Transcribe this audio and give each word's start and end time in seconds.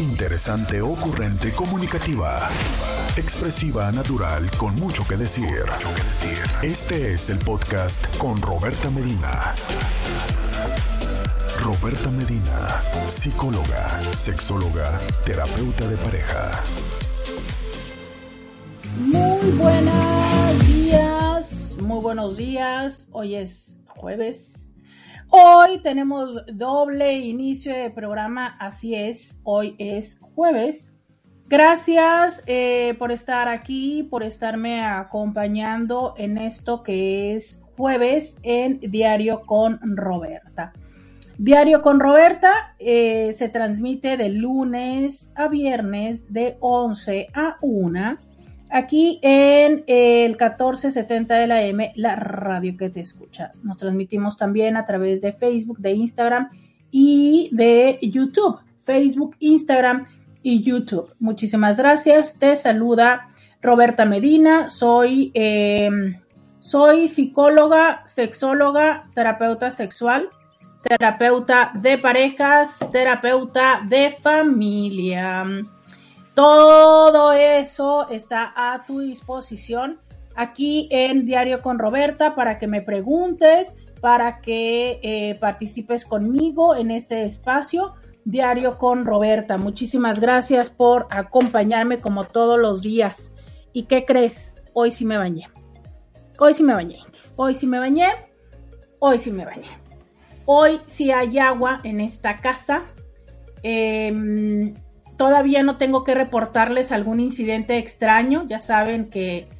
Interesante, 0.00 0.80
ocurrente, 0.80 1.52
comunicativa. 1.52 2.48
Expresiva, 3.18 3.92
natural, 3.92 4.50
con 4.56 4.74
mucho 4.76 5.06
que 5.06 5.18
decir. 5.18 5.66
Este 6.62 7.12
es 7.12 7.28
el 7.28 7.38
podcast 7.38 8.16
con 8.16 8.40
Roberta 8.40 8.88
Medina. 8.88 9.54
Roberta 11.62 12.10
Medina, 12.10 12.82
psicóloga, 13.08 14.02
sexóloga, 14.14 14.98
terapeuta 15.26 15.86
de 15.86 15.96
pareja. 15.98 16.50
Muy 19.00 19.50
buenos 19.58 20.66
días, 20.66 21.76
muy 21.78 22.00
buenos 22.00 22.38
días. 22.38 23.06
Hoy 23.12 23.34
es 23.34 23.76
jueves 23.86 24.69
Hoy 25.32 25.78
tenemos 25.78 26.44
doble 26.52 27.14
inicio 27.14 27.72
de 27.72 27.90
programa, 27.90 28.56
así 28.58 28.96
es, 28.96 29.40
hoy 29.44 29.76
es 29.78 30.18
jueves. 30.34 30.90
Gracias 31.46 32.42
eh, 32.48 32.96
por 32.98 33.12
estar 33.12 33.46
aquí, 33.46 34.02
por 34.02 34.24
estarme 34.24 34.84
acompañando 34.84 36.14
en 36.16 36.36
esto 36.36 36.82
que 36.82 37.36
es 37.36 37.62
jueves 37.76 38.40
en 38.42 38.80
Diario 38.80 39.42
con 39.42 39.78
Roberta. 39.96 40.72
Diario 41.38 41.80
con 41.80 42.00
Roberta 42.00 42.74
eh, 42.80 43.32
se 43.32 43.48
transmite 43.48 44.16
de 44.16 44.30
lunes 44.30 45.32
a 45.36 45.46
viernes 45.46 46.32
de 46.32 46.56
11 46.58 47.28
a 47.34 47.56
1 47.60 48.18
Aquí 48.72 49.18
en 49.22 49.82
el 49.88 50.30
1470 50.30 51.34
de 51.34 51.46
la 51.48 51.62
M, 51.62 51.92
la 51.96 52.14
radio 52.14 52.76
que 52.76 52.88
te 52.88 53.00
escucha. 53.00 53.52
Nos 53.64 53.78
transmitimos 53.78 54.36
también 54.36 54.76
a 54.76 54.86
través 54.86 55.20
de 55.22 55.32
Facebook, 55.32 55.78
de 55.78 55.92
Instagram 55.92 56.50
y 56.92 57.50
de 57.52 57.98
YouTube. 58.00 58.60
Facebook, 58.84 59.36
Instagram 59.40 60.06
y 60.42 60.62
YouTube. 60.62 61.12
Muchísimas 61.18 61.78
gracias. 61.78 62.38
Te 62.38 62.54
saluda 62.54 63.30
Roberta 63.60 64.04
Medina. 64.04 64.70
Soy, 64.70 65.32
em, 65.34 66.20
soy 66.60 67.08
psicóloga, 67.08 68.02
sexóloga, 68.06 69.08
terapeuta 69.14 69.72
sexual, 69.72 70.28
terapeuta 70.82 71.72
de 71.74 71.98
parejas, 71.98 72.78
terapeuta 72.92 73.80
de 73.88 74.16
familia. 74.22 75.44
Todo 76.40 77.34
eso 77.34 78.08
está 78.08 78.50
a 78.56 78.86
tu 78.86 79.00
disposición 79.00 80.00
aquí 80.34 80.88
en 80.90 81.26
Diario 81.26 81.60
con 81.60 81.78
Roberta 81.78 82.34
para 82.34 82.58
que 82.58 82.66
me 82.66 82.80
preguntes, 82.80 83.76
para 84.00 84.40
que 84.40 85.00
eh, 85.02 85.34
participes 85.34 86.06
conmigo 86.06 86.74
en 86.74 86.92
este 86.92 87.26
espacio. 87.26 87.92
Diario 88.24 88.78
con 88.78 89.04
Roberta. 89.04 89.58
Muchísimas 89.58 90.18
gracias 90.18 90.70
por 90.70 91.08
acompañarme 91.10 92.00
como 92.00 92.24
todos 92.24 92.58
los 92.58 92.80
días. 92.80 93.32
¿Y 93.74 93.82
qué 93.82 94.06
crees? 94.06 94.62
Hoy 94.72 94.92
sí 94.92 95.04
me 95.04 95.18
bañé. 95.18 95.50
Hoy 96.38 96.54
sí 96.54 96.62
me 96.62 96.72
bañé. 96.72 97.00
Hoy 97.36 97.54
sí 97.54 97.66
me 97.66 97.78
bañé. 97.80 98.08
Hoy 98.98 99.18
sí 99.18 99.30
me 99.30 99.44
bañé. 99.44 99.68
Hoy 100.46 100.80
sí 100.86 101.10
hay 101.10 101.38
agua 101.38 101.82
en 101.84 102.00
esta 102.00 102.38
casa. 102.38 102.84
Eh, 103.62 104.72
Todavía 105.20 105.62
no 105.62 105.76
tengo 105.76 106.02
que 106.02 106.14
reportarles 106.14 106.92
algún 106.92 107.20
incidente 107.20 107.76
extraño. 107.76 108.46
Ya 108.48 108.58
saben 108.58 109.10
que, 109.10 109.50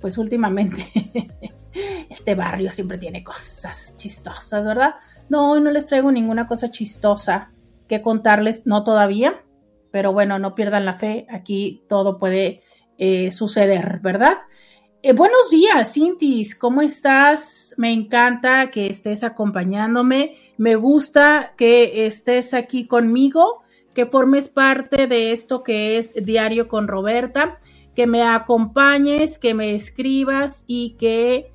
pues 0.00 0.16
últimamente, 0.16 0.86
este 2.08 2.34
barrio 2.34 2.72
siempre 2.72 2.96
tiene 2.96 3.22
cosas 3.22 3.98
chistosas, 3.98 4.64
¿verdad? 4.64 4.94
No, 5.28 5.50
hoy 5.50 5.60
no 5.60 5.72
les 5.72 5.88
traigo 5.88 6.10
ninguna 6.10 6.48
cosa 6.48 6.70
chistosa 6.70 7.52
que 7.86 8.00
contarles, 8.00 8.66
no 8.66 8.82
todavía. 8.82 9.42
Pero 9.90 10.14
bueno, 10.14 10.38
no 10.38 10.54
pierdan 10.54 10.86
la 10.86 10.94
fe. 10.94 11.26
Aquí 11.28 11.84
todo 11.86 12.18
puede 12.18 12.62
eh, 12.96 13.30
suceder, 13.30 14.00
¿verdad? 14.00 14.38
Eh, 15.02 15.12
buenos 15.12 15.50
días, 15.50 15.92
Cintis, 15.92 16.54
¿cómo 16.54 16.80
estás? 16.80 17.74
Me 17.76 17.92
encanta 17.92 18.70
que 18.70 18.86
estés 18.86 19.22
acompañándome. 19.22 20.38
Me 20.56 20.76
gusta 20.76 21.52
que 21.58 22.06
estés 22.06 22.54
aquí 22.54 22.86
conmigo 22.86 23.64
que 24.00 24.06
formes 24.06 24.48
parte 24.48 25.06
de 25.06 25.30
esto 25.30 25.62
que 25.62 25.98
es 25.98 26.14
Diario 26.14 26.68
con 26.68 26.88
Roberta, 26.88 27.60
que 27.94 28.06
me 28.06 28.22
acompañes, 28.22 29.38
que 29.38 29.52
me 29.52 29.74
escribas 29.74 30.64
y 30.66 30.96
que 30.96 31.52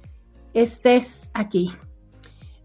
estés 0.53 1.31
aquí. 1.33 1.71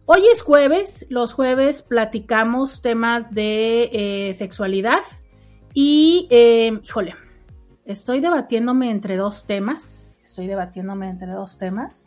Hoy 0.05 0.21
es 0.31 0.43
jueves, 0.43 1.07
los 1.09 1.33
jueves 1.33 1.81
platicamos 1.81 2.83
temas 2.83 3.33
de 3.33 3.89
eh, 3.91 4.35
sexualidad 4.35 5.01
y, 5.73 6.29
eh, 6.29 6.79
híjole, 6.85 7.15
estoy 7.87 8.21
debatiéndome 8.21 8.91
entre 8.91 9.17
dos 9.17 9.47
temas, 9.47 10.21
estoy 10.23 10.47
debatiéndome 10.47 11.09
entre 11.09 11.33
dos 11.33 11.57
temas. 11.57 12.07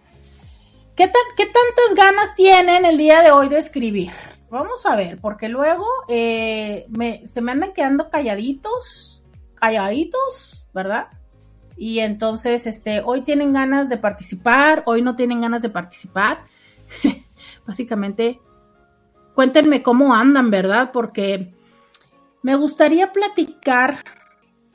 ¿Qué, 0.95 1.11
¿Qué 1.37 1.45
tantas 1.45 1.95
ganas 1.95 2.35
tienen 2.35 2.85
el 2.85 2.99
día 2.99 3.23
de 3.23 3.31
hoy 3.31 3.49
de 3.49 3.57
escribir? 3.57 4.11
Vamos 4.53 4.85
a 4.85 4.95
ver, 4.95 5.17
porque 5.19 5.49
luego 5.49 5.83
eh, 6.07 6.85
se 7.27 7.41
me 7.41 7.51
andan 7.51 7.73
quedando 7.73 8.11
calladitos, 8.11 9.23
calladitos, 9.55 10.67
¿verdad? 10.75 11.07
Y 11.75 11.97
entonces, 12.01 12.67
este, 12.67 13.01
hoy 13.03 13.23
tienen 13.23 13.51
ganas 13.51 13.89
de 13.89 13.97
participar, 13.97 14.83
hoy 14.85 15.01
no 15.01 15.15
tienen 15.15 15.41
ganas 15.41 15.63
de 15.63 15.69
participar. 15.69 16.43
Básicamente, 17.65 18.41
cuéntenme 19.33 19.81
cómo 19.81 20.13
andan, 20.13 20.51
¿verdad? 20.51 20.91
Porque 20.93 21.51
me 22.43 22.55
gustaría 22.55 23.11
platicar 23.11 24.03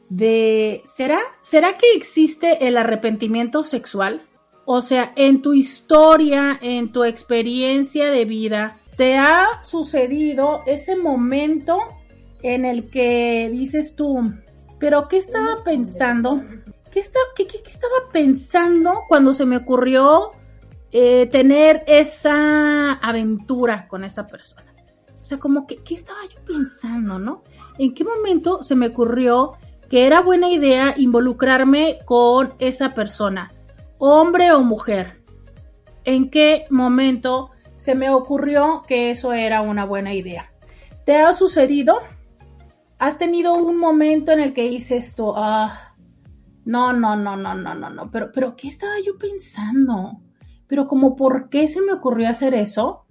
de, 0.08 0.82
¿será, 0.86 1.20
¿será 1.40 1.74
que 1.74 1.92
existe 1.94 2.66
el 2.66 2.78
arrepentimiento 2.78 3.62
sexual? 3.62 4.22
O 4.64 4.82
sea, 4.82 5.12
en 5.14 5.40
tu 5.40 5.52
historia, 5.52 6.58
en 6.60 6.90
tu 6.90 7.04
experiencia 7.04 8.10
de 8.10 8.24
vida, 8.24 8.76
¿Te 8.98 9.16
ha 9.16 9.60
sucedido 9.62 10.64
ese 10.66 10.96
momento 10.96 11.78
en 12.42 12.64
el 12.64 12.90
que 12.90 13.48
dices 13.48 13.94
tú, 13.94 14.32
pero 14.80 15.06
¿qué 15.06 15.18
estaba 15.18 15.62
pensando? 15.62 16.42
¿Qué, 16.90 16.98
estaba 16.98 18.10
pensando 18.12 19.04
cuando 19.06 19.34
se 19.34 19.46
me 19.46 19.56
ocurrió 19.56 20.32
eh, 20.90 21.26
tener 21.26 21.84
esa 21.86 22.94
aventura 22.94 23.86
con 23.86 24.02
esa 24.02 24.26
persona? 24.26 24.74
O 25.20 25.24
sea, 25.24 25.38
como 25.38 25.68
que, 25.68 25.76
¿qué 25.76 25.94
estaba 25.94 26.18
yo 26.28 26.40
pensando, 26.44 27.20
no? 27.20 27.44
¿En 27.78 27.94
qué 27.94 28.02
momento 28.02 28.64
se 28.64 28.74
me 28.74 28.88
ocurrió 28.88 29.52
que 29.88 30.08
era 30.08 30.22
buena 30.22 30.50
idea 30.50 30.94
involucrarme 30.96 32.00
con 32.04 32.54
esa 32.58 32.94
persona, 32.94 33.52
hombre 33.98 34.50
o 34.50 34.64
mujer? 34.64 35.22
¿En 36.02 36.30
qué 36.30 36.66
momento 36.68 37.52
se 37.88 37.94
me 37.94 38.10
ocurrió 38.10 38.84
que 38.86 39.10
eso 39.10 39.32
era 39.32 39.62
una 39.62 39.86
buena 39.86 40.12
idea. 40.12 40.52
¿Te 41.06 41.16
ha 41.16 41.32
sucedido? 41.32 42.00
¿Has 42.98 43.16
tenido 43.16 43.54
un 43.54 43.78
momento 43.78 44.30
en 44.30 44.40
el 44.40 44.52
que 44.52 44.66
hice 44.66 44.98
esto? 44.98 45.32
Ah, 45.38 45.94
no, 46.66 46.92
no, 46.92 47.16
no, 47.16 47.34
no, 47.34 47.54
no, 47.54 47.74
no, 47.74 47.88
no. 47.88 48.10
Pero, 48.10 48.30
pero, 48.30 48.56
¿qué 48.56 48.68
estaba 48.68 48.92
yo 49.02 49.16
pensando? 49.16 50.20
Pero 50.66 50.86
como, 50.86 51.16
¿por 51.16 51.48
qué 51.48 51.66
se 51.66 51.80
me 51.80 51.94
ocurrió 51.94 52.28
hacer 52.28 52.52
eso? 52.52 53.06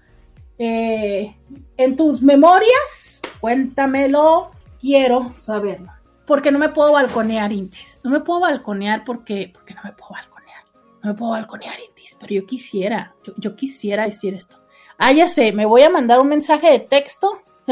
eh, 0.58 1.36
en 1.76 1.96
tus 1.96 2.22
memorias. 2.22 3.20
Cuéntamelo. 3.38 4.50
Quiero 4.80 5.34
saberlo. 5.38 5.92
Porque 6.24 6.50
no 6.50 6.58
me 6.58 6.70
puedo 6.70 6.92
balconear, 6.92 7.52
Intis. 7.52 8.00
No 8.02 8.10
me 8.10 8.20
puedo 8.20 8.40
balconear 8.40 9.04
porque, 9.04 9.50
porque 9.52 9.74
no 9.74 9.82
me 9.84 9.92
puedo 9.92 10.12
balconear. 10.12 10.64
No 11.02 11.10
me 11.10 11.14
puedo 11.14 11.32
balconear, 11.32 11.78
Intis. 11.78 12.16
Pero 12.18 12.32
yo 12.32 12.46
quisiera, 12.46 13.14
yo 13.36 13.54
quisiera 13.54 14.06
decir 14.06 14.32
esto. 14.32 14.56
Ah, 14.96 15.12
ya 15.12 15.28
sé, 15.28 15.52
me 15.52 15.66
voy 15.66 15.82
a 15.82 15.90
mandar 15.90 16.18
un 16.18 16.28
mensaje 16.28 16.70
de 16.70 16.80
texto 16.80 17.42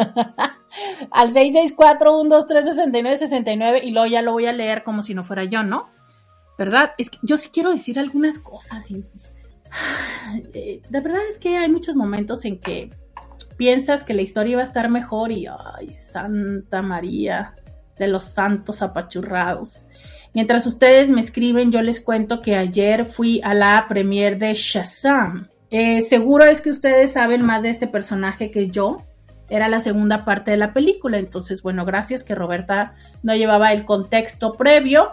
al 1.10 1.32
664-123-6969 1.32 3.84
y 3.84 3.92
luego 3.92 4.06
ya 4.06 4.20
lo 4.20 4.32
voy 4.32 4.44
a 4.44 4.52
leer 4.52 4.84
como 4.84 5.02
si 5.02 5.14
no 5.14 5.24
fuera 5.24 5.44
yo, 5.44 5.62
¿no? 5.62 5.96
¿Verdad? 6.58 6.92
Es 6.98 7.08
que 7.08 7.18
yo 7.22 7.36
sí 7.36 7.48
quiero 7.52 7.72
decir 7.72 7.98
algunas 7.98 8.38
cosas. 8.38 8.88
Eh, 10.54 10.82
de 10.88 11.00
verdad 11.00 11.20
es 11.28 11.38
que 11.38 11.56
hay 11.58 11.70
muchos 11.70 11.94
momentos 11.94 12.44
en 12.46 12.58
que 12.58 12.90
piensas 13.56 14.02
que 14.02 14.14
la 14.14 14.22
historia 14.22 14.52
iba 14.52 14.62
a 14.62 14.64
estar 14.64 14.88
mejor 14.90 15.30
y, 15.30 15.46
ay, 15.46 15.92
Santa 15.94 16.80
María 16.80 17.54
de 17.98 18.08
los 18.08 18.24
santos 18.24 18.80
apachurrados. 18.80 19.86
Mientras 20.34 20.66
ustedes 20.66 21.10
me 21.10 21.20
escriben, 21.20 21.70
yo 21.70 21.82
les 21.82 22.00
cuento 22.00 22.40
que 22.40 22.56
ayer 22.56 23.04
fui 23.06 23.40
a 23.44 23.52
la 23.52 23.86
premier 23.88 24.38
de 24.38 24.54
Shazam 24.54 25.48
eh, 25.70 26.00
seguro 26.00 26.44
es 26.44 26.60
que 26.60 26.70
ustedes 26.70 27.12
saben 27.12 27.44
más 27.44 27.62
de 27.62 27.70
este 27.70 27.86
personaje 27.86 28.50
que 28.50 28.68
yo. 28.68 28.98
Era 29.50 29.68
la 29.68 29.80
segunda 29.80 30.24
parte 30.24 30.50
de 30.50 30.56
la 30.56 30.72
película. 30.72 31.18
Entonces, 31.18 31.62
bueno, 31.62 31.84
gracias 31.84 32.22
que 32.22 32.34
Roberta 32.34 32.94
no 33.22 33.34
llevaba 33.34 33.72
el 33.72 33.84
contexto 33.84 34.54
previo. 34.54 35.12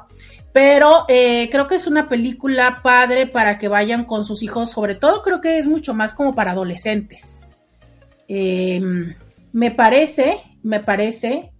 Pero 0.56 1.04
eh, 1.10 1.50
creo 1.52 1.68
que 1.68 1.75
es 1.75 1.86
una 1.86 2.07
película 2.07 2.80
padre 2.81 3.28
para 3.28 3.57
que 3.57 3.68
vayan 3.68 4.06
con 4.06 4.24
sus 4.24 4.42
hijos. 4.42 4.72
Sobre 4.72 4.96
todo 4.96 5.22
creo 5.22 5.42
que 5.42 5.60
es 5.60 5.68
mucho 5.68 5.94
más 5.94 6.13
como 6.13 6.34
para 6.34 6.52
adolescentes. 6.52 7.54
Em, 8.30 9.16
me 9.52 9.72
parece, 9.72 10.38
me 10.63 10.80
parece 10.80 11.52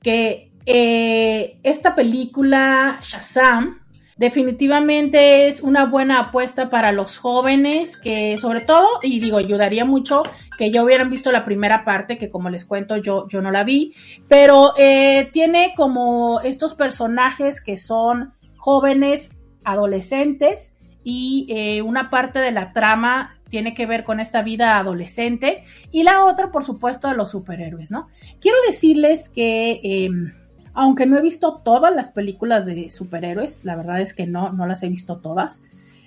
que 0.00 0.52
eh, 0.64 1.58
esta 1.64 1.96
película, 1.96 3.00
Shazam, 3.02 3.80
definitivamente 4.16 5.48
es 5.48 5.60
una 5.60 5.84
buena 5.84 6.20
apuesta 6.20 6.70
para 6.70 6.92
los 6.92 7.18
jóvenes 7.18 7.96
que 7.96 8.38
sobre 8.38 8.60
todo, 8.60 8.86
y 9.02 9.20
digo, 9.20 9.38
ayudaría 9.38 9.84
mucho 9.84 10.22
que 10.56 10.70
ya 10.70 10.82
hubieran 10.82 11.10
visto 11.10 11.30
la 11.30 11.44
primera 11.44 11.84
parte, 11.84 12.16
que 12.16 12.30
como 12.30 12.48
les 12.48 12.64
cuento 12.64 12.96
yo, 12.96 13.28
yo 13.28 13.42
no 13.42 13.50
la 13.50 13.64
vi, 13.64 13.94
pero 14.28 14.72
eh, 14.78 15.28
tiene 15.32 15.74
como 15.76 16.40
estos 16.40 16.74
personajes 16.74 17.60
que 17.60 17.76
son 17.76 18.32
jóvenes, 18.66 19.30
adolescentes, 19.62 20.76
y 21.04 21.46
eh, 21.50 21.82
una 21.82 22.10
parte 22.10 22.40
de 22.40 22.50
la 22.50 22.72
trama 22.72 23.38
tiene 23.48 23.74
que 23.74 23.86
ver 23.86 24.02
con 24.02 24.18
esta 24.18 24.42
vida 24.42 24.76
adolescente 24.76 25.62
y 25.92 26.02
la 26.02 26.24
otra, 26.24 26.50
por 26.50 26.64
supuesto, 26.64 27.06
de 27.06 27.14
los 27.14 27.30
superhéroes, 27.30 27.92
¿no? 27.92 28.08
Quiero 28.40 28.58
decirles 28.66 29.28
que... 29.28 29.80
Em, 29.84 30.32
aunque 30.78 31.06
no 31.06 31.16
he 31.16 31.22
visto 31.22 31.62
todas 31.64 31.94
las 31.94 32.10
películas 32.10 32.66
de 32.66 32.90
superhéroes, 32.90 33.64
la 33.64 33.76
verdad 33.76 34.00
es 34.00 34.12
que 34.12 34.26
no, 34.26 34.52
no 34.52 34.66
las 34.66 34.82
he 34.82 34.90
visto 34.90 35.18
todas. 35.18 35.62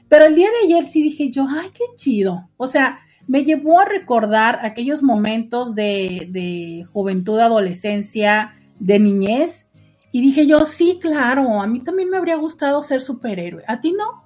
Pero 0.09 0.25
el 0.25 0.35
día 0.35 0.49
de 0.51 0.67
ayer 0.67 0.85
sí 0.85 1.01
dije 1.01 1.31
yo, 1.31 1.47
ay, 1.49 1.69
qué 1.73 1.85
chido. 1.95 2.49
O 2.55 2.67
sea, 2.67 2.99
me 3.25 3.43
llevó 3.43 3.79
a 3.79 3.85
recordar 3.85 4.59
aquellos 4.63 5.01
momentos 5.01 5.73
de, 5.73 6.27
de 6.29 6.85
juventud, 6.91 7.39
adolescencia, 7.39 8.53
de 8.79 8.99
niñez. 8.99 9.68
Y 10.11 10.21
dije 10.21 10.47
yo, 10.47 10.65
sí, 10.65 10.99
claro, 11.01 11.61
a 11.61 11.67
mí 11.67 11.81
también 11.81 12.09
me 12.09 12.17
habría 12.17 12.35
gustado 12.35 12.81
ser 12.83 13.01
superhéroe. 13.01 13.63
¿A 13.67 13.79
ti 13.79 13.91
no? 13.91 14.23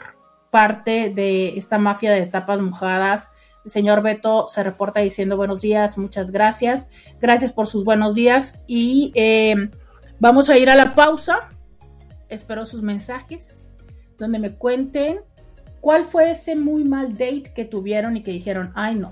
parte 0.50 1.10
de 1.10 1.58
esta 1.58 1.78
mafia 1.78 2.12
de 2.12 2.26
tapas 2.26 2.60
mojadas. 2.60 3.32
El 3.64 3.70
señor 3.70 4.02
Beto 4.02 4.46
se 4.48 4.62
reporta 4.62 5.00
diciendo 5.00 5.36
buenos 5.36 5.60
días, 5.60 5.98
muchas 5.98 6.30
gracias. 6.30 6.90
Gracias 7.20 7.52
por 7.52 7.66
sus 7.66 7.84
buenos 7.84 8.14
días 8.14 8.62
y 8.66 9.12
eh, 9.14 9.70
vamos 10.20 10.48
a 10.48 10.56
ir 10.56 10.70
a 10.70 10.74
la 10.74 10.94
pausa. 10.94 11.48
Espero 12.28 12.64
sus 12.64 12.82
mensajes 12.82 13.72
donde 14.18 14.38
me 14.38 14.54
cuenten 14.54 15.20
cuál 15.80 16.04
fue 16.04 16.30
ese 16.30 16.56
muy 16.56 16.84
mal 16.84 17.12
date 17.12 17.52
que 17.54 17.64
tuvieron 17.64 18.16
y 18.16 18.22
que 18.22 18.30
dijeron, 18.30 18.72
ay 18.74 18.94
no, 18.94 19.10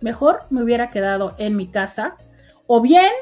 mejor 0.00 0.40
me 0.50 0.62
hubiera 0.62 0.90
quedado 0.90 1.34
en 1.38 1.56
mi 1.56 1.68
casa. 1.68 2.16
O 2.66 2.80
bien 2.80 3.12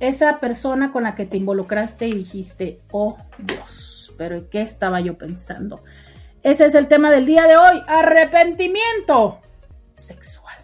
esa 0.00 0.40
persona 0.40 0.92
con 0.92 1.04
la 1.04 1.14
que 1.14 1.26
te 1.26 1.36
involucraste 1.36 2.06
y 2.06 2.14
dijiste, 2.14 2.80
oh 2.90 3.16
Dios, 3.38 4.12
pero 4.16 4.48
¿qué 4.50 4.62
estaba 4.62 5.00
yo 5.00 5.16
pensando? 5.16 5.82
Ese 6.42 6.66
es 6.66 6.74
el 6.74 6.86
tema 6.86 7.10
del 7.10 7.26
día 7.26 7.46
de 7.46 7.56
hoy, 7.56 7.82
arrepentimiento 7.86 9.40
sexual. 9.96 10.56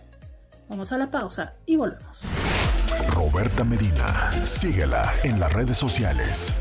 Vamos 0.68 0.92
a 0.92 0.99
la 0.99 1.11
pausa 1.11 1.54
y 1.66 1.76
volvemos. 1.76 2.20
Roberta 3.08 3.64
Medina, 3.64 4.30
síguela 4.44 5.11
en 5.25 5.40
las 5.40 5.52
redes 5.52 5.78
sociales. 5.78 6.54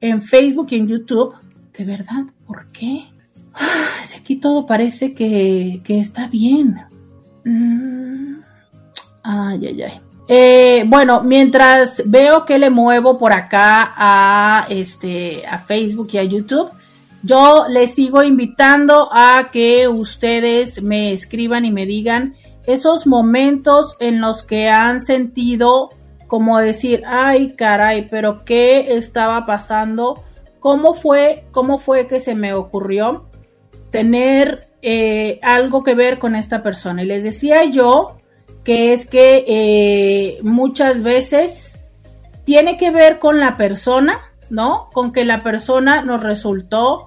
en 0.00 0.22
Facebook 0.22 0.68
y 0.70 0.76
en 0.76 0.88
YouTube. 0.88 1.34
¿De 1.76 1.84
verdad? 1.84 2.24
¿Por 2.46 2.70
qué? 2.72 3.04
Ah, 3.52 4.00
aquí 4.16 4.36
todo 4.36 4.64
parece 4.66 5.12
que, 5.12 5.82
está 5.88 6.28
bien. 6.28 6.80
Mm. 7.44 8.40
Ay, 9.22 9.66
ay, 9.66 9.82
ay. 9.82 10.00
Eh, 10.28 10.84
bueno, 10.86 11.24
mientras 11.24 12.02
veo 12.06 12.44
que 12.44 12.58
le 12.58 12.70
muevo 12.70 13.18
por 13.18 13.32
acá 13.32 13.92
a, 13.96 14.66
este, 14.70 15.44
a 15.44 15.58
Facebook 15.58 16.10
y 16.12 16.18
a 16.18 16.22
YouTube, 16.22 16.70
yo 17.22 17.66
les 17.68 17.94
sigo 17.94 18.22
invitando 18.22 19.08
a 19.12 19.50
que 19.52 19.88
ustedes 19.88 20.82
me 20.82 21.12
escriban 21.12 21.64
y 21.64 21.70
me 21.70 21.86
digan 21.86 22.36
esos 22.64 23.06
momentos 23.06 23.96
en 24.00 24.20
los 24.20 24.42
que 24.42 24.68
han 24.68 25.04
sentido 25.04 25.90
como 26.26 26.58
decir, 26.58 27.02
ay 27.06 27.56
caray, 27.56 28.06
pero 28.08 28.44
¿qué 28.44 28.94
estaba 28.94 29.46
pasando? 29.46 30.22
¿Cómo 30.60 30.94
fue, 30.94 31.44
cómo 31.50 31.78
fue 31.78 32.06
que 32.06 32.20
se 32.20 32.36
me 32.36 32.54
ocurrió 32.54 33.26
tener 33.90 34.68
eh, 34.82 35.40
algo 35.42 35.82
que 35.82 35.94
ver 35.94 36.20
con 36.20 36.36
esta 36.36 36.62
persona? 36.62 37.02
Y 37.02 37.06
les 37.06 37.24
decía 37.24 37.64
yo 37.64 38.16
que 38.62 38.92
es 38.92 39.06
que 39.06 39.44
eh, 39.48 40.38
muchas 40.42 41.02
veces 41.02 41.80
tiene 42.44 42.76
que 42.76 42.90
ver 42.90 43.18
con 43.18 43.40
la 43.40 43.56
persona, 43.56 44.20
¿no? 44.50 44.90
Con 44.92 45.12
que 45.12 45.24
la 45.24 45.42
persona 45.42 46.02
nos 46.02 46.22
resultó 46.22 47.06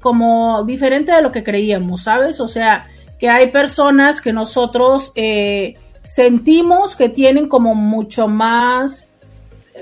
como 0.00 0.64
diferente 0.64 1.12
de 1.12 1.22
lo 1.22 1.32
que 1.32 1.44
creíamos, 1.44 2.02
¿sabes? 2.02 2.40
O 2.40 2.48
sea, 2.48 2.88
que 3.18 3.28
hay 3.28 3.50
personas 3.50 4.20
que 4.20 4.32
nosotros 4.32 5.12
eh, 5.14 5.74
sentimos 6.02 6.96
que 6.96 7.08
tienen 7.08 7.48
como 7.48 7.74
mucho 7.74 8.28
más, 8.28 9.08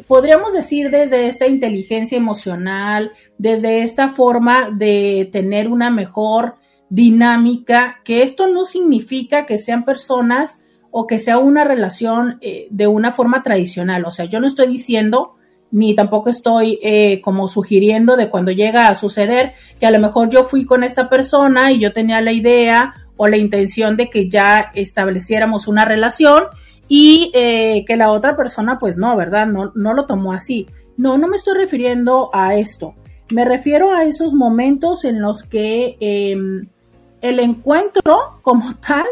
podríamos 0.06 0.52
decir 0.52 0.90
desde 0.90 1.26
esta 1.26 1.46
inteligencia 1.46 2.16
emocional, 2.16 3.12
desde 3.38 3.82
esta 3.82 4.08
forma 4.10 4.70
de 4.70 5.28
tener 5.32 5.68
una 5.68 5.90
mejor 5.90 6.56
dinámica, 6.90 8.00
que 8.04 8.22
esto 8.22 8.46
no 8.46 8.66
significa 8.66 9.46
que 9.46 9.58
sean 9.58 9.84
personas 9.84 10.62
o 10.90 11.06
que 11.06 11.18
sea 11.18 11.38
una 11.38 11.64
relación 11.64 12.38
eh, 12.40 12.66
de 12.70 12.86
una 12.88 13.12
forma 13.12 13.42
tradicional. 13.42 14.04
O 14.04 14.10
sea, 14.10 14.24
yo 14.26 14.40
no 14.40 14.48
estoy 14.48 14.68
diciendo 14.68 15.36
ni 15.70 15.94
tampoco 15.94 16.30
estoy 16.30 16.78
eh, 16.82 17.20
como 17.20 17.48
sugiriendo 17.48 18.16
de 18.16 18.28
cuando 18.28 18.50
llega 18.50 18.88
a 18.88 18.94
suceder 18.94 19.52
que 19.78 19.86
a 19.86 19.90
lo 19.90 19.98
mejor 19.98 20.30
yo 20.30 20.44
fui 20.44 20.64
con 20.64 20.82
esta 20.82 21.08
persona 21.08 21.72
y 21.72 21.78
yo 21.78 21.92
tenía 21.92 22.20
la 22.20 22.32
idea 22.32 22.94
o 23.16 23.28
la 23.28 23.36
intención 23.36 23.96
de 23.96 24.10
que 24.10 24.28
ya 24.28 24.70
estableciéramos 24.74 25.68
una 25.68 25.84
relación 25.84 26.44
y 26.88 27.30
eh, 27.34 27.84
que 27.86 27.96
la 27.96 28.10
otra 28.10 28.36
persona 28.36 28.78
pues 28.78 28.96
no, 28.96 29.16
¿verdad? 29.16 29.46
No, 29.46 29.72
no 29.74 29.94
lo 29.94 30.06
tomó 30.06 30.32
así. 30.32 30.66
No, 30.96 31.18
no 31.18 31.28
me 31.28 31.36
estoy 31.36 31.54
refiriendo 31.54 32.30
a 32.32 32.56
esto. 32.56 32.94
Me 33.30 33.44
refiero 33.44 33.92
a 33.92 34.04
esos 34.04 34.34
momentos 34.34 35.04
en 35.04 35.20
los 35.20 35.44
que 35.44 35.96
em, 36.00 36.66
el 37.20 37.38
encuentro 37.38 38.40
como 38.42 38.74
tal 38.76 39.06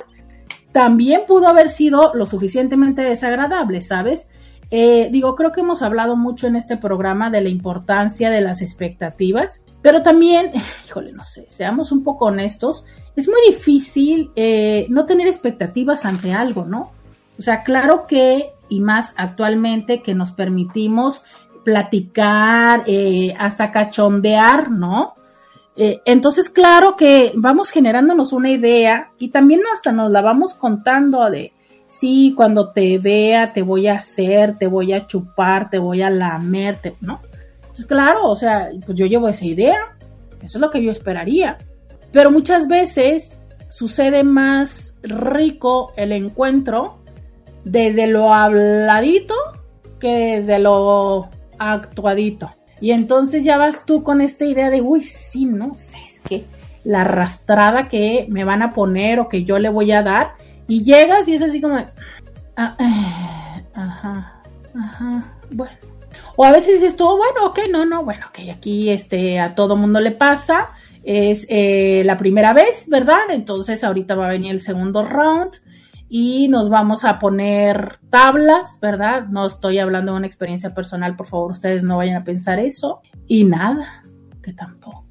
también 0.73 1.23
pudo 1.27 1.47
haber 1.47 1.71
sido 1.71 2.13
lo 2.15 2.27
suficientemente 2.27 3.03
desagradable, 3.03 3.83
¿sabes? 3.83 4.29
Eh, 4.71 5.09
digo, 5.11 5.35
creo 5.35 5.51
que 5.51 5.63
hemos 5.63 5.81
hablado 5.81 6.17
mucho 6.17 6.47
en 6.47 6.55
este 6.55 6.77
programa 6.77 7.31
de 7.31 7.41
la 7.41 7.49
importancia 7.49 8.29
de 8.29 8.43
las 8.43 8.61
expectativas, 8.61 9.63
pero 9.81 10.03
también, 10.03 10.53
híjole, 10.87 11.13
no 11.13 11.25
sé, 11.25 11.47
seamos 11.49 11.91
un 11.91 12.05
poco 12.05 12.27
honestos, 12.27 12.85
es 13.17 13.27
muy 13.27 13.41
difícil 13.49 14.31
eh, 14.37 14.87
no 14.91 15.07
tener 15.07 15.27
expectativas 15.27 16.05
ante 16.05 16.33
algo, 16.33 16.67
¿no? 16.67 16.93
O 17.39 17.43
sea, 17.43 17.63
claro 17.63 18.07
que, 18.07 18.51
y 18.69 18.81
más 18.81 19.15
actualmente, 19.17 20.03
que 20.03 20.15
nos 20.15 20.33
permitimos 20.33 21.23
platicar, 21.65 22.85
eh, 22.87 23.35
hasta 23.39 23.73
cachondear, 23.73 24.71
¿no? 24.71 25.15
Entonces, 25.81 26.51
claro 26.51 26.97
que 26.97 27.31
vamos 27.37 27.71
generándonos 27.71 28.33
una 28.33 28.51
idea 28.51 29.13
y 29.17 29.29
también 29.29 29.61
hasta 29.73 29.93
nos 29.93 30.11
la 30.11 30.23
vamos 30.23 30.55
contando 30.55 31.31
de, 31.31 31.53
sí, 31.89 32.35
cuando 32.37 32.71
te 32.71 32.99
vea, 32.99 33.53
te 33.53 33.63
voy 33.63 33.89
a 33.89 33.95
hacer, 33.95 34.57
te 34.57 34.69
voy 34.69 34.93
a 34.93 35.09
chupar, 35.09 35.71
te 35.71 35.79
voy 35.79 36.03
a 36.03 36.11
lamerte, 36.11 36.95
¿no? 37.01 37.21
Entonces, 37.61 37.87
claro, 37.87 38.29
o 38.29 38.37
sea, 38.37 38.69
pues 38.87 38.97
yo 38.97 39.07
llevo 39.07 39.29
esa 39.29 39.45
idea, 39.45 39.97
eso 40.43 40.59
es 40.59 40.61
lo 40.61 40.71
que 40.71 40.83
yo 40.83 40.93
esperaría. 40.93 41.59
Pero 42.13 42.31
muchas 42.31 42.69
veces 42.69 43.37
sucede 43.69 44.23
más 44.23 44.95
rico 45.03 45.93
el 45.97 46.13
encuentro 46.13 46.99
desde 47.65 48.07
lo 48.07 48.33
habladito 48.33 49.35
que 49.99 50.39
desde 50.39 50.59
lo 50.59 51.29
actuadito. 51.59 52.51
Y 52.81 52.93
entonces 52.93 53.45
ya 53.45 53.57
vas 53.57 53.85
tú 53.85 54.03
con 54.03 54.21
esta 54.21 54.45
idea 54.45 54.71
de, 54.71 54.81
uy, 54.81 55.03
sí, 55.03 55.45
no 55.45 55.75
sé, 55.75 55.97
es 56.07 56.21
que 56.21 56.45
la 56.85 57.01
arrastrada 57.03 57.89
que 57.89 58.27
me 58.29 58.45
van 58.45 58.63
a 58.63 58.71
poner 58.71 59.21
o 59.21 59.29
que 59.29 59.45
yo 59.45 59.59
le 59.59 59.69
voy 59.69 59.93
a 59.93 60.03
dar. 60.03 60.33
Y 60.69 60.85
llegas 60.85 61.27
y 61.27 61.35
es 61.35 61.43
así 61.43 61.61
como, 61.61 61.77
ah, 62.57 62.77
eh, 62.79 63.65
ajá, 63.75 64.43
ajá, 64.79 65.35
bueno. 65.51 65.77
O 66.37 66.45
a 66.45 66.53
veces 66.53 66.81
dices 66.81 66.97
tú, 66.97 67.05
bueno, 67.05 67.47
ok, 67.47 67.61
no, 67.71 67.85
no, 67.85 68.05
bueno, 68.05 68.27
ok, 68.29 68.51
aquí 68.55 68.91
este, 68.91 69.41
a 69.41 69.55
todo 69.55 69.77
mundo 69.77 69.99
le 69.99 70.13
pasa 70.13 70.69
es 71.03 71.47
eh, 71.49 72.03
la 72.05 72.19
primera 72.19 72.53
vez, 72.53 72.85
¿verdad? 72.89 73.31
Entonces 73.31 73.83
ahorita 73.83 74.15
va 74.15 74.27
a 74.27 74.33
venir 74.33 74.53
el 74.53 74.61
segundo 74.61 75.05
round 75.05 75.53
y 76.09 76.49
nos 76.49 76.69
vamos 76.69 77.05
a 77.05 77.19
poner 77.19 77.97
tablas, 78.11 78.79
¿verdad? 78.81 79.27
No 79.27 79.47
estoy 79.47 79.79
hablando 79.79 80.13
de 80.13 80.19
una 80.19 80.27
experiencia 80.27 80.75
personal, 80.75 81.17
por 81.17 81.27
favor, 81.27 81.53
ustedes 81.53 81.83
no 81.83 81.97
vayan 81.97 82.17
a 82.17 82.25
pensar 82.25 82.59
eso. 82.59 83.01
Y 83.27 83.45
nada, 83.45 84.03
que 84.43 84.53
tampoco. 84.53 85.08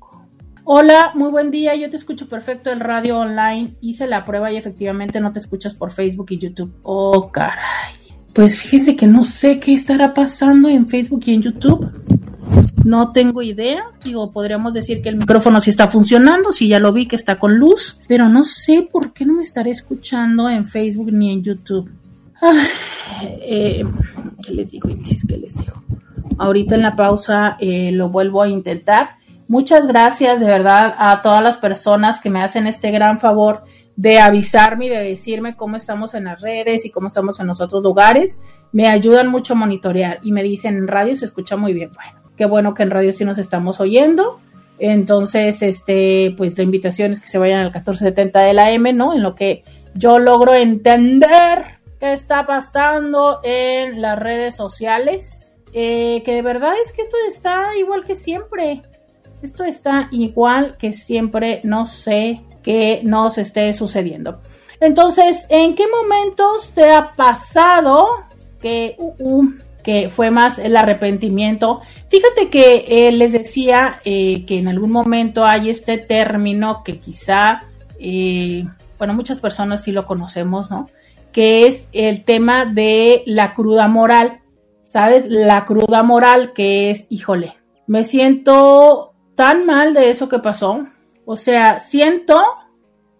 Hola, 0.69 1.11
muy 1.15 1.31
buen 1.31 1.49
día, 1.49 1.75
yo 1.75 1.89
te 1.89 1.95
escucho 1.95 2.27
perfecto 2.27 2.69
en 2.69 2.81
radio 2.81 3.19
online, 3.19 3.75
hice 3.79 4.05
la 4.05 4.25
prueba 4.25 4.51
y 4.51 4.57
efectivamente 4.57 5.21
no 5.21 5.31
te 5.31 5.39
escuchas 5.39 5.73
por 5.73 5.93
Facebook 5.93 6.25
y 6.31 6.39
YouTube. 6.39 6.77
Oh, 6.83 7.31
caray. 7.31 7.95
Pues 8.33 8.57
fíjese 8.59 8.97
que 8.97 9.07
no 9.07 9.23
sé 9.23 9.61
qué 9.61 9.73
estará 9.73 10.13
pasando 10.13 10.67
en 10.67 10.89
Facebook 10.89 11.23
y 11.25 11.35
en 11.35 11.41
YouTube. 11.41 11.89
No 12.83 13.13
tengo 13.13 13.41
idea. 13.41 13.85
Digo, 14.03 14.29
podríamos 14.29 14.73
decir 14.73 15.01
que 15.01 15.07
el 15.07 15.15
micrófono 15.15 15.61
sí 15.61 15.69
está 15.69 15.87
funcionando, 15.87 16.51
si 16.51 16.67
ya 16.67 16.81
lo 16.81 16.91
vi 16.91 17.07
que 17.07 17.15
está 17.15 17.39
con 17.39 17.55
luz, 17.55 17.97
pero 18.05 18.27
no 18.27 18.43
sé 18.43 18.85
por 18.91 19.13
qué 19.13 19.25
no 19.25 19.35
me 19.35 19.43
estaré 19.43 19.71
escuchando 19.71 20.49
en 20.49 20.65
Facebook 20.65 21.13
ni 21.13 21.31
en 21.31 21.43
YouTube. 21.43 21.89
Eh, 23.21 23.85
¿Qué 24.43 24.51
les 24.51 24.71
digo? 24.71 24.89
¿Qué 24.89 25.37
les 25.37 25.57
digo? 25.57 25.81
Ahorita 26.37 26.75
en 26.75 26.81
la 26.81 26.97
pausa 26.97 27.55
eh, 27.57 27.93
lo 27.93 28.09
vuelvo 28.09 28.41
a 28.41 28.49
intentar. 28.49 29.15
Muchas 29.47 29.87
gracias 29.87 30.39
de 30.39 30.45
verdad 30.45 30.93
a 30.97 31.21
todas 31.21 31.41
las 31.41 31.57
personas 31.57 32.19
que 32.19 32.29
me 32.29 32.41
hacen 32.41 32.67
este 32.67 32.91
gran 32.91 33.19
favor 33.19 33.63
de 33.95 34.19
avisarme 34.19 34.87
y 34.87 34.89
de 34.89 35.01
decirme 35.01 35.55
cómo 35.55 35.75
estamos 35.75 36.13
en 36.13 36.25
las 36.25 36.41
redes 36.41 36.85
y 36.85 36.91
cómo 36.91 37.07
estamos 37.07 37.39
en 37.39 37.47
los 37.47 37.61
otros 37.61 37.81
lugares. 37.81 38.41
Me 38.71 38.87
ayudan 38.87 39.29
mucho 39.29 39.53
a 39.53 39.55
monitorear 39.57 40.19
y 40.21 40.31
me 40.31 40.43
dicen 40.43 40.75
en 40.75 40.87
radio 40.87 41.15
se 41.15 41.25
escucha 41.25 41.55
muy 41.55 41.73
bien. 41.73 41.91
Bueno, 41.93 42.29
qué 42.35 42.45
bueno 42.45 42.73
que 42.73 42.83
en 42.83 42.91
radio 42.91 43.13
sí 43.13 43.25
nos 43.25 43.37
estamos 43.37 43.79
oyendo. 43.79 44.39
Entonces, 44.79 45.61
este, 45.63 46.35
pues 46.37 46.55
la 46.57 46.63
invitación 46.63 47.11
es 47.11 47.19
que 47.19 47.27
se 47.29 47.39
vayan 47.39 47.59
al 47.59 47.67
1470 47.67 48.39
de 48.41 48.53
la 48.53 48.71
M, 48.71 48.93
¿no? 48.93 49.15
En 49.15 49.23
lo 49.23 49.33
que 49.33 49.63
yo 49.95 50.19
logro 50.19 50.53
entender 50.53 51.79
qué 51.99 52.13
está 52.13 52.45
pasando 52.45 53.39
en 53.43 54.01
las 54.01 54.19
redes 54.19 54.55
sociales. 54.55 55.53
Eh, 55.73 56.21
que 56.23 56.33
de 56.33 56.41
verdad 56.41 56.73
es 56.83 56.91
que 56.91 57.01
esto 57.01 57.17
está 57.27 57.75
igual 57.77 58.03
que 58.03 58.15
siempre. 58.15 58.83
Esto 59.41 59.63
está 59.63 60.07
igual 60.11 60.77
que 60.77 60.93
siempre, 60.93 61.61
no 61.63 61.85
sé 61.85 62.41
qué 62.63 63.01
nos 63.03 63.37
esté 63.37 63.73
sucediendo. 63.73 64.41
Entonces, 64.79 65.45
¿en 65.49 65.75
qué 65.75 65.85
momentos 65.87 66.71
te 66.71 66.91
ha 66.91 67.11
pasado 67.13 68.07
que, 68.61 68.95
uh, 68.97 69.13
uh, 69.19 69.53
que 69.83 70.09
fue 70.09 70.31
más 70.31 70.59
el 70.59 70.75
arrepentimiento? 70.75 71.81
Fíjate 72.09 72.49
que 72.49 72.85
eh, 72.87 73.11
les 73.11 73.31
decía 73.31 74.01
eh, 74.05 74.45
que 74.45 74.59
en 74.59 74.67
algún 74.67 74.91
momento 74.91 75.45
hay 75.45 75.69
este 75.69 75.97
término 75.97 76.83
que 76.83 76.97
quizá, 76.97 77.63
eh, 77.99 78.65
bueno, 78.97 79.13
muchas 79.13 79.39
personas 79.39 79.83
sí 79.83 79.91
lo 79.91 80.05
conocemos, 80.05 80.69
¿no? 80.69 80.89
Que 81.31 81.67
es 81.67 81.85
el 81.91 82.23
tema 82.23 82.65
de 82.65 83.23
la 83.25 83.53
cruda 83.53 83.87
moral. 83.87 84.41
¿Sabes? 84.89 85.25
La 85.27 85.65
cruda 85.65 86.01
moral 86.01 86.53
que 86.53 86.91
es, 86.91 87.07
híjole, 87.09 87.55
me 87.87 88.05
siento 88.05 89.13
tan 89.37 89.67
mal 89.67 89.93
de 89.93 90.09
eso 90.09 90.27
que 90.27 90.39
pasó. 90.39 90.83
O 91.23 91.37
sea, 91.37 91.79
siento 91.79 92.41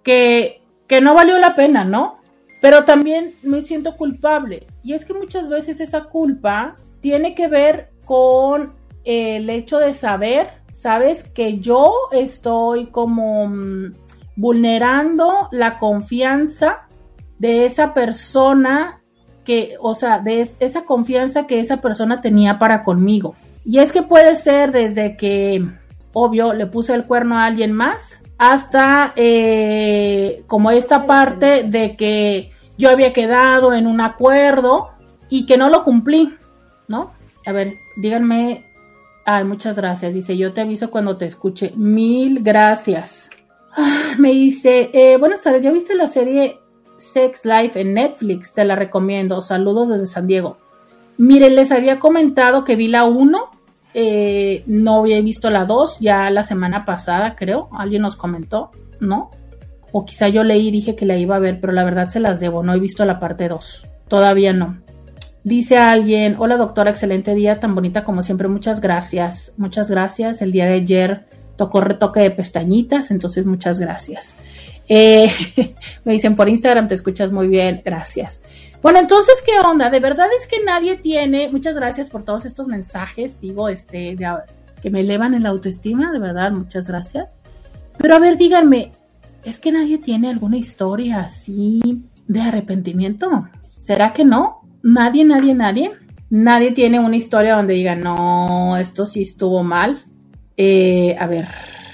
que, 0.04 0.64
que 0.88 1.00
no 1.00 1.14
valió 1.14 1.38
la 1.38 1.56
pena, 1.56 1.86
¿no? 1.86 2.18
Pero 2.60 2.86
también 2.86 3.36
me 3.44 3.62
siento 3.62 3.96
culpable. 3.96 4.66
Y 4.84 4.94
es 4.94 5.06
que 5.06 5.14
muchas 5.14 5.48
veces 5.48 5.80
esa 5.80 6.06
culpa 6.06 6.76
tiene 7.02 7.36
que 7.36 7.48
ver 7.48 7.92
con 8.04 8.74
el 9.06 9.48
hecho 9.50 9.78
de 9.78 9.94
saber, 9.94 10.50
sabes, 10.74 11.24
que 11.24 11.60
yo 11.60 11.94
estoy 12.12 12.88
como 12.88 13.48
mm, 13.48 13.92
vulnerando 14.36 15.50
la 15.52 15.78
confianza 15.78 16.88
de 17.38 17.68
esa 17.68 17.94
persona 17.94 19.04
que, 19.46 19.76
o 19.80 19.94
sea, 19.94 20.18
de 20.18 20.42
esa 20.42 20.84
confianza 20.84 21.46
que 21.46 21.60
esa 21.60 21.78
persona 21.78 22.22
tenía 22.22 22.58
para 22.58 22.84
conmigo. 22.84 23.36
Y 23.64 23.78
es 23.78 23.92
que 23.92 24.02
puede 24.02 24.36
ser 24.36 24.72
desde 24.72 25.16
que 25.16 25.64
obvio, 26.14 26.54
le 26.54 26.66
puse 26.66 26.94
el 26.94 27.06
cuerno 27.06 27.38
a 27.38 27.46
alguien 27.46 27.72
más, 27.72 28.18
hasta 28.38 29.14
eh, 29.16 30.44
como 30.48 30.72
esta 30.72 31.06
parte 31.06 31.64
de 31.64 31.96
que 31.96 32.52
yo 32.78 32.90
había 32.90 33.14
quedado 33.14 33.74
en 33.74 33.88
un 33.88 34.02
acuerdo 34.02 34.90
y 35.30 35.46
que 35.46 35.58
no 35.58 35.70
lo 35.70 35.84
cumplí, 35.84 36.36
¿no? 36.88 37.12
A 37.46 37.52
ver, 37.52 37.78
díganme, 37.96 38.66
ay, 39.26 39.44
muchas 39.44 39.76
gracias, 39.76 40.14
dice, 40.14 40.38
yo 40.38 40.54
te 40.54 40.62
aviso 40.62 40.92
cuando 40.92 41.18
te 41.18 41.26
escuche, 41.26 41.74
mil 41.76 42.44
gracias. 42.44 43.30
Ah, 43.76 44.14
me 44.18 44.32
dice, 44.32 44.90
eh, 44.94 45.18
buenas 45.18 45.42
tardes, 45.42 45.62
¿ya 45.62 45.72
viste 45.72 45.96
la 45.96 46.08
serie 46.08 46.60
Sex 46.98 47.46
Life 47.46 47.80
en 47.80 47.94
Netflix? 47.94 48.54
Te 48.54 48.66
la 48.66 48.76
recomiendo, 48.76 49.42
saludos 49.42 49.90
desde 49.90 50.08
San 50.08 50.28
Diego. 50.28 50.58
Miren, 51.18 51.56
les 51.56 51.72
había 51.72 52.00
comentado 52.00 52.64
que 52.64 52.76
vi 52.76 52.88
la 52.88 53.06
1 53.06 53.57
eh, 54.00 54.62
no 54.68 55.00
había 55.00 55.20
visto 55.24 55.50
la 55.50 55.66
2, 55.66 56.01
ya 56.01 56.30
la 56.30 56.44
semana 56.44 56.86
pasada, 56.86 57.36
creo. 57.36 57.68
Alguien 57.72 58.04
nos 58.04 58.16
comentó, 58.16 58.70
¿no? 59.00 59.32
O 59.92 60.05
quizá 60.05 60.27
yo 60.27 60.44
leí 60.44 60.68
y 60.68 60.72
dije 60.72 60.96
que 60.96 61.07
la 61.07 61.18
iba 61.18 61.36
a 61.36 61.40
ver, 61.40 61.60
pero 61.60 61.74
la 61.74 61.83
verdad 61.83 62.07
se 62.10 62.20
las 62.20 62.40
debo, 62.40 62.62
no 62.62 62.75
he 62.75 62.79
visto 62.79 63.03
la 63.05 63.20
parte 63.20 63.48
2. 63.48 63.88
Todavía 64.07 64.53
no. 64.53 64.77
Dice 65.44 65.77
alguien, 65.77 66.36
hola 66.38 66.57
doctora, 66.57 66.92
excelente 66.92 67.33
día, 67.33 67.60
tan 67.60 67.74
bonita 67.74 68.03
como 68.03 68.22
siempre, 68.22 68.48
muchas 68.48 68.81
gracias, 68.81 69.55
muchas 69.57 69.90
gracias. 69.90 70.44
El 70.44 70.51
día 70.51 70.68
de 70.68 70.74
ayer 70.74 71.25
tocó 71.55 71.81
retoque 71.81 72.20
de 72.20 72.29
pestañitas, 72.29 73.10
entonces 73.10 73.48
muchas 73.48 73.79
gracias. 73.79 74.36
Eh, 74.88 75.31
me 76.05 76.14
dicen 76.14 76.36
por 76.36 76.50
Instagram, 76.50 76.88
te 76.88 76.94
escuchas 76.94 77.31
muy 77.31 77.48
bien, 77.48 77.81
gracias. 77.83 78.44
Bueno, 78.81 79.00
entonces, 79.00 79.35
¿qué 79.46 79.59
onda? 79.59 79.90
De 79.90 80.00
verdad 80.00 80.27
es 80.40 80.48
que 80.48 80.63
nadie 80.63 80.98
tiene, 80.98 81.50
muchas 81.51 81.75
gracias 81.75 82.09
por 82.09 82.24
todos 82.24 82.46
estos 82.46 82.68
mensajes, 82.68 83.42
digo, 83.42 83.70
este, 83.70 84.16
que 84.81 84.90
me 84.90 85.01
elevan 85.01 85.33
en 85.33 85.44
la 85.44 85.50
autoestima, 85.50 86.11
de 86.11 86.20
verdad, 86.20 86.51
muchas 86.51 86.87
gracias. 86.87 87.33
Pero 87.98 88.16
a 88.16 88.20
ver, 88.20 88.37
díganme, 88.37 88.92
¿es 89.44 89.59
que 89.59 89.72
nadie 89.72 89.98
tiene 89.98 90.29
alguna 90.29 90.57
historia 90.57 91.22
así 91.22 92.03
de 92.27 92.42
arrepentimiento? 92.42 93.50
¿Será 93.79 94.13
que 94.13 94.24
no? 94.24 94.61
Nadie, 94.83 95.25
nadie, 95.25 95.55
nadie. 95.55 95.92
Nadie 96.29 96.72
tiene 96.72 97.00
una 97.00 97.16
historia 97.16 97.55
donde 97.55 97.74
diga, 97.74 97.96
no, 97.96 98.77
esto 98.77 99.05
sí 99.05 99.24
estuvo 99.24 99.63
mal. 99.63 100.03
Eh, 100.55 101.16
a 101.20 101.25
ver, 101.25 101.48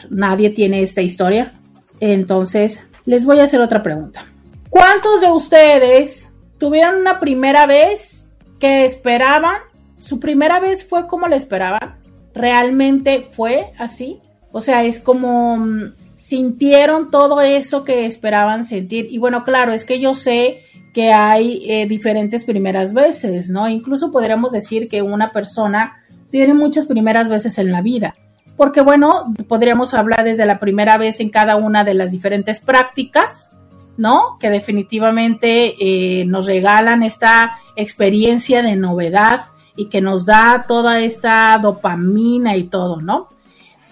nadie 0.09 0.49
tiene 0.49 0.81
esta 0.81 1.01
historia. 1.01 1.53
Entonces, 1.99 2.83
les 3.05 3.25
voy 3.25 3.39
a 3.39 3.45
hacer 3.45 3.61
otra 3.61 3.83
pregunta. 3.83 4.25
¿Cuántos 4.69 5.21
de 5.21 5.31
ustedes 5.31 6.22
tuvieron 6.57 6.95
una 6.95 7.19
primera 7.19 7.65
vez 7.65 8.35
que 8.59 8.85
esperaban, 8.85 9.57
su 9.97 10.19
primera 10.19 10.59
vez 10.59 10.85
fue 10.85 11.07
como 11.07 11.27
la 11.27 11.35
esperaban, 11.35 11.97
realmente 12.33 13.27
fue 13.31 13.71
así, 13.77 14.19
o 14.51 14.61
sea, 14.61 14.83
es 14.83 14.99
como 14.99 15.57
mm, 15.57 15.93
sintieron 16.17 17.11
todo 17.11 17.41
eso 17.41 17.83
que 17.83 18.05
esperaban 18.05 18.65
sentir. 18.65 19.07
Y 19.09 19.17
bueno, 19.17 19.43
claro, 19.43 19.73
es 19.73 19.83
que 19.83 19.99
yo 19.99 20.15
sé 20.15 20.61
que 20.93 21.11
hay 21.11 21.65
eh, 21.69 21.87
diferentes 21.87 22.45
primeras 22.45 22.93
veces, 22.93 23.49
¿no? 23.49 23.67
Incluso 23.67 24.11
podríamos 24.11 24.51
decir 24.51 24.87
que 24.87 25.01
una 25.01 25.31
persona 25.31 26.03
tiene 26.29 26.53
muchas 26.53 26.85
primeras 26.85 27.29
veces 27.29 27.57
en 27.57 27.71
la 27.71 27.81
vida. 27.81 28.15
Porque 28.55 28.81
bueno, 28.81 29.33
podríamos 29.47 29.93
hablar 29.93 30.23
desde 30.23 30.45
la 30.45 30.59
primera 30.59 30.97
vez 30.97 31.19
en 31.19 31.29
cada 31.29 31.55
una 31.55 31.83
de 31.83 31.95
las 31.95 32.11
diferentes 32.11 32.61
prácticas, 32.61 33.52
¿no? 33.97 34.37
Que 34.39 34.49
definitivamente 34.49 35.75
eh, 35.79 36.25
nos 36.25 36.45
regalan 36.45 37.03
esta 37.03 37.57
experiencia 37.75 38.61
de 38.61 38.75
novedad 38.75 39.45
y 39.75 39.85
que 39.89 40.01
nos 40.01 40.25
da 40.25 40.65
toda 40.67 40.99
esta 41.01 41.57
dopamina 41.61 42.55
y 42.55 42.63
todo, 42.65 43.01
¿no? 43.01 43.29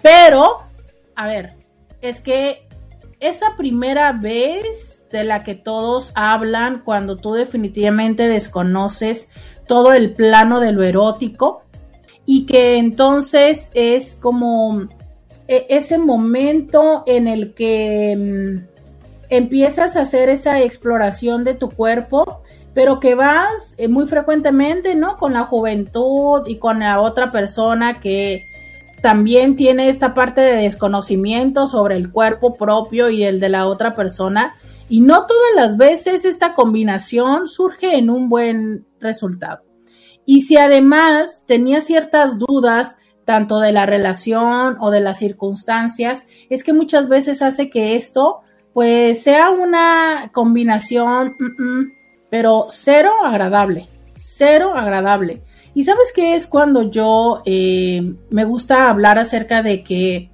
Pero, 0.00 0.58
a 1.14 1.26
ver, 1.26 1.54
es 2.00 2.20
que 2.20 2.66
esa 3.20 3.56
primera 3.56 4.12
vez 4.12 5.04
de 5.10 5.24
la 5.24 5.44
que 5.44 5.54
todos 5.54 6.10
hablan 6.14 6.82
cuando 6.84 7.16
tú 7.16 7.34
definitivamente 7.34 8.28
desconoces 8.28 9.28
todo 9.68 9.92
el 9.92 10.12
plano 10.14 10.58
de 10.58 10.72
lo 10.72 10.82
erótico 10.82 11.62
y 12.26 12.46
que 12.46 12.76
entonces 12.78 13.70
es 13.74 14.16
como 14.16 14.88
e, 15.46 15.66
ese 15.68 15.98
momento 15.98 17.04
en 17.06 17.28
el 17.28 17.54
que 17.54 18.16
mm, 18.16 18.71
empiezas 19.32 19.96
a 19.96 20.02
hacer 20.02 20.28
esa 20.28 20.60
exploración 20.60 21.42
de 21.42 21.54
tu 21.54 21.70
cuerpo, 21.70 22.42
pero 22.74 23.00
que 23.00 23.14
vas 23.14 23.74
eh, 23.78 23.88
muy 23.88 24.06
frecuentemente, 24.06 24.94
¿no? 24.94 25.16
Con 25.16 25.32
la 25.32 25.46
juventud 25.46 26.42
y 26.46 26.58
con 26.58 26.80
la 26.80 27.00
otra 27.00 27.32
persona 27.32 27.98
que 27.98 28.46
también 29.00 29.56
tiene 29.56 29.88
esta 29.88 30.12
parte 30.12 30.42
de 30.42 30.56
desconocimiento 30.56 31.66
sobre 31.66 31.96
el 31.96 32.12
cuerpo 32.12 32.52
propio 32.52 33.08
y 33.08 33.24
el 33.24 33.40
de 33.40 33.48
la 33.48 33.66
otra 33.66 33.96
persona. 33.96 34.54
Y 34.90 35.00
no 35.00 35.26
todas 35.26 35.54
las 35.56 35.78
veces 35.78 36.26
esta 36.26 36.52
combinación 36.52 37.48
surge 37.48 37.96
en 37.96 38.10
un 38.10 38.28
buen 38.28 38.84
resultado. 39.00 39.62
Y 40.26 40.42
si 40.42 40.58
además 40.58 41.46
tenía 41.48 41.80
ciertas 41.80 42.38
dudas, 42.38 42.98
tanto 43.24 43.60
de 43.60 43.72
la 43.72 43.86
relación 43.86 44.76
o 44.78 44.90
de 44.90 45.00
las 45.00 45.18
circunstancias, 45.18 46.26
es 46.50 46.62
que 46.62 46.74
muchas 46.74 47.08
veces 47.08 47.40
hace 47.40 47.70
que 47.70 47.96
esto 47.96 48.42
pues 48.72 49.22
sea 49.22 49.50
una 49.50 50.30
combinación, 50.32 51.36
pero 52.30 52.66
cero 52.70 53.12
agradable, 53.24 53.86
cero 54.16 54.72
agradable. 54.74 55.42
Y 55.74 55.84
sabes 55.84 56.12
qué 56.14 56.34
es 56.34 56.46
cuando 56.46 56.90
yo 56.90 57.42
eh, 57.46 58.14
me 58.30 58.44
gusta 58.44 58.90
hablar 58.90 59.18
acerca 59.18 59.62
de 59.62 59.82
que 59.82 60.30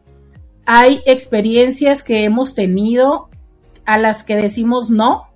hay 0.66 1.01
experiencias 1.07 2.03
que 2.03 2.24
hemos 2.24 2.55
tenido 2.55 3.29
a 3.85 3.98
las 3.98 4.22
que 4.22 4.37
decimos 4.37 4.90
no, 4.90 5.29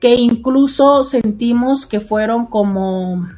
que 0.00 0.14
incluso 0.14 1.04
sentimos 1.04 1.86
que 1.86 2.00
fueron 2.00 2.46
como, 2.46 3.28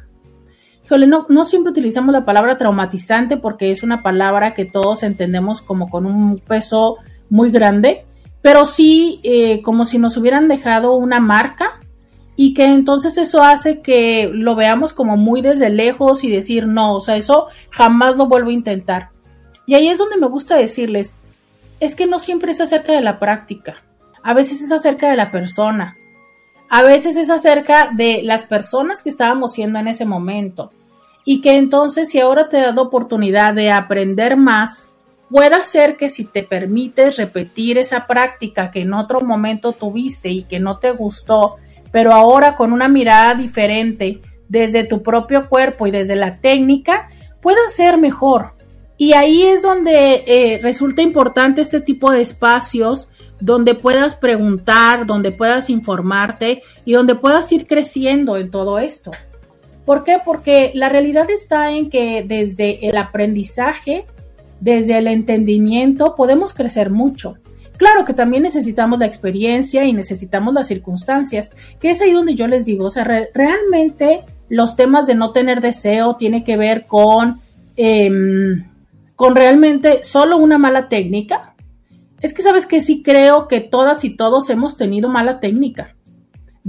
híjole, 0.83 1.07
no, 1.07 1.25
no 1.27 1.43
siempre 1.45 1.71
utilizamos 1.71 2.13
la 2.13 2.23
palabra 2.23 2.57
traumatizante 2.57 3.37
porque 3.37 3.71
es 3.71 3.83
una 3.83 4.01
palabra 4.01 4.53
que 4.53 4.65
todos 4.65 5.03
entendemos 5.03 5.61
como 5.61 5.89
con 5.89 6.05
un 6.05 6.37
peso 6.37 6.97
muy 7.29 7.51
grande, 7.51 8.04
pero 8.45 8.67
sí 8.67 9.21
eh, 9.23 9.63
como 9.63 9.85
si 9.85 9.97
nos 9.97 10.17
hubieran 10.17 10.47
dejado 10.47 10.93
una 10.93 11.19
marca 11.19 11.79
y 12.35 12.53
que 12.53 12.65
entonces 12.65 13.17
eso 13.17 13.41
hace 13.41 13.81
que 13.81 14.29
lo 14.31 14.53
veamos 14.53 14.93
como 14.93 15.17
muy 15.17 15.41
desde 15.41 15.71
lejos 15.71 16.23
y 16.23 16.29
decir 16.29 16.67
no, 16.67 16.93
o 16.93 17.01
sea, 17.01 17.17
eso 17.17 17.47
jamás 17.71 18.17
lo 18.17 18.27
vuelvo 18.27 18.51
a 18.51 18.53
intentar. 18.53 19.09
Y 19.65 19.73
ahí 19.73 19.87
es 19.87 19.97
donde 19.97 20.17
me 20.17 20.27
gusta 20.27 20.55
decirles, 20.57 21.15
es 21.79 21.95
que 21.95 22.05
no 22.05 22.19
siempre 22.19 22.51
es 22.51 22.61
acerca 22.61 22.93
de 22.93 23.01
la 23.01 23.17
práctica, 23.17 23.81
a 24.21 24.35
veces 24.35 24.61
es 24.61 24.71
acerca 24.71 25.09
de 25.09 25.15
la 25.15 25.31
persona, 25.31 25.97
a 26.69 26.83
veces 26.83 27.15
es 27.15 27.31
acerca 27.31 27.89
de 27.97 28.21
las 28.21 28.43
personas 28.43 29.01
que 29.01 29.09
estábamos 29.09 29.53
siendo 29.53 29.79
en 29.79 29.87
ese 29.87 30.05
momento. 30.05 30.69
Y 31.23 31.41
que 31.41 31.57
entonces 31.57 32.11
si 32.11 32.19
ahora 32.19 32.47
te 32.47 32.59
he 32.59 32.61
dado 32.61 32.83
oportunidad 32.83 33.55
de 33.55 33.71
aprender 33.71 34.37
más, 34.37 34.94
pueda 35.29 35.63
ser 35.63 35.97
que 35.97 36.09
si 36.09 36.25
te 36.25 36.43
permites 36.43 37.17
repetir 37.17 37.77
esa 37.77 38.07
práctica 38.07 38.71
que 38.71 38.81
en 38.81 38.93
otro 38.93 39.21
momento 39.21 39.71
tuviste 39.71 40.29
y 40.29 40.43
que 40.43 40.59
no 40.59 40.77
te 40.79 40.91
gustó, 40.91 41.55
pero 41.91 42.11
ahora 42.11 42.55
con 42.55 42.73
una 42.73 42.87
mirada 42.87 43.35
diferente 43.35 44.21
desde 44.47 44.83
tu 44.83 45.01
propio 45.01 45.49
cuerpo 45.49 45.87
y 45.87 45.91
desde 45.91 46.15
la 46.15 46.39
técnica, 46.39 47.09
pueda 47.41 47.69
ser 47.69 47.97
mejor. 47.97 48.53
Y 48.97 49.13
ahí 49.13 49.43
es 49.43 49.61
donde 49.61 50.23
eh, 50.25 50.59
resulta 50.61 51.01
importante 51.01 51.61
este 51.61 51.81
tipo 51.81 52.11
de 52.11 52.21
espacios 52.21 53.09
donde 53.39 53.75
puedas 53.75 54.15
preguntar, 54.15 55.05
donde 55.05 55.31
puedas 55.31 55.69
informarte 55.69 56.63
y 56.85 56.93
donde 56.93 57.15
puedas 57.15 57.51
ir 57.51 57.67
creciendo 57.67 58.37
en 58.37 58.49
todo 58.49 58.79
esto. 58.79 59.11
¿Por 59.85 60.03
qué? 60.03 60.17
Porque 60.23 60.71
la 60.73 60.89
realidad 60.89 61.29
está 61.29 61.71
en 61.71 61.89
que 61.89 62.23
desde 62.25 62.87
el 62.87 62.97
aprendizaje, 62.97 64.05
desde 64.59 64.97
el 64.97 65.07
entendimiento, 65.07 66.15
podemos 66.15 66.53
crecer 66.53 66.89
mucho. 66.89 67.35
Claro 67.77 68.05
que 68.05 68.13
también 68.13 68.43
necesitamos 68.43 68.99
la 68.99 69.05
experiencia 69.05 69.83
y 69.85 69.93
necesitamos 69.93 70.53
las 70.53 70.67
circunstancias, 70.67 71.51
que 71.79 71.91
es 71.91 72.01
ahí 72.01 72.11
donde 72.11 72.35
yo 72.35 72.47
les 72.47 72.65
digo, 72.65 72.85
o 72.85 72.91
sea, 72.91 73.03
realmente 73.03 74.23
los 74.47 74.75
temas 74.75 75.07
de 75.07 75.15
no 75.15 75.31
tener 75.31 75.59
deseo 75.59 76.15
tiene 76.15 76.43
que 76.43 76.55
ver 76.55 76.85
con, 76.85 77.41
em, 77.75 78.65
con 79.15 79.35
realmente 79.35 80.03
solo 80.03 80.37
una 80.37 80.57
mala 80.57 80.87
técnica, 80.87 81.55
es 82.21 82.33
que 82.33 82.41
sabes 82.41 82.65
que 82.65 82.81
sí 82.81 83.03
creo 83.03 83.47
que 83.47 83.59
todas 83.61 84.03
y 84.03 84.15
todos 84.15 84.49
hemos 84.49 84.77
tenido 84.77 85.09
mala 85.09 85.39
técnica. 85.39 85.94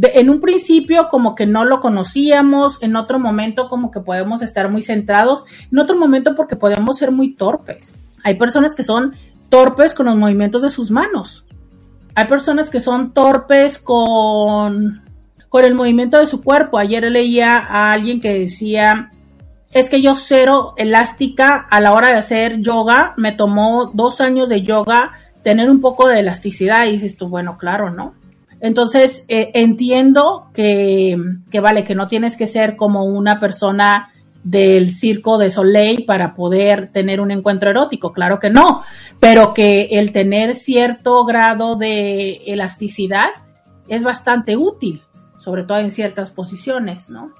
En 0.00 0.30
un 0.30 0.40
principio 0.40 1.08
como 1.08 1.34
que 1.34 1.46
no 1.46 1.64
lo 1.64 1.80
conocíamos, 1.80 2.78
en 2.82 2.96
otro 2.96 3.18
momento 3.18 3.68
como 3.68 3.90
que 3.90 4.00
podemos 4.00 4.42
estar 4.42 4.70
muy 4.70 4.82
centrados, 4.82 5.44
en 5.72 5.78
otro 5.78 5.96
momento 5.96 6.34
porque 6.34 6.56
podemos 6.56 6.98
ser 6.98 7.10
muy 7.10 7.34
torpes. 7.34 7.94
Hay 8.22 8.34
personas 8.34 8.74
que 8.74 8.84
son 8.84 9.14
torpes 9.48 9.94
con 9.94 10.06
los 10.06 10.16
movimientos 10.16 10.62
de 10.62 10.70
sus 10.70 10.90
manos. 10.90 11.44
Hay 12.14 12.26
personas 12.26 12.70
que 12.70 12.80
son 12.80 13.12
torpes 13.12 13.78
con, 13.78 15.02
con 15.48 15.64
el 15.64 15.74
movimiento 15.74 16.18
de 16.18 16.26
su 16.26 16.42
cuerpo. 16.42 16.78
Ayer 16.78 17.10
leía 17.10 17.56
a 17.56 17.92
alguien 17.92 18.20
que 18.20 18.38
decía, 18.38 19.10
es 19.72 19.88
que 19.90 20.02
yo 20.02 20.14
cero 20.14 20.74
elástica 20.76 21.66
a 21.70 21.80
la 21.80 21.92
hora 21.92 22.08
de 22.08 22.18
hacer 22.18 22.60
yoga, 22.60 23.14
me 23.16 23.32
tomó 23.32 23.90
dos 23.94 24.20
años 24.20 24.48
de 24.48 24.62
yoga 24.62 25.12
tener 25.42 25.70
un 25.70 25.80
poco 25.80 26.08
de 26.08 26.20
elasticidad 26.20 26.86
y 26.86 26.92
dices 26.92 27.16
tú, 27.16 27.28
bueno, 27.28 27.56
claro, 27.58 27.90
¿no? 27.90 28.14
Entonces, 28.60 29.24
eh, 29.28 29.50
entiendo 29.54 30.50
que, 30.54 31.16
que, 31.50 31.60
vale, 31.60 31.84
que 31.84 31.94
no 31.94 32.08
tienes 32.08 32.36
que 32.36 32.46
ser 32.46 32.76
como 32.76 33.04
una 33.04 33.38
persona 33.38 34.10
del 34.42 34.92
circo 34.94 35.38
de 35.38 35.50
Soleil 35.50 36.04
para 36.04 36.34
poder 36.34 36.92
tener 36.92 37.20
un 37.20 37.30
encuentro 37.30 37.70
erótico, 37.70 38.12
claro 38.12 38.38
que 38.38 38.48
no, 38.48 38.82
pero 39.18 39.52
que 39.52 39.88
el 39.92 40.12
tener 40.12 40.54
cierto 40.54 41.24
grado 41.24 41.76
de 41.76 42.42
elasticidad 42.46 43.30
es 43.88 44.02
bastante 44.04 44.56
útil, 44.56 45.02
sobre 45.38 45.64
todo 45.64 45.78
en 45.78 45.90
ciertas 45.90 46.30
posiciones, 46.30 47.10
¿no? 47.10 47.32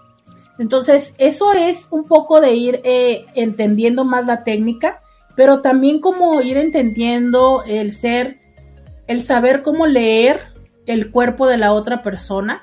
Entonces, 0.59 1.15
eso 1.19 1.53
es 1.53 1.87
un 1.91 2.05
poco 2.05 2.41
de 2.41 2.55
ir 2.55 2.81
eh, 2.83 3.27
entendiendo 3.35 4.05
más 4.05 4.27
la 4.27 4.43
técnica 4.43 5.01
pero 5.37 5.61
también 5.61 6.01
como 6.01 6.41
ir 6.41 6.57
entendiendo 6.57 7.63
el 7.65 7.95
ser, 7.95 8.39
el 9.07 9.23
saber 9.23 9.63
cómo 9.63 9.87
leer 9.87 10.41
el 10.87 11.11
cuerpo 11.11 11.47
de 11.47 11.59
la 11.59 11.73
otra 11.73 12.03
persona, 12.03 12.63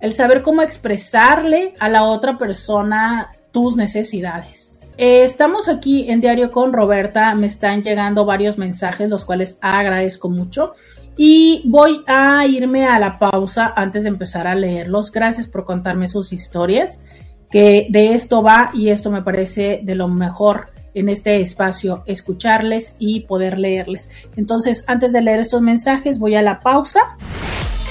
el 0.00 0.14
saber 0.14 0.42
cómo 0.42 0.62
expresarle 0.62 1.74
a 1.78 1.88
la 1.88 2.04
otra 2.04 2.38
persona 2.38 3.30
tus 3.52 3.76
necesidades. 3.76 4.92
Eh, 4.96 5.24
estamos 5.24 5.68
aquí 5.68 6.10
en 6.10 6.20
Diario 6.20 6.50
con 6.50 6.72
Roberta, 6.72 7.34
me 7.34 7.46
están 7.46 7.82
llegando 7.82 8.24
varios 8.24 8.58
mensajes, 8.58 9.08
los 9.08 9.24
cuales 9.24 9.58
agradezco 9.60 10.28
mucho. 10.28 10.72
Y 11.16 11.62
voy 11.66 12.02
a 12.06 12.46
irme 12.46 12.86
a 12.86 12.98
la 12.98 13.18
pausa 13.18 13.72
antes 13.76 14.02
de 14.02 14.08
empezar 14.08 14.46
a 14.46 14.54
leerlos. 14.54 15.10
Gracias 15.12 15.48
por 15.48 15.64
contarme 15.64 16.08
sus 16.08 16.32
historias, 16.32 17.02
que 17.50 17.88
de 17.90 18.14
esto 18.14 18.42
va 18.42 18.70
y 18.72 18.90
esto 18.90 19.10
me 19.10 19.22
parece 19.22 19.80
de 19.82 19.94
lo 19.94 20.08
mejor 20.08 20.68
en 20.94 21.08
este 21.08 21.40
espacio 21.40 22.02
escucharles 22.06 22.96
y 22.98 23.20
poder 23.20 23.58
leerles. 23.58 24.10
Entonces, 24.36 24.84
antes 24.86 25.12
de 25.12 25.22
leer 25.22 25.40
estos 25.40 25.62
mensajes, 25.62 26.18
voy 26.18 26.34
a 26.34 26.42
la 26.42 26.60
pausa. 26.60 27.00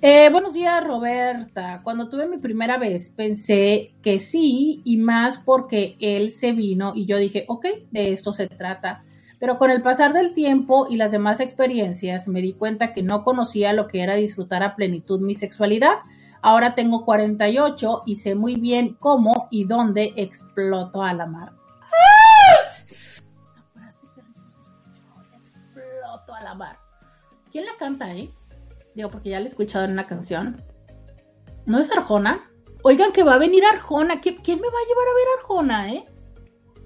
Eh, 0.02 0.30
buenos 0.32 0.52
días, 0.52 0.82
Roberta. 0.82 1.80
Cuando 1.84 2.08
tuve 2.08 2.26
mi 2.26 2.38
primera 2.38 2.76
vez 2.76 3.10
pensé 3.10 3.94
que 4.02 4.18
sí, 4.18 4.82
y 4.84 4.96
más 4.96 5.38
porque 5.38 5.94
él 6.00 6.32
se 6.32 6.50
vino 6.50 6.92
y 6.96 7.06
yo 7.06 7.18
dije, 7.18 7.44
ok, 7.46 7.66
de 7.92 8.12
esto 8.12 8.34
se 8.34 8.48
trata 8.48 9.04
pero 9.44 9.58
con 9.58 9.70
el 9.70 9.82
pasar 9.82 10.14
del 10.14 10.32
tiempo 10.32 10.86
y 10.88 10.96
las 10.96 11.12
demás 11.12 11.38
experiencias 11.38 12.28
me 12.28 12.40
di 12.40 12.54
cuenta 12.54 12.94
que 12.94 13.02
no 13.02 13.24
conocía 13.24 13.74
lo 13.74 13.88
que 13.88 14.02
era 14.02 14.14
disfrutar 14.14 14.62
a 14.62 14.74
plenitud 14.74 15.20
mi 15.20 15.34
sexualidad. 15.34 15.98
Ahora 16.40 16.74
tengo 16.74 17.04
48 17.04 18.04
y 18.06 18.16
sé 18.16 18.34
muy 18.36 18.56
bien 18.56 18.96
cómo 18.98 19.48
y 19.50 19.64
dónde 19.64 20.14
exploto 20.16 21.02
a 21.02 21.12
la 21.12 21.26
mar. 21.26 21.52
Exploto 25.44 26.34
a 26.34 26.42
la 26.42 26.54
mar. 26.54 26.78
¿Quién 27.52 27.66
la 27.66 27.76
canta, 27.78 28.14
eh? 28.14 28.30
Digo, 28.94 29.10
porque 29.10 29.28
ya 29.28 29.40
la 29.40 29.44
he 29.44 29.50
escuchado 29.50 29.84
en 29.84 29.90
una 29.90 30.06
canción. 30.06 30.62
¿No 31.66 31.80
es 31.80 31.92
Arjona? 31.92 32.50
Oigan, 32.82 33.12
que 33.12 33.24
va 33.24 33.34
a 33.34 33.38
venir 33.38 33.62
Arjona. 33.66 34.22
¿Quién 34.22 34.38
me 34.40 34.68
va 34.68 34.78
a 34.78 34.88
llevar 34.88 35.06
a 35.06 35.14
ver 35.14 35.26
Arjona, 35.38 35.92
eh? 35.92 36.06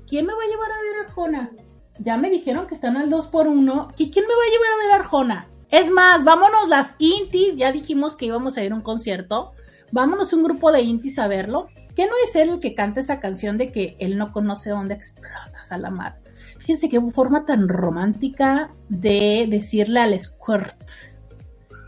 ¿Quién 0.08 0.26
me 0.26 0.32
va 0.32 0.42
a 0.42 0.48
llevar 0.48 0.72
a 0.72 0.82
ver 0.82 1.06
Arjona? 1.06 1.67
Ya 1.98 2.16
me 2.16 2.30
dijeron 2.30 2.66
que 2.66 2.74
están 2.74 2.96
al 2.96 3.10
2 3.10 3.26
por 3.28 3.48
1 3.48 3.92
¿Quién 3.96 4.24
me 4.26 4.34
va 4.34 4.42
a 4.42 4.50
llevar 4.50 4.72
a 4.72 4.82
ver 4.82 5.00
Arjona? 5.00 5.48
Es 5.70 5.90
más, 5.90 6.24
vámonos 6.24 6.68
las 6.68 6.96
Intis. 6.98 7.56
Ya 7.56 7.72
dijimos 7.72 8.16
que 8.16 8.26
íbamos 8.26 8.56
a 8.56 8.64
ir 8.64 8.72
a 8.72 8.74
un 8.74 8.82
concierto. 8.82 9.52
Vámonos 9.92 10.32
un 10.32 10.42
grupo 10.42 10.72
de 10.72 10.82
Intis 10.82 11.18
a 11.18 11.28
verlo. 11.28 11.68
¿Qué 11.94 12.06
no 12.06 12.12
es 12.24 12.34
él 12.36 12.50
el 12.50 12.60
que 12.60 12.74
canta 12.74 13.00
esa 13.00 13.20
canción 13.20 13.58
de 13.58 13.72
que 13.72 13.96
él 13.98 14.16
no 14.16 14.32
conoce 14.32 14.70
dónde 14.70 14.94
explotas 14.94 15.72
a 15.72 15.78
la 15.78 15.90
mar? 15.90 16.20
Fíjense 16.60 16.88
qué 16.88 17.00
forma 17.10 17.44
tan 17.44 17.68
romántica 17.68 18.70
de 18.88 19.46
decirle 19.48 20.00
al 20.00 20.18
squirt. 20.18 20.90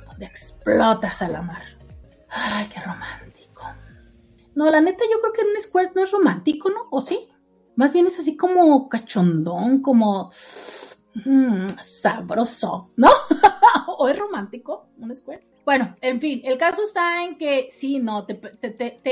Donde 0.06 0.26
explotas 0.26 1.22
a 1.22 1.28
la 1.28 1.42
mar. 1.42 1.62
Ay, 2.28 2.66
qué 2.72 2.80
romántico. 2.80 3.62
No, 4.54 4.70
la 4.70 4.80
neta, 4.80 5.04
yo 5.10 5.20
creo 5.20 5.32
que 5.32 5.42
un 5.42 5.62
squirt 5.62 5.94
no 5.94 6.04
es 6.04 6.10
romántico, 6.10 6.68
¿no? 6.70 6.88
¿O 6.90 7.00
sí? 7.00 7.29
Más 7.80 7.94
bien 7.94 8.06
es 8.06 8.20
así 8.20 8.36
como 8.36 8.90
cachondón, 8.90 9.80
como 9.80 10.30
mm, 11.14 11.66
sabroso, 11.80 12.90
¿no? 12.94 13.08
o 13.96 14.06
es 14.06 14.18
romántico, 14.18 14.90
un 14.98 15.16
square. 15.16 15.48
Bueno, 15.64 15.96
en 16.02 16.20
fin, 16.20 16.42
el 16.44 16.58
caso 16.58 16.82
está 16.84 17.24
en 17.24 17.38
que 17.38 17.68
sí, 17.70 17.98
no, 17.98 18.26
te, 18.26 18.38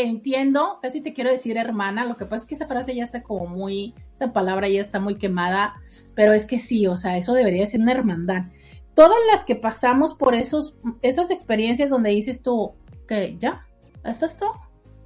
entiendo, 0.02 0.80
casi 0.82 1.00
te 1.00 1.14
quiero 1.14 1.30
decir 1.30 1.56
hermana, 1.56 2.04
lo 2.04 2.18
que 2.18 2.26
pasa 2.26 2.42
es 2.42 2.44
que 2.44 2.56
esa 2.56 2.66
frase 2.66 2.94
ya 2.94 3.04
está 3.04 3.22
como 3.22 3.46
muy, 3.46 3.94
esa 4.14 4.34
palabra 4.34 4.68
ya 4.68 4.82
está 4.82 5.00
muy 5.00 5.14
quemada, 5.14 5.80
pero 6.14 6.34
es 6.34 6.44
que 6.44 6.58
sí, 6.58 6.86
o 6.86 6.98
sea, 6.98 7.16
eso 7.16 7.32
debería 7.32 7.66
ser 7.66 7.80
una 7.80 7.92
hermandad. 7.92 8.48
Todas 8.92 9.18
las 9.32 9.46
que 9.46 9.56
pasamos 9.56 10.12
por 10.12 10.34
esos, 10.34 10.76
esas 11.00 11.30
experiencias 11.30 11.88
donde 11.88 12.10
dices 12.10 12.42
tú, 12.42 12.74
que 13.08 13.38
ya, 13.38 13.66
¿es 14.04 14.22
esto? 14.22 14.52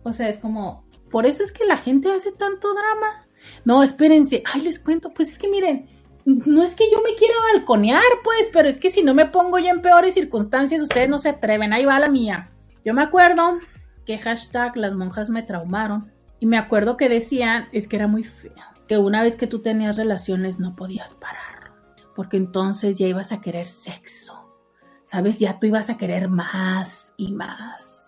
O 0.03 0.12
sea, 0.12 0.31
es 0.31 0.40
como, 0.40 0.85
por 1.12 1.27
eso 1.27 1.44
es 1.44 1.53
que 1.53 1.64
la 1.64 1.77
gente 1.77 2.11
hace 2.11 2.33
tanto 2.33 2.75
drama. 2.75 3.22
No, 3.64 3.83
espérense. 3.83 4.42
Ay, 4.52 4.62
les 4.62 4.78
cuento. 4.78 5.11
Pues 5.14 5.31
es 5.31 5.38
que 5.38 5.48
miren, 5.48 5.88
no 6.24 6.62
es 6.62 6.74
que 6.74 6.90
yo 6.90 7.02
me 7.02 7.14
quiera 7.14 7.35
balconear, 7.52 8.02
pues, 8.22 8.48
pero 8.52 8.68
es 8.68 8.78
que 8.78 8.90
si 8.90 9.02
no 9.02 9.14
me 9.14 9.26
pongo 9.26 9.59
ya 9.59 9.70
en 9.70 9.83
peores 9.83 10.14
circunstancias, 10.14 10.81
ustedes 10.83 11.09
no 11.09 11.18
se 11.18 11.31
atreven. 11.31 11.72
Ahí 11.72 11.85
va 11.85 11.98
la 11.98 12.09
mía. 12.09 12.50
Yo 12.85 12.94
me 12.94 13.02
acuerdo 13.02 13.59
que 14.07 14.18
hashtag 14.18 14.76
las 14.76 14.94
monjas 14.94 15.31
me 15.31 15.42
traumaron. 15.42 16.12
Y 16.40 16.46
me 16.46 16.59
acuerdo 16.59 16.96
que 16.96 17.09
decían, 17.09 17.68
es 17.70 17.87
que 17.87 17.94
era 17.94 18.09
muy 18.09 18.24
fea. 18.24 18.74
que 18.88 18.98
una 18.98 19.22
vez 19.22 19.37
que 19.37 19.46
tú 19.46 19.61
tenías 19.61 19.96
relaciones 19.96 20.59
no 20.59 20.74
podías 20.74 21.14
parar, 21.14 21.72
porque 22.16 22.37
entonces 22.37 22.98
ya 22.98 23.07
ibas 23.07 23.31
a 23.31 23.40
querer 23.40 23.68
sexo, 23.68 24.52
¿sabes? 25.05 25.38
Ya 25.38 25.59
tú 25.61 25.66
ibas 25.66 25.88
a 25.88 25.96
querer 25.96 26.28
más 26.28 27.14
y 27.16 27.33
más. 27.33 28.02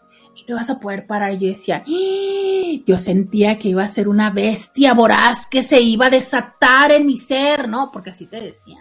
Y 0.46 0.50
no 0.50 0.56
ibas 0.56 0.70
a 0.70 0.78
poder 0.78 1.06
parar. 1.06 1.32
Yo 1.38 1.48
decía, 1.48 1.84
¡Ah!". 1.86 2.82
yo 2.86 2.98
sentía 2.98 3.58
que 3.58 3.68
iba 3.68 3.84
a 3.84 3.88
ser 3.88 4.08
una 4.08 4.30
bestia 4.30 4.92
voraz 4.94 5.46
que 5.46 5.62
se 5.62 5.80
iba 5.80 6.06
a 6.06 6.10
desatar 6.10 6.92
en 6.92 7.06
mi 7.06 7.16
ser, 7.16 7.68
¿no? 7.68 7.90
Porque 7.92 8.10
así 8.10 8.26
te 8.26 8.40
decía. 8.40 8.78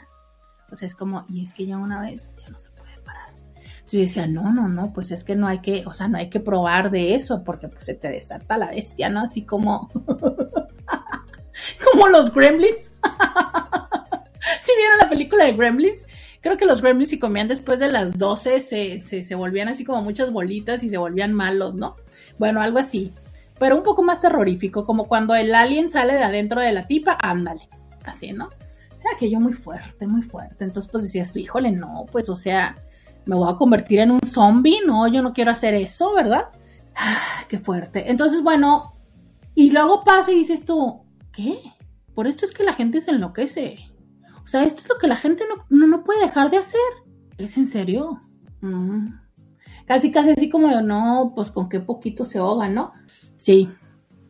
O 0.72 0.76
sea, 0.76 0.88
es 0.88 0.96
como, 0.96 1.26
y 1.30 1.44
es 1.44 1.54
que 1.54 1.66
ya 1.66 1.78
una 1.78 2.02
bestia 2.02 2.48
no 2.50 2.58
se 2.58 2.70
puede 2.72 2.98
parar. 3.06 3.30
Entonces 3.56 3.92
yo 3.92 4.00
decía, 4.00 4.28
no, 4.28 4.52
no, 4.52 4.68
no, 4.68 4.92
pues 4.92 5.12
es 5.12 5.24
que 5.24 5.36
no 5.36 5.48
hay 5.48 5.60
que, 5.60 5.84
o 5.86 5.94
sea, 5.94 6.08
no 6.08 6.18
hay 6.18 6.30
que 6.30 6.40
probar 6.40 6.90
de 6.90 7.16
eso 7.16 7.44
porque 7.44 7.68
pues 7.68 7.86
se 7.86 7.94
te 7.94 8.10
desata 8.10 8.58
la 8.58 8.72
bestia, 8.72 9.10
¿no? 9.10 9.22
Así 9.22 9.44
como... 9.44 9.90
como 11.92 12.08
los 12.08 12.34
gremlins. 12.34 12.92
si 14.64 14.72
vieron 14.78 14.98
la 15.00 15.10
película 15.10 15.46
de 15.46 15.54
gremlins? 15.54 16.08
Creo 16.44 16.58
que 16.58 16.66
los 16.66 16.82
gremlins 16.82 17.10
si 17.10 17.20
comían 17.20 17.48
después 17.48 17.80
de 17.80 17.90
las 17.90 18.18
12 18.18 18.60
se, 18.60 19.00
se, 19.00 19.36
volvían 19.36 19.70
así 19.70 19.86
como 19.86 20.02
muchas 20.02 20.30
bolitas 20.30 20.84
y 20.84 20.90
se 20.90 20.98
volvían 20.98 21.34
malos, 21.34 21.74
¿no? 21.74 21.96
Bueno, 22.38 22.62
algo 22.62 22.80
así. 22.80 23.14
Pero 23.58 23.78
un 23.78 23.84
poco 23.84 24.04
más 24.04 24.20
terrorífico, 24.20 24.86
como 24.86 25.08
cuando 25.08 25.36
el 25.36 25.56
alien 25.56 25.90
sale 25.90 26.14
de 26.14 26.24
adentro 26.24 26.60
de 26.60 26.74
la 26.74 26.86
tipa, 26.86 27.18
ándale. 27.22 27.70
Así, 28.04 28.34
¿no? 28.34 28.50
Era 29.00 29.16
aquello 29.16 29.40
muy 29.40 29.54
fuerte, 29.54 30.06
muy 30.06 30.22
fuerte. 30.22 30.66
Entonces, 30.66 30.92
pues 30.92 31.06
decías 31.06 31.32
tú, 31.32 31.40
híjole, 31.40 31.72
no, 31.72 32.08
pues, 32.12 32.28
o 32.28 32.36
sea, 32.36 32.76
me 33.26 33.38
voy 33.38 33.50
a 33.50 33.56
convertir 33.56 34.00
en 34.00 34.12
un 34.12 34.20
zombie, 34.22 34.82
no, 34.86 35.08
yo 35.08 35.22
no 35.22 35.32
quiero 35.32 35.52
hacer 35.52 35.74
eso, 35.74 36.14
¿verdad? 36.14 36.50
qué 37.48 37.58
fuerte. 37.58 38.12
Entonces, 38.12 38.44
bueno, 38.44 38.92
y 39.56 39.72
luego 39.72 40.04
pasa 40.04 40.32
y 40.34 40.36
dices 40.36 40.66
tú, 40.66 41.04
¿qué? 41.32 41.58
Por 42.14 42.28
esto 42.28 42.46
es 42.46 42.52
que 42.52 42.66
la 42.66 42.74
gente 42.74 43.00
se 43.00 43.12
enloquece. 43.12 43.93
O 44.44 44.48
sea, 44.48 44.64
esto 44.64 44.82
es 44.82 44.90
lo 44.90 44.98
que 44.98 45.08
la 45.08 45.16
gente 45.16 45.44
no, 45.70 45.88
no, 45.88 46.04
puede 46.04 46.26
dejar 46.26 46.52
de 46.52 46.58
hacer. 46.58 46.80
¿Es 47.38 47.58
en 47.58 47.68
serio? 47.68 48.22
Mm. 48.62 49.08
Casi, 49.86 50.12
casi 50.12 50.32
así 50.32 50.50
como, 50.50 50.70
no, 50.82 51.34
pues 51.36 51.50
con 51.50 51.70
qué 51.70 51.80
poquito 51.80 52.26
se 52.26 52.40
ahoga, 52.40 52.70
¿no? 52.70 52.94
Sí, 53.38 53.70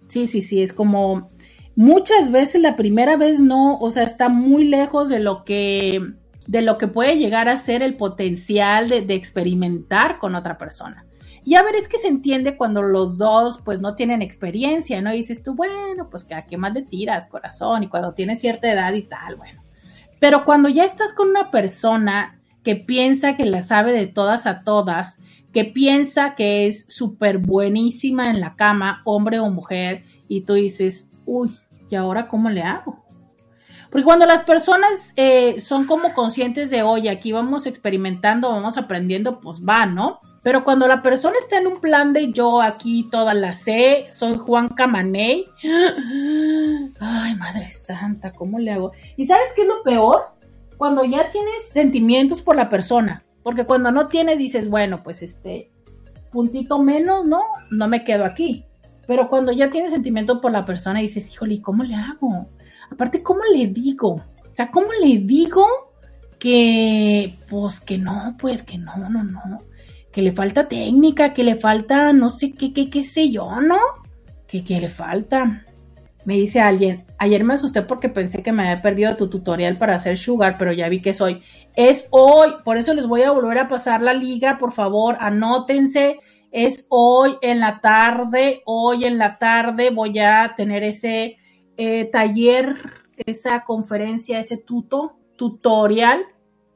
sí, 0.09 0.27
sí, 0.27 0.41
sí, 0.41 0.61
es 0.61 0.73
como 0.73 1.29
muchas 1.75 2.31
veces 2.31 2.61
la 2.61 2.75
primera 2.75 3.17
vez 3.17 3.39
no, 3.39 3.77
o 3.79 3.91
sea, 3.91 4.03
está 4.03 4.29
muy 4.29 4.65
lejos 4.65 5.09
de 5.09 5.19
lo 5.19 5.43
que, 5.43 6.01
de 6.47 6.61
lo 6.61 6.77
que 6.77 6.87
puede 6.87 7.17
llegar 7.17 7.49
a 7.49 7.57
ser 7.57 7.83
el 7.83 7.97
potencial 7.97 8.89
de, 8.89 9.01
de 9.01 9.15
experimentar 9.15 10.19
con 10.19 10.35
otra 10.35 10.57
persona. 10.57 11.05
Y 11.45 11.55
a 11.55 11.63
ver, 11.63 11.75
es 11.75 11.87
que 11.87 11.97
se 11.97 12.07
entiende 12.07 12.55
cuando 12.55 12.81
los 12.81 13.17
dos 13.17 13.59
pues 13.65 13.81
no 13.81 13.95
tienen 13.95 14.21
experiencia, 14.21 15.01
¿no? 15.01 15.13
Y 15.13 15.17
dices 15.17 15.43
tú, 15.43 15.55
bueno, 15.55 16.09
pues 16.09 16.23
que 16.23 16.35
a 16.35 16.45
qué 16.45 16.57
más 16.57 16.73
le 16.73 16.83
tiras, 16.83 17.27
corazón, 17.27 17.83
y 17.83 17.89
cuando 17.89 18.13
tienes 18.13 18.39
cierta 18.39 18.71
edad 18.71 18.93
y 18.93 19.03
tal, 19.03 19.35
bueno. 19.35 19.62
Pero 20.23 20.45
cuando 20.45 20.69
ya 20.69 20.85
estás 20.85 21.11
con 21.11 21.31
una 21.31 21.51
persona 21.51 22.39
que 22.63 22.77
piensa 22.77 23.35
que 23.35 23.43
la 23.45 23.61
sabe 23.61 23.91
de 23.91 24.07
todas 24.07 24.47
a 24.47 24.63
todas, 24.63 25.19
que 25.51 25.65
piensa 25.65 26.33
que 26.35 26.65
es 26.65 26.85
súper 26.87 27.39
buenísima 27.39 28.29
en 28.29 28.39
la 28.39 28.55
cama, 28.55 29.01
hombre 29.03 29.39
o 29.39 29.49
mujer, 29.49 30.05
y 30.29 30.45
tú 30.45 30.53
dices, 30.53 31.09
uy, 31.25 31.59
¿y 31.89 31.95
ahora 31.95 32.29
cómo 32.29 32.49
le 32.49 32.61
hago? 32.61 33.03
Porque 33.91 34.05
cuando 34.05 34.25
las 34.25 34.45
personas 34.45 35.11
eh, 35.17 35.59
son 35.59 35.87
como 35.87 36.13
conscientes 36.13 36.69
de, 36.69 36.83
oye, 36.83 37.09
aquí 37.09 37.33
vamos 37.33 37.65
experimentando, 37.65 38.49
vamos 38.49 38.77
aprendiendo, 38.77 39.41
pues 39.41 39.59
va, 39.59 39.85
¿no? 39.85 40.21
Pero 40.43 40.65
cuando 40.65 40.87
la 40.87 41.01
persona 41.01 41.37
está 41.39 41.57
en 41.57 41.67
un 41.67 41.79
plan 41.79 42.11
de 42.11 42.33
yo 42.33 42.61
aquí 42.61 43.07
toda 43.09 43.33
la 43.33 43.53
sé, 43.53 44.07
soy 44.11 44.35
Juan 44.35 44.67
Camaney. 44.67 45.45
Ay, 46.99 47.35
Madre 47.35 47.71
Santa, 47.71 48.33
¿cómo 48.33 48.59
le 48.59 48.71
hago? 48.71 48.91
¿Y 49.15 49.25
sabes 49.25 49.53
qué 49.55 49.61
es 49.61 49.67
lo 49.69 49.81
peor? 49.83 50.33
Cuando 50.77 51.05
ya 51.05 51.31
tienes 51.31 51.69
sentimientos 51.69 52.41
por 52.41 52.57
la 52.57 52.69
persona. 52.69 53.23
Porque 53.41 53.65
cuando 53.65 53.91
no 53.91 54.07
tienes, 54.07 54.37
dices, 54.37 54.69
bueno, 54.69 55.01
pues 55.01 55.23
este, 55.23 55.71
puntito 56.29 56.77
menos, 56.77 57.25
¿no? 57.25 57.41
No 57.71 57.87
me 57.87 58.03
quedo 58.03 58.25
aquí. 58.25 58.65
Pero 59.07 59.29
cuando 59.29 59.53
ya 59.53 59.69
tienes 59.69 59.91
sentimiento 59.91 60.41
por 60.41 60.51
la 60.51 60.65
persona, 60.65 60.99
dices, 60.99 61.29
híjole, 61.29 61.61
¿cómo 61.61 61.83
le 61.83 61.95
hago? 61.95 62.49
Aparte, 62.91 63.23
¿cómo 63.23 63.41
le 63.53 63.67
digo? 63.67 64.15
O 64.15 64.55
sea, 64.55 64.69
¿cómo 64.71 64.87
le 65.01 65.19
digo 65.19 65.65
que, 66.37 67.37
pues 67.49 67.79
que 67.79 67.97
no, 67.97 68.35
pues 68.37 68.63
que 68.63 68.77
no, 68.77 68.95
no, 69.09 69.23
no? 69.23 69.59
Que 70.13 70.21
le 70.21 70.31
falta 70.31 70.69
técnica, 70.69 71.33
que 71.33 71.43
le 71.43 71.55
falta 71.55 72.13
no 72.13 72.29
sé 72.29 72.53
qué, 72.53 72.71
qué, 72.71 72.89
qué 72.89 73.03
sé 73.03 73.31
yo, 73.31 73.59
¿no? 73.59 73.79
Que, 74.47 74.63
que 74.63 74.79
le 74.79 74.87
falta. 74.87 75.65
Me 76.23 76.35
dice 76.35 76.61
alguien, 76.61 77.05
ayer 77.17 77.43
me 77.43 77.55
asusté 77.55 77.81
porque 77.81 78.07
pensé 78.07 78.43
que 78.43 78.51
me 78.53 78.61
había 78.61 78.81
perdido 78.81 79.17
tu 79.17 79.27
tutorial 79.27 79.77
para 79.77 79.95
hacer 79.95 80.17
sugar, 80.17 80.55
pero 80.57 80.71
ya 80.71 80.87
vi 80.87 81.01
que 81.01 81.15
soy. 81.15 81.41
Es 81.75 82.07
hoy, 82.11 82.51
por 82.63 82.77
eso 82.77 82.93
les 82.93 83.07
voy 83.07 83.23
a 83.23 83.31
volver 83.31 83.57
a 83.57 83.67
pasar 83.67 84.01
la 84.01 84.13
liga, 84.13 84.59
por 84.59 84.71
favor, 84.71 85.17
anótense. 85.19 86.19
Es 86.51 86.85
hoy 86.89 87.35
en 87.41 87.59
la 87.59 87.81
tarde, 87.81 88.61
hoy 88.65 89.05
en 89.05 89.17
la 89.17 89.39
tarde 89.39 89.89
voy 89.89 90.19
a 90.19 90.53
tener 90.55 90.83
ese 90.83 91.37
eh, 91.75 92.05
taller, 92.05 92.75
esa 93.17 93.63
conferencia, 93.65 94.39
ese 94.39 94.57
tuto, 94.57 95.17
tutorial. 95.35 96.21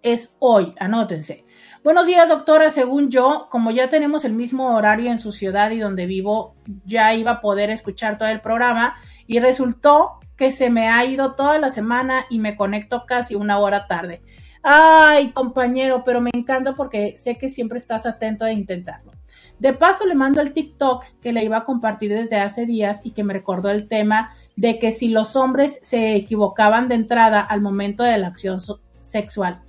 Es 0.01 0.35
hoy, 0.39 0.73
anótense. 0.79 1.45
Buenos 1.87 2.05
días, 2.05 2.27
doctora. 2.27 2.69
Según 2.69 3.09
yo, 3.09 3.47
como 3.49 3.71
ya 3.71 3.89
tenemos 3.89 4.25
el 4.25 4.33
mismo 4.33 4.75
horario 4.75 5.09
en 5.09 5.19
su 5.19 5.31
ciudad 5.31 5.71
y 5.71 5.79
donde 5.79 6.05
vivo, 6.05 6.53
ya 6.85 7.15
iba 7.15 7.31
a 7.31 7.39
poder 7.39 7.69
escuchar 7.69 8.17
todo 8.17 8.27
el 8.27 8.41
programa 8.41 8.97
y 9.25 9.39
resultó 9.39 10.19
que 10.35 10.51
se 10.51 10.69
me 10.69 10.89
ha 10.89 11.05
ido 11.05 11.35
toda 11.35 11.59
la 11.59 11.71
semana 11.71 12.25
y 12.29 12.39
me 12.39 12.57
conecto 12.57 13.05
casi 13.07 13.35
una 13.35 13.59
hora 13.59 13.87
tarde. 13.87 14.21
Ay, 14.61 15.31
compañero, 15.31 16.03
pero 16.03 16.19
me 16.19 16.29
encanta 16.33 16.75
porque 16.75 17.15
sé 17.19 17.37
que 17.37 17.49
siempre 17.49 17.77
estás 17.77 18.05
atento 18.05 18.43
a 18.43 18.51
intentarlo. 18.51 19.13
De 19.57 19.71
paso, 19.71 20.05
le 20.05 20.13
mando 20.13 20.41
el 20.41 20.51
TikTok 20.51 21.05
que 21.21 21.31
le 21.31 21.45
iba 21.45 21.55
a 21.55 21.63
compartir 21.63 22.11
desde 22.11 22.35
hace 22.35 22.65
días 22.65 22.99
y 23.05 23.11
que 23.11 23.23
me 23.23 23.33
recordó 23.33 23.69
el 23.69 23.87
tema 23.87 24.35
de 24.57 24.77
que 24.77 24.91
si 24.91 25.07
los 25.07 25.37
hombres 25.37 25.79
se 25.83 26.15
equivocaban 26.15 26.89
de 26.89 26.95
entrada 26.95 27.39
al 27.39 27.61
momento 27.61 28.03
de 28.03 28.17
la 28.17 28.27
acción 28.27 28.59
sexual. 29.01 29.61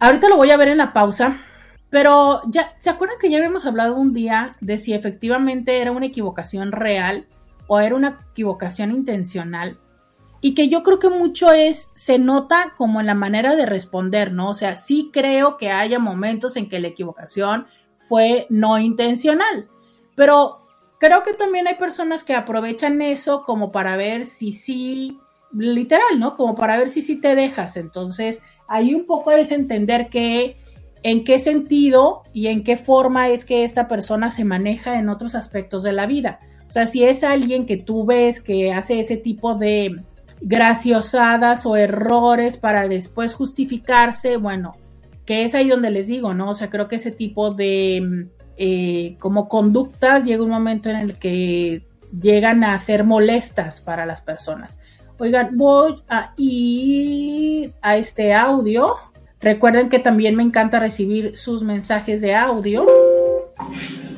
Ahorita 0.00 0.30
lo 0.30 0.36
voy 0.36 0.50
a 0.50 0.56
ver 0.56 0.68
en 0.68 0.78
la 0.78 0.94
pausa, 0.94 1.36
pero 1.90 2.40
ya, 2.46 2.72
¿se 2.78 2.88
acuerdan 2.88 3.18
que 3.20 3.30
ya 3.30 3.36
habíamos 3.36 3.66
hablado 3.66 3.96
un 3.96 4.14
día 4.14 4.56
de 4.62 4.78
si 4.78 4.94
efectivamente 4.94 5.78
era 5.78 5.92
una 5.92 6.06
equivocación 6.06 6.72
real 6.72 7.26
o 7.66 7.78
era 7.80 7.94
una 7.94 8.18
equivocación 8.30 8.92
intencional? 8.92 9.78
Y 10.40 10.54
que 10.54 10.68
yo 10.68 10.82
creo 10.82 10.98
que 10.98 11.10
mucho 11.10 11.52
es, 11.52 11.90
se 11.94 12.18
nota 12.18 12.72
como 12.78 13.00
en 13.00 13.06
la 13.06 13.14
manera 13.14 13.54
de 13.56 13.66
responder, 13.66 14.32
¿no? 14.32 14.48
O 14.48 14.54
sea, 14.54 14.78
sí 14.78 15.10
creo 15.12 15.58
que 15.58 15.70
haya 15.70 15.98
momentos 15.98 16.56
en 16.56 16.70
que 16.70 16.80
la 16.80 16.88
equivocación 16.88 17.66
fue 18.08 18.46
no 18.48 18.78
intencional, 18.78 19.68
pero 20.14 20.60
creo 20.98 21.22
que 21.24 21.34
también 21.34 21.68
hay 21.68 21.74
personas 21.74 22.24
que 22.24 22.34
aprovechan 22.34 23.02
eso 23.02 23.44
como 23.44 23.70
para 23.70 23.98
ver 23.98 24.24
si 24.24 24.52
sí, 24.52 25.20
literal, 25.52 26.18
¿no? 26.18 26.38
Como 26.38 26.54
para 26.54 26.78
ver 26.78 26.88
si 26.88 27.02
sí 27.02 27.20
te 27.20 27.34
dejas. 27.34 27.76
Entonces, 27.76 28.42
ahí 28.70 28.94
un 28.94 29.04
poco 29.04 29.32
es 29.32 29.50
entender 29.50 30.08
que 30.08 30.56
en 31.02 31.24
qué 31.24 31.38
sentido 31.40 32.22
y 32.32 32.46
en 32.46 32.62
qué 32.62 32.76
forma 32.76 33.28
es 33.28 33.44
que 33.44 33.64
esta 33.64 33.88
persona 33.88 34.30
se 34.30 34.44
maneja 34.44 34.98
en 34.98 35.08
otros 35.08 35.34
aspectos 35.34 35.82
de 35.82 35.92
la 35.92 36.06
vida. 36.06 36.38
O 36.68 36.70
sea, 36.70 36.86
si 36.86 37.04
es 37.04 37.24
alguien 37.24 37.66
que 37.66 37.76
tú 37.76 38.06
ves 38.06 38.40
que 38.40 38.72
hace 38.72 39.00
ese 39.00 39.16
tipo 39.16 39.56
de 39.56 40.00
graciosadas 40.40 41.66
o 41.66 41.76
errores 41.76 42.56
para 42.56 42.86
después 42.86 43.34
justificarse, 43.34 44.36
bueno, 44.36 44.76
que 45.26 45.44
es 45.44 45.54
ahí 45.56 45.68
donde 45.68 45.90
les 45.90 46.06
digo, 46.06 46.32
¿no? 46.32 46.50
O 46.50 46.54
sea, 46.54 46.70
creo 46.70 46.86
que 46.86 46.96
ese 46.96 47.10
tipo 47.10 47.52
de 47.52 48.28
eh, 48.56 49.16
como 49.18 49.48
conductas 49.48 50.24
llega 50.24 50.44
un 50.44 50.50
momento 50.50 50.90
en 50.90 50.96
el 50.96 51.18
que 51.18 51.82
llegan 52.20 52.62
a 52.62 52.78
ser 52.78 53.02
molestas 53.02 53.80
para 53.80 54.06
las 54.06 54.20
personas. 54.20 54.78
Oigan, 55.20 55.54
voy 55.58 56.02
a 56.08 56.32
ir 56.38 57.74
a 57.82 57.98
este 57.98 58.32
audio. 58.32 58.94
Recuerden 59.38 59.90
que 59.90 59.98
también 59.98 60.34
me 60.34 60.42
encanta 60.42 60.80
recibir 60.80 61.36
sus 61.36 61.62
mensajes 61.62 62.22
de 62.22 62.34
audio. 62.34 62.86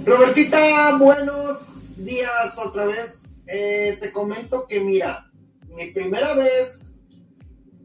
Robertita, 0.07 0.97
buenos 0.99 1.83
días 1.97 2.57
otra 2.65 2.85
vez. 2.85 3.43
Eh, 3.49 3.99
te 4.01 4.13
comento 4.13 4.69
que 4.69 4.79
mira, 4.79 5.29
mi 5.71 5.91
primera 5.91 6.35
vez 6.35 7.09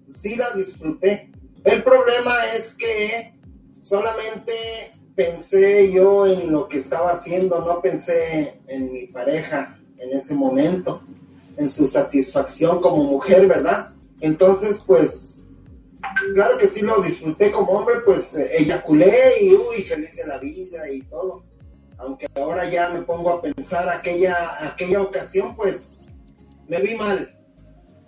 sí 0.05 0.35
la 0.35 0.51
disfruté. 0.51 1.31
El 1.63 1.81
problema 1.81 2.35
es 2.55 2.77
que 2.77 3.33
solamente 3.81 4.53
pensé 5.15 5.91
yo 5.91 6.27
en 6.27 6.51
lo 6.51 6.67
que 6.67 6.77
estaba 6.77 7.13
haciendo, 7.13 7.65
no 7.65 7.81
pensé 7.81 8.61
en 8.67 8.93
mi 8.93 9.07
pareja 9.07 9.75
en 9.97 10.15
ese 10.15 10.35
momento 10.35 11.01
en 11.57 11.69
su 11.69 11.87
satisfacción 11.87 12.81
como 12.81 13.03
mujer, 13.03 13.47
¿verdad? 13.47 13.93
Entonces, 14.21 14.83
pues, 14.85 15.47
claro 16.33 16.57
que 16.57 16.67
sí 16.67 16.85
lo 16.85 17.01
disfruté 17.01 17.51
como 17.51 17.71
hombre, 17.71 17.95
pues 18.05 18.37
eyaculé 18.37 19.13
y 19.41 19.53
uy, 19.53 19.83
feliz 19.83 20.17
en 20.19 20.29
la 20.29 20.39
vida 20.39 20.89
y 20.91 21.01
todo. 21.03 21.43
Aunque 21.97 22.27
ahora 22.35 22.69
ya 22.69 22.89
me 22.89 23.01
pongo 23.01 23.31
a 23.31 23.41
pensar 23.41 23.89
aquella, 23.89 24.35
aquella 24.61 25.01
ocasión, 25.01 25.55
pues 25.55 26.15
me 26.67 26.81
vi 26.81 26.95
mal. 26.95 27.35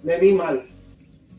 me 0.04 0.18
vi 0.18 0.34
mal. 0.34 0.68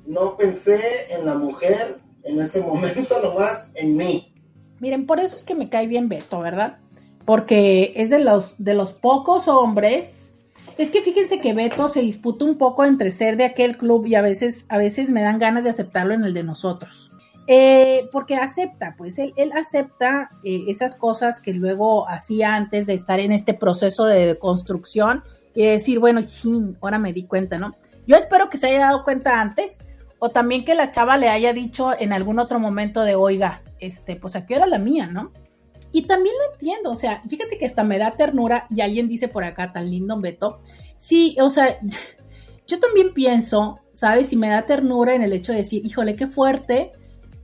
No 0.07 0.37
pensé 0.37 0.81
en 1.11 1.27
la 1.27 1.35
mujer 1.35 1.99
en 2.25 2.41
ese 2.41 2.61
momento, 2.61 3.15
nomás 3.23 3.75
en 3.77 3.97
mí. 3.97 4.35
Miren, 4.81 5.07
por 5.07 5.21
eso 5.21 5.37
es 5.37 5.45
que 5.45 5.55
me 5.55 5.69
cae 5.69 5.87
bien 5.87 6.09
Beto, 6.09 6.41
¿verdad? 6.41 6.79
Porque 7.25 7.93
es 7.97 8.11
de 8.11 8.19
los, 8.19 8.55
de 8.59 8.75
los 8.75 8.93
pocos 8.93 9.47
hombres. 9.47 10.20
Es 10.81 10.91
que 10.91 11.03
fíjense 11.03 11.43
que 11.43 11.53
Beto 11.53 11.89
se 11.89 12.01
disputa 12.01 12.47
un 12.47 12.57
poco 12.57 12.87
entre 12.87 13.11
ser 13.11 13.37
de 13.37 13.45
aquel 13.45 13.77
club 13.77 14.07
y 14.07 14.15
a 14.15 14.23
veces, 14.23 14.65
a 14.71 14.79
veces 14.79 15.11
me 15.11 15.21
dan 15.21 15.39
ganas 15.39 15.63
de 15.63 15.69
aceptarlo 15.69 16.15
en 16.15 16.25
el 16.25 16.33
de 16.33 16.43
nosotros. 16.43 17.11
Eh, 17.47 18.09
porque 18.11 18.37
acepta, 18.37 18.95
pues 18.97 19.19
él, 19.19 19.35
él 19.37 19.53
acepta 19.55 20.31
eh, 20.43 20.65
esas 20.69 20.95
cosas 20.95 21.39
que 21.39 21.53
luego 21.53 22.09
hacía 22.09 22.55
antes 22.55 22.87
de 22.87 22.95
estar 22.95 23.21
en 23.21 23.31
este 23.31 23.53
proceso 23.53 24.07
de 24.07 24.39
construcción 24.39 25.23
y 25.55 25.67
decir, 25.67 25.99
bueno, 25.99 26.23
ahora 26.81 26.99
me 26.99 27.13
di 27.13 27.25
cuenta, 27.25 27.59
¿no? 27.59 27.75
Yo 28.07 28.17
espero 28.17 28.49
que 28.49 28.57
se 28.57 28.69
haya 28.69 28.81
dado 28.81 29.05
cuenta 29.05 29.39
antes 29.39 29.81
o 30.19 30.31
también 30.31 30.65
que 30.65 30.75
la 30.75 30.93
chava 30.93 31.19
le 31.19 31.29
haya 31.29 31.53
dicho 31.53 31.91
en 31.93 32.15
algún 32.15 32.39
otro 32.39 32.59
momento 32.59 33.03
de, 33.03 33.17
oiga, 33.17 33.61
este, 33.81 34.17
pues 34.17 34.35
aquí 34.35 34.55
era 34.55 34.67
la 34.67 34.79
mía, 34.79 35.09
¿no? 35.09 35.31
Y 35.93 36.03
también 36.03 36.35
lo 36.39 36.53
entiendo, 36.53 36.91
o 36.91 36.97
sea, 36.97 37.23
fíjate 37.29 37.59
que 37.59 37.67
hasta 37.67 37.83
me 37.83 37.99
da 37.99 38.13
ternura 38.13 38.67
y 38.71 38.81
alguien 38.81 39.09
dice 39.09 39.29
por 39.29 39.43
acá, 39.45 39.73
tan 39.73 39.91
lindo 39.91 40.19
Beto, 40.21 40.61
sí, 40.97 41.37
o 41.41 41.51
sea, 41.51 41.79
yo 42.67 42.79
también 42.79 43.13
pienso, 43.13 43.81
¿sabes? 43.93 44.33
Y 44.33 44.37
me 44.37 44.49
da 44.49 44.67
ternura 44.67 45.15
en 45.15 45.23
el 45.23 45.33
hecho 45.33 45.53
de 45.53 45.59
decir, 45.59 45.85
híjole, 45.85 46.15
qué 46.15 46.29
fuerte, 46.29 46.93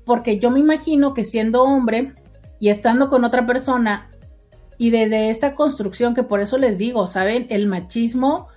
porque 0.05 0.39
yo 0.39 0.51
me 0.51 0.61
imagino 0.61 1.15
que 1.15 1.25
siendo 1.25 1.63
hombre 1.63 2.15
y 2.61 2.69
estando 2.69 3.11
con 3.11 3.25
otra 3.25 3.47
persona 3.47 4.11
y 4.79 4.91
desde 4.91 5.31
esta 5.31 5.55
construcción 5.55 6.15
que 6.15 6.23
por 6.23 6.41
eso 6.41 6.59
les 6.59 6.79
digo, 6.79 7.07
¿saben? 7.07 7.47
El 7.51 7.67
machismo 7.67 8.49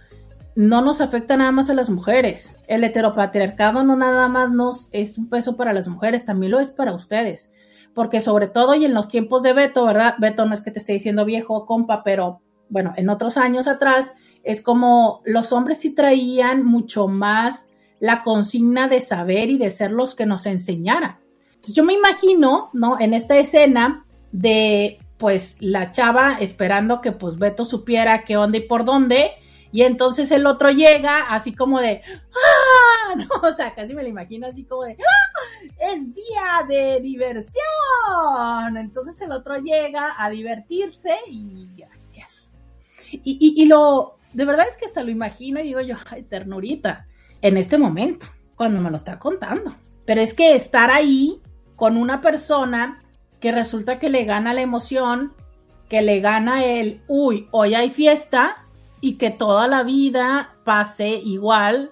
no 0.55 0.81
nos 0.81 0.99
afecta 1.01 1.37
nada 1.37 1.51
más 1.51 1.69
a 1.69 1.73
las 1.73 1.89
mujeres. 1.89 2.55
El 2.67 2.83
heteropatriarcado 2.83 3.83
no 3.83 3.95
nada 3.95 4.27
más 4.27 4.51
nos 4.51 4.89
es 4.91 5.17
un 5.17 5.29
peso 5.29 5.55
para 5.55 5.73
las 5.73 5.87
mujeres, 5.87 6.25
también 6.25 6.51
lo 6.51 6.59
es 6.59 6.69
para 6.69 6.93
ustedes. 6.93 7.51
Porque 7.99 8.21
sobre 8.21 8.47
todo 8.47 8.75
y 8.75 8.85
en 8.85 8.93
los 8.93 9.09
tiempos 9.09 9.43
de 9.43 9.51
Beto, 9.51 9.83
¿verdad? 9.83 10.15
Beto 10.19 10.45
no 10.45 10.53
es 10.53 10.61
que 10.61 10.71
te 10.71 10.79
esté 10.79 10.93
diciendo 10.93 11.25
viejo, 11.25 11.65
compa, 11.65 12.01
pero 12.01 12.39
bueno, 12.69 12.93
en 12.95 13.09
otros 13.09 13.35
años 13.35 13.67
atrás 13.67 14.13
es 14.45 14.61
como 14.61 15.21
los 15.25 15.51
hombres 15.51 15.79
sí 15.79 15.89
traían 15.89 16.65
mucho 16.65 17.09
más 17.09 17.67
la 17.99 18.23
consigna 18.23 18.87
de 18.87 19.01
saber 19.01 19.49
y 19.49 19.57
de 19.57 19.69
ser 19.69 19.91
los 19.91 20.15
que 20.15 20.25
nos 20.25 20.45
enseñaran. 20.45 21.19
Entonces 21.47 21.73
yo 21.73 21.83
me 21.83 21.91
imagino, 21.91 22.69
¿no? 22.71 22.97
En 23.01 23.13
esta 23.13 23.37
escena 23.37 24.05
de 24.31 24.99
pues 25.17 25.57
la 25.59 25.91
chava 25.91 26.37
esperando 26.39 27.01
que 27.01 27.11
pues 27.11 27.37
Beto 27.37 27.65
supiera 27.65 28.23
qué 28.23 28.37
onda 28.37 28.59
y 28.59 28.61
por 28.61 28.85
dónde, 28.85 29.31
y 29.71 29.83
entonces 29.83 30.31
el 30.31 30.45
otro 30.45 30.71
llega 30.71 31.29
así 31.29 31.53
como 31.53 31.79
de, 31.79 32.01
¡ah! 32.05 33.15
No, 33.15 33.47
o 33.47 33.51
sea, 33.51 33.73
casi 33.73 33.93
me 33.93 34.03
lo 34.03 34.09
imagino 34.09 34.47
así 34.47 34.63
como 34.63 34.83
de, 34.83 34.97
¡ah! 34.99 35.63
Es 35.79 36.13
día 36.13 36.65
de 36.67 36.99
diversión. 37.01 38.77
Entonces 38.77 39.19
el 39.21 39.31
otro 39.31 39.57
llega 39.57 40.15
a 40.17 40.29
divertirse 40.29 41.11
y 41.27 41.67
gracias. 41.75 42.49
Y, 43.11 43.53
y, 43.57 43.65
lo, 43.65 44.17
de 44.33 44.45
verdad 44.45 44.67
es 44.69 44.77
que 44.77 44.85
hasta 44.85 45.03
lo 45.03 45.09
imagino 45.09 45.59
y 45.59 45.63
digo 45.63 45.81
yo, 45.81 45.95
ay, 46.11 46.23
ternurita, 46.23 47.07
en 47.41 47.57
este 47.57 47.77
momento, 47.79 48.27
cuando 48.55 48.79
me 48.81 48.91
lo 48.91 48.97
está 48.97 49.17
contando. 49.17 49.75
Pero 50.05 50.21
es 50.21 50.33
que 50.33 50.55
estar 50.55 50.91
ahí 50.91 51.41
con 51.75 51.97
una 51.97 52.21
persona 52.21 52.99
que 53.39 53.51
resulta 53.51 53.99
que 53.99 54.09
le 54.09 54.25
gana 54.25 54.53
la 54.53 54.61
emoción, 54.61 55.33
que 55.87 56.01
le 56.01 56.19
gana 56.19 56.63
el, 56.63 57.01
uy, 57.07 57.47
hoy 57.51 57.73
hay 57.73 57.89
fiesta, 57.89 58.63
y 59.01 59.17
que 59.17 59.31
toda 59.31 59.67
la 59.67 59.83
vida 59.83 60.55
pase 60.63 61.09
igual, 61.09 61.91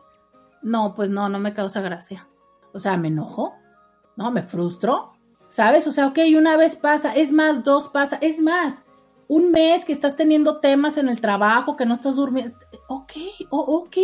no, 0.61 0.93
pues 0.95 1.09
no, 1.09 1.29
no 1.29 1.39
me 1.39 1.53
causa 1.53 1.81
gracia. 1.81 2.27
O 2.73 2.79
sea, 2.79 2.97
me 2.97 3.07
enojo, 3.07 3.53
¿no? 4.15 4.31
Me 4.31 4.43
frustro, 4.43 5.13
¿sabes? 5.49 5.87
O 5.87 5.91
sea, 5.91 6.07
ok, 6.07 6.19
una 6.37 6.57
vez 6.57 6.75
pasa, 6.75 7.13
es 7.13 7.31
más, 7.31 7.63
dos 7.63 7.87
pasa, 7.87 8.17
es 8.21 8.39
más, 8.39 8.83
un 9.27 9.51
mes 9.51 9.85
que 9.85 9.93
estás 9.93 10.15
teniendo 10.15 10.59
temas 10.59 10.97
en 10.97 11.09
el 11.09 11.21
trabajo, 11.21 11.75
que 11.75 11.85
no 11.85 11.93
estás 11.93 12.15
durmiendo, 12.15 12.57
ok, 12.87 13.13
ok, 13.49 13.97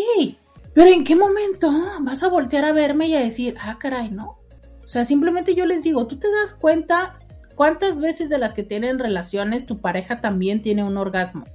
pero 0.73 0.89
¿en 0.89 1.03
qué 1.03 1.15
momento 1.15 1.71
vas 2.01 2.23
a 2.23 2.29
voltear 2.29 2.65
a 2.65 2.73
verme 2.73 3.07
y 3.07 3.15
a 3.15 3.19
decir, 3.19 3.55
ah, 3.61 3.77
caray, 3.79 4.09
no? 4.09 4.39
O 4.83 4.87
sea, 4.87 5.05
simplemente 5.05 5.55
yo 5.55 5.65
les 5.65 5.83
digo, 5.83 6.07
tú 6.07 6.17
te 6.17 6.29
das 6.31 6.53
cuenta 6.53 7.13
cuántas 7.55 7.99
veces 7.99 8.29
de 8.29 8.37
las 8.37 8.53
que 8.53 8.63
tienen 8.63 8.99
relaciones 8.99 9.65
tu 9.65 9.79
pareja 9.79 10.19
también 10.19 10.61
tiene 10.61 10.83
un 10.83 10.97
orgasmo 10.97 11.45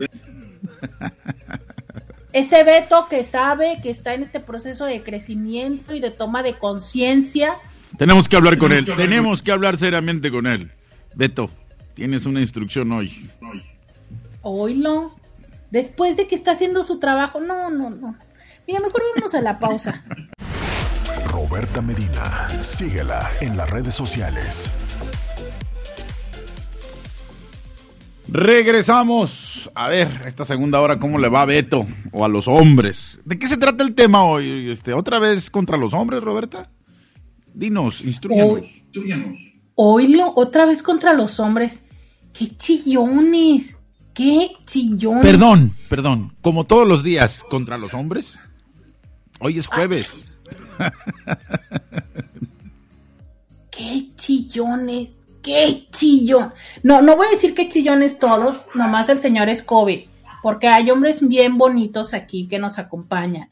Ese 2.32 2.62
Beto 2.62 3.08
que 3.08 3.24
sabe 3.24 3.80
que 3.82 3.90
está 3.90 4.14
en 4.14 4.22
este 4.22 4.38
proceso 4.38 4.84
de 4.84 5.02
crecimiento 5.02 5.92
y 5.94 6.00
de 6.00 6.12
toma 6.12 6.44
de 6.44 6.56
conciencia. 6.58 7.56
Tenemos 7.98 8.28
que 8.28 8.36
hablar 8.36 8.56
con 8.58 8.70
él. 8.70 8.86
Tenemos 8.96 9.42
que 9.42 9.50
hablar 9.50 9.76
seriamente 9.76 10.30
con 10.30 10.46
él. 10.46 10.70
Beto, 11.16 11.50
tienes 11.94 12.26
una 12.26 12.40
instrucción 12.40 12.92
hoy. 12.92 13.28
Oilo. 14.42 15.12
Después 15.70 16.16
de 16.16 16.26
que 16.26 16.34
está 16.34 16.52
haciendo 16.52 16.84
su 16.84 16.98
trabajo. 16.98 17.40
No, 17.40 17.70
no, 17.70 17.90
no. 17.90 18.16
Mira, 18.66 18.80
mejor 18.80 19.02
vamos 19.16 19.34
a 19.34 19.40
la 19.40 19.58
pausa. 19.58 20.04
Roberta 21.26 21.80
Medina. 21.80 22.48
Síguela 22.62 23.30
en 23.40 23.56
las 23.56 23.70
redes 23.70 23.94
sociales. 23.94 24.70
Regresamos. 28.28 29.70
A 29.74 29.88
ver, 29.88 30.22
esta 30.26 30.44
segunda 30.44 30.80
hora, 30.80 30.98
¿cómo 30.98 31.18
le 31.18 31.28
va 31.28 31.42
a 31.42 31.46
Beto? 31.46 31.86
O 32.12 32.24
a 32.24 32.28
los 32.28 32.46
hombres. 32.46 33.20
¿De 33.24 33.38
qué 33.38 33.48
se 33.48 33.56
trata 33.56 33.82
el 33.82 33.94
tema 33.94 34.24
hoy? 34.24 34.70
Este, 34.70 34.94
¿Otra 34.94 35.18
vez 35.18 35.50
contra 35.50 35.76
los 35.76 35.94
hombres, 35.94 36.22
Roberta? 36.22 36.70
Dinos, 37.54 38.02
instruyanos. 38.02 38.68
Oilo, 39.74 40.32
otra 40.36 40.66
vez 40.66 40.82
contra 40.82 41.12
los 41.12 41.40
hombres. 41.40 41.82
¡Qué 42.32 42.56
chillones! 42.56 43.79
¡Qué 44.20 44.52
chillón! 44.66 45.22
Perdón, 45.22 45.74
perdón. 45.88 46.34
Como 46.42 46.64
todos 46.64 46.86
los 46.86 47.02
días 47.02 47.42
contra 47.42 47.78
los 47.78 47.94
hombres. 47.94 48.38
Hoy 49.38 49.56
es 49.56 49.66
jueves. 49.66 50.26
¿Qué 53.70 53.70
qué 53.70 54.08
chillones, 54.16 55.22
qué 55.42 55.86
chillón. 55.90 56.52
No, 56.82 57.00
no 57.00 57.16
voy 57.16 57.28
a 57.28 57.30
decir 57.30 57.54
qué 57.54 57.70
chillones 57.70 58.18
todos, 58.18 58.66
nomás 58.74 59.08
el 59.08 59.20
señor 59.20 59.48
Scobie, 59.56 60.06
porque 60.42 60.68
hay 60.68 60.90
hombres 60.90 61.26
bien 61.26 61.56
bonitos 61.56 62.12
aquí 62.12 62.46
que 62.46 62.58
nos 62.58 62.78
acompañan. 62.78 63.48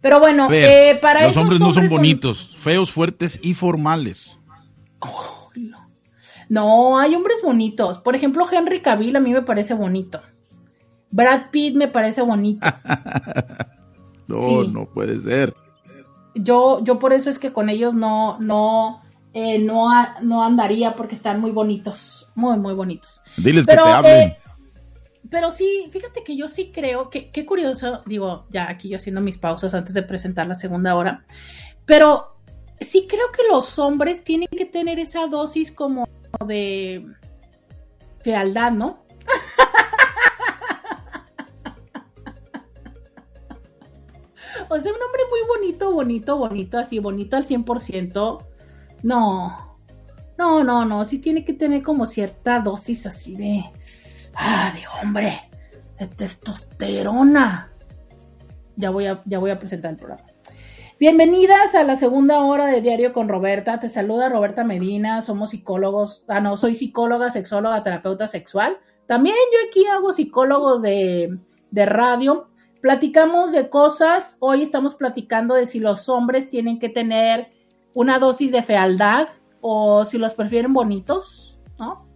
Pero 0.00 0.20
bueno, 0.20 0.48
eh, 0.52 0.96
para 1.02 1.26
los 1.26 1.36
hombres 1.36 1.58
no 1.58 1.72
son 1.72 1.88
bonitos, 1.88 2.54
feos, 2.56 2.92
fuertes 2.92 3.40
y 3.42 3.54
formales. 3.54 4.38
no. 5.56 5.81
Hay 6.98 7.14
hombres 7.14 7.42
bonitos. 7.42 7.98
Por 7.98 8.14
ejemplo, 8.14 8.46
Henry 8.50 8.80
Cavill 8.80 9.16
a 9.16 9.20
mí 9.20 9.32
me 9.32 9.42
parece 9.42 9.74
bonito. 9.74 10.20
Brad 11.10 11.50
Pitt 11.50 11.76
me 11.76 11.88
parece 11.88 12.22
bonito. 12.22 12.66
no, 14.26 14.64
no 14.64 14.86
puede 14.86 15.20
ser. 15.20 15.54
Yo, 16.34 16.82
yo 16.82 16.98
por 16.98 17.12
eso 17.12 17.28
es 17.28 17.38
que 17.38 17.52
con 17.52 17.68
ellos 17.68 17.92
no, 17.94 18.38
no, 18.40 19.02
eh, 19.34 19.58
no, 19.58 19.88
no 20.22 20.42
andaría 20.42 20.96
porque 20.96 21.14
están 21.14 21.40
muy 21.40 21.50
bonitos, 21.50 22.30
muy, 22.34 22.58
muy 22.58 22.72
bonitos. 22.74 23.20
Diles 23.36 23.66
que 23.66 23.74
te 23.74 23.80
hablen. 23.80 24.28
Eh, 24.28 24.36
pero 25.30 25.50
sí, 25.50 25.88
fíjate 25.90 26.24
que 26.24 26.36
yo 26.36 26.48
sí 26.48 26.72
creo 26.72 27.08
que, 27.08 27.30
qué 27.30 27.46
curioso, 27.46 28.02
digo, 28.06 28.46
ya 28.50 28.68
aquí 28.68 28.88
yo 28.88 28.96
haciendo 28.96 29.20
mis 29.20 29.38
pausas 29.38 29.72
antes 29.72 29.94
de 29.94 30.02
presentar 30.02 30.46
la 30.46 30.54
segunda 30.54 30.94
hora, 30.94 31.24
pero 31.86 32.36
sí 32.80 33.06
creo 33.08 33.30
que 33.34 33.42
los 33.50 33.78
hombres 33.78 34.24
tienen 34.24 34.48
que 34.50 34.66
tener 34.66 34.98
esa 34.98 35.26
dosis 35.26 35.72
como 35.72 36.06
de 36.46 37.06
fealdad, 38.20 38.72
¿no? 38.72 39.04
o 44.68 44.80
sea, 44.80 44.92
un 44.92 45.02
hombre 45.02 45.22
muy 45.30 45.40
bonito, 45.48 45.92
bonito, 45.92 46.36
bonito, 46.38 46.78
así, 46.78 46.98
bonito 46.98 47.36
al 47.36 47.46
100%. 47.46 48.44
No, 49.02 49.78
no, 50.38 50.64
no, 50.64 50.84
no, 50.84 51.04
sí 51.04 51.18
tiene 51.18 51.44
que 51.44 51.52
tener 51.52 51.82
como 51.82 52.06
cierta 52.06 52.60
dosis 52.60 53.06
así 53.06 53.36
de 53.36 53.64
Ah, 54.34 54.72
de 54.74 54.82
hombre, 55.00 55.40
de 55.98 56.06
testosterona. 56.08 57.70
Ya 58.76 58.90
voy 58.90 59.06
a, 59.06 59.22
ya 59.26 59.38
voy 59.38 59.50
a 59.50 59.58
presentar 59.58 59.92
el 59.92 59.96
programa. 59.98 60.31
Bienvenidas 61.02 61.74
a 61.74 61.82
la 61.82 61.96
segunda 61.96 62.44
hora 62.44 62.66
de 62.66 62.80
Diario 62.80 63.12
con 63.12 63.28
Roberta. 63.28 63.80
Te 63.80 63.88
saluda 63.88 64.28
Roberta 64.28 64.62
Medina. 64.62 65.20
Somos 65.20 65.50
psicólogos. 65.50 66.22
Ah, 66.28 66.38
no, 66.38 66.56
soy 66.56 66.76
psicóloga, 66.76 67.32
sexóloga, 67.32 67.82
terapeuta 67.82 68.28
sexual. 68.28 68.78
También 69.08 69.34
yo 69.52 69.68
aquí 69.68 69.84
hago 69.86 70.12
psicólogos 70.12 70.80
de, 70.80 71.40
de 71.72 71.86
radio. 71.86 72.50
Platicamos 72.80 73.50
de 73.50 73.68
cosas. 73.68 74.36
Hoy 74.38 74.62
estamos 74.62 74.94
platicando 74.94 75.56
de 75.56 75.66
si 75.66 75.80
los 75.80 76.08
hombres 76.08 76.50
tienen 76.50 76.78
que 76.78 76.88
tener 76.88 77.50
una 77.94 78.20
dosis 78.20 78.52
de 78.52 78.62
fealdad 78.62 79.26
o 79.60 80.04
si 80.04 80.18
los 80.18 80.34
prefieren 80.34 80.72
bonitos, 80.72 81.58
¿no? 81.80 82.06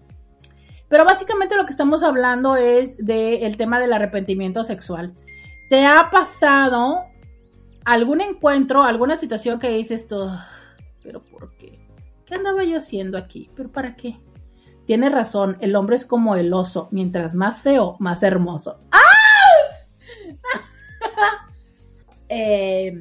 Pero 0.86 1.04
básicamente 1.04 1.56
lo 1.56 1.66
que 1.66 1.72
estamos 1.72 2.04
hablando 2.04 2.54
es 2.54 2.96
del 2.98 3.56
tema 3.56 3.80
del 3.80 3.92
arrepentimiento 3.92 4.62
sexual. 4.62 5.12
¿Te 5.70 5.84
ha 5.84 6.08
pasado 6.12 7.00
algún 7.86 8.20
encuentro, 8.20 8.82
alguna 8.82 9.16
situación 9.16 9.58
que 9.58 9.68
dices 9.68 10.02
esto? 10.02 10.36
pero 11.02 11.22
¿por 11.22 11.56
qué? 11.56 11.78
¿Qué 12.26 12.34
andaba 12.34 12.64
yo 12.64 12.78
haciendo 12.78 13.16
aquí? 13.16 13.48
¿Pero 13.54 13.70
para 13.70 13.94
qué? 13.94 14.18
Tiene 14.86 15.08
razón, 15.08 15.56
el 15.60 15.76
hombre 15.76 15.94
es 15.94 16.04
como 16.04 16.34
el 16.34 16.52
oso, 16.52 16.88
mientras 16.90 17.36
más 17.36 17.60
feo, 17.60 17.96
más 18.00 18.24
hermoso. 18.24 18.80
¡Ah! 18.90 19.00
eh, 22.28 23.00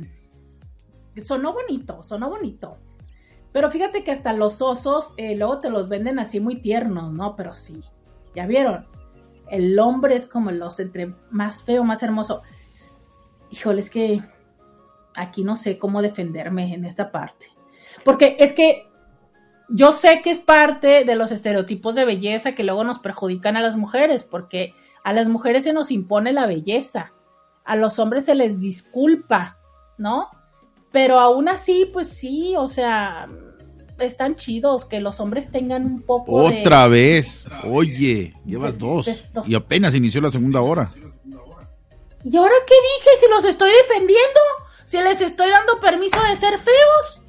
sonó 1.24 1.52
bonito, 1.54 2.04
sonó 2.04 2.30
bonito. 2.30 2.78
Pero 3.52 3.72
fíjate 3.72 4.04
que 4.04 4.12
hasta 4.12 4.34
los 4.34 4.62
osos 4.62 5.16
eh, 5.18 5.36
luego 5.36 5.62
te 5.62 5.72
los 5.72 5.90
venden 5.90 6.20
así 6.20 6.40
muy 6.40 6.62
tiernos, 6.62 7.12
¿no? 7.12 7.36
Pero 7.36 7.56
sí, 7.56 7.84
ya 8.36 8.46
vieron. 8.46 8.86
El 9.50 9.80
hombre 9.80 10.16
es 10.16 10.28
como 10.28 10.52
el 10.52 10.62
oso, 10.62 10.84
entre 10.84 11.16
más 11.32 11.64
feo, 11.64 11.84
más 11.84 12.04
hermoso. 12.04 12.44
Híjole, 13.50 13.82
es 13.82 13.90
que 13.90 14.22
aquí 15.16 15.44
no 15.44 15.56
sé 15.56 15.78
cómo 15.78 16.02
defenderme 16.02 16.74
en 16.74 16.86
esta 16.86 17.12
parte. 17.12 17.48
Porque 18.04 18.36
es 18.40 18.54
que 18.54 18.88
yo 19.70 19.92
sé 19.94 20.22
que 20.22 20.32
es 20.32 20.40
parte 20.40 21.06
de 21.06 21.16
los 21.16 21.32
estereotipos 21.32 21.96
de 21.96 22.06
belleza 22.06 22.54
que 22.54 22.64
luego 22.64 22.84
nos 22.84 23.00
perjudican 23.00 23.58
a 23.58 23.62
las 23.62 23.76
mujeres, 23.76 24.24
porque 24.24 24.74
a 25.04 25.14
las 25.14 25.28
mujeres 25.28 25.64
se 25.64 25.74
nos 25.74 25.92
impone 25.92 26.34
la 26.34 26.46
belleza, 26.46 27.14
a 27.64 27.76
los 27.76 28.00
hombres 28.00 28.26
se 28.26 28.36
les 28.36 28.60
disculpa, 28.60 29.58
¿no? 29.98 30.30
Pero 30.92 31.20
aún 31.20 31.50
así, 31.50 31.90
pues 31.92 32.10
sí, 32.10 32.54
o 32.58 32.68
sea, 32.68 33.28
están 34.00 34.36
chidos 34.36 34.86
que 34.86 35.00
los 35.00 35.20
hombres 35.20 35.52
tengan 35.52 35.86
un 35.86 36.02
poco 36.02 36.34
Otra 36.36 36.88
vez. 36.88 37.48
Oye, 37.70 38.34
llevas 38.46 38.78
dos. 38.78 39.10
Y 39.46 39.56
apenas 39.56 39.96
inició 39.96 40.22
la 40.22 40.32
segunda 40.32 40.62
hora. 40.62 40.94
¿Y 42.24 42.38
ahora 42.38 42.56
qué 42.66 42.74
dije? 42.74 43.10
Si 43.20 43.30
los 43.30 43.46
estoy 43.46 43.72
defendiendo. 43.72 44.40
Si 44.86 44.98
les 44.98 45.20
estoy 45.20 45.50
dando 45.50 45.80
permiso 45.80 46.18
de 46.30 46.36
ser 46.36 46.60
feos. 46.60 47.22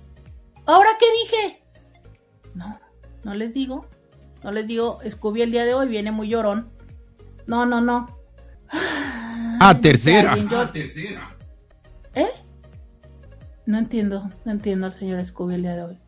¿Ahora 0.67 0.91
qué 0.99 1.07
dije? 1.23 1.63
No, 2.55 2.79
no 3.25 3.35
les 3.35 3.55
digo. 3.55 3.87
No 4.43 4.53
les 4.53 4.67
digo, 4.67 5.01
Scooby 5.09 5.43
el 5.43 5.51
día 5.51 5.65
de 5.65 5.75
hoy 5.75 5.89
viene 5.89 6.13
muy 6.13 6.29
llorón. 6.29 6.71
No, 7.47 7.67
no, 7.67 7.81
no. 7.81 8.19
Ah, 9.59 9.79
tercera. 9.81 10.37
Ah, 10.53 10.71
tercera. 10.71 11.37
¿Eh? 12.15 12.29
No 13.65 13.79
entiendo, 13.79 14.31
no 14.45 14.53
entiendo 14.53 14.87
al 14.87 14.95
señor 14.95 15.25
Scooby 15.25 15.55
el 15.55 15.63
día 15.63 15.77
de 15.77 15.83
hoy. 15.83 15.99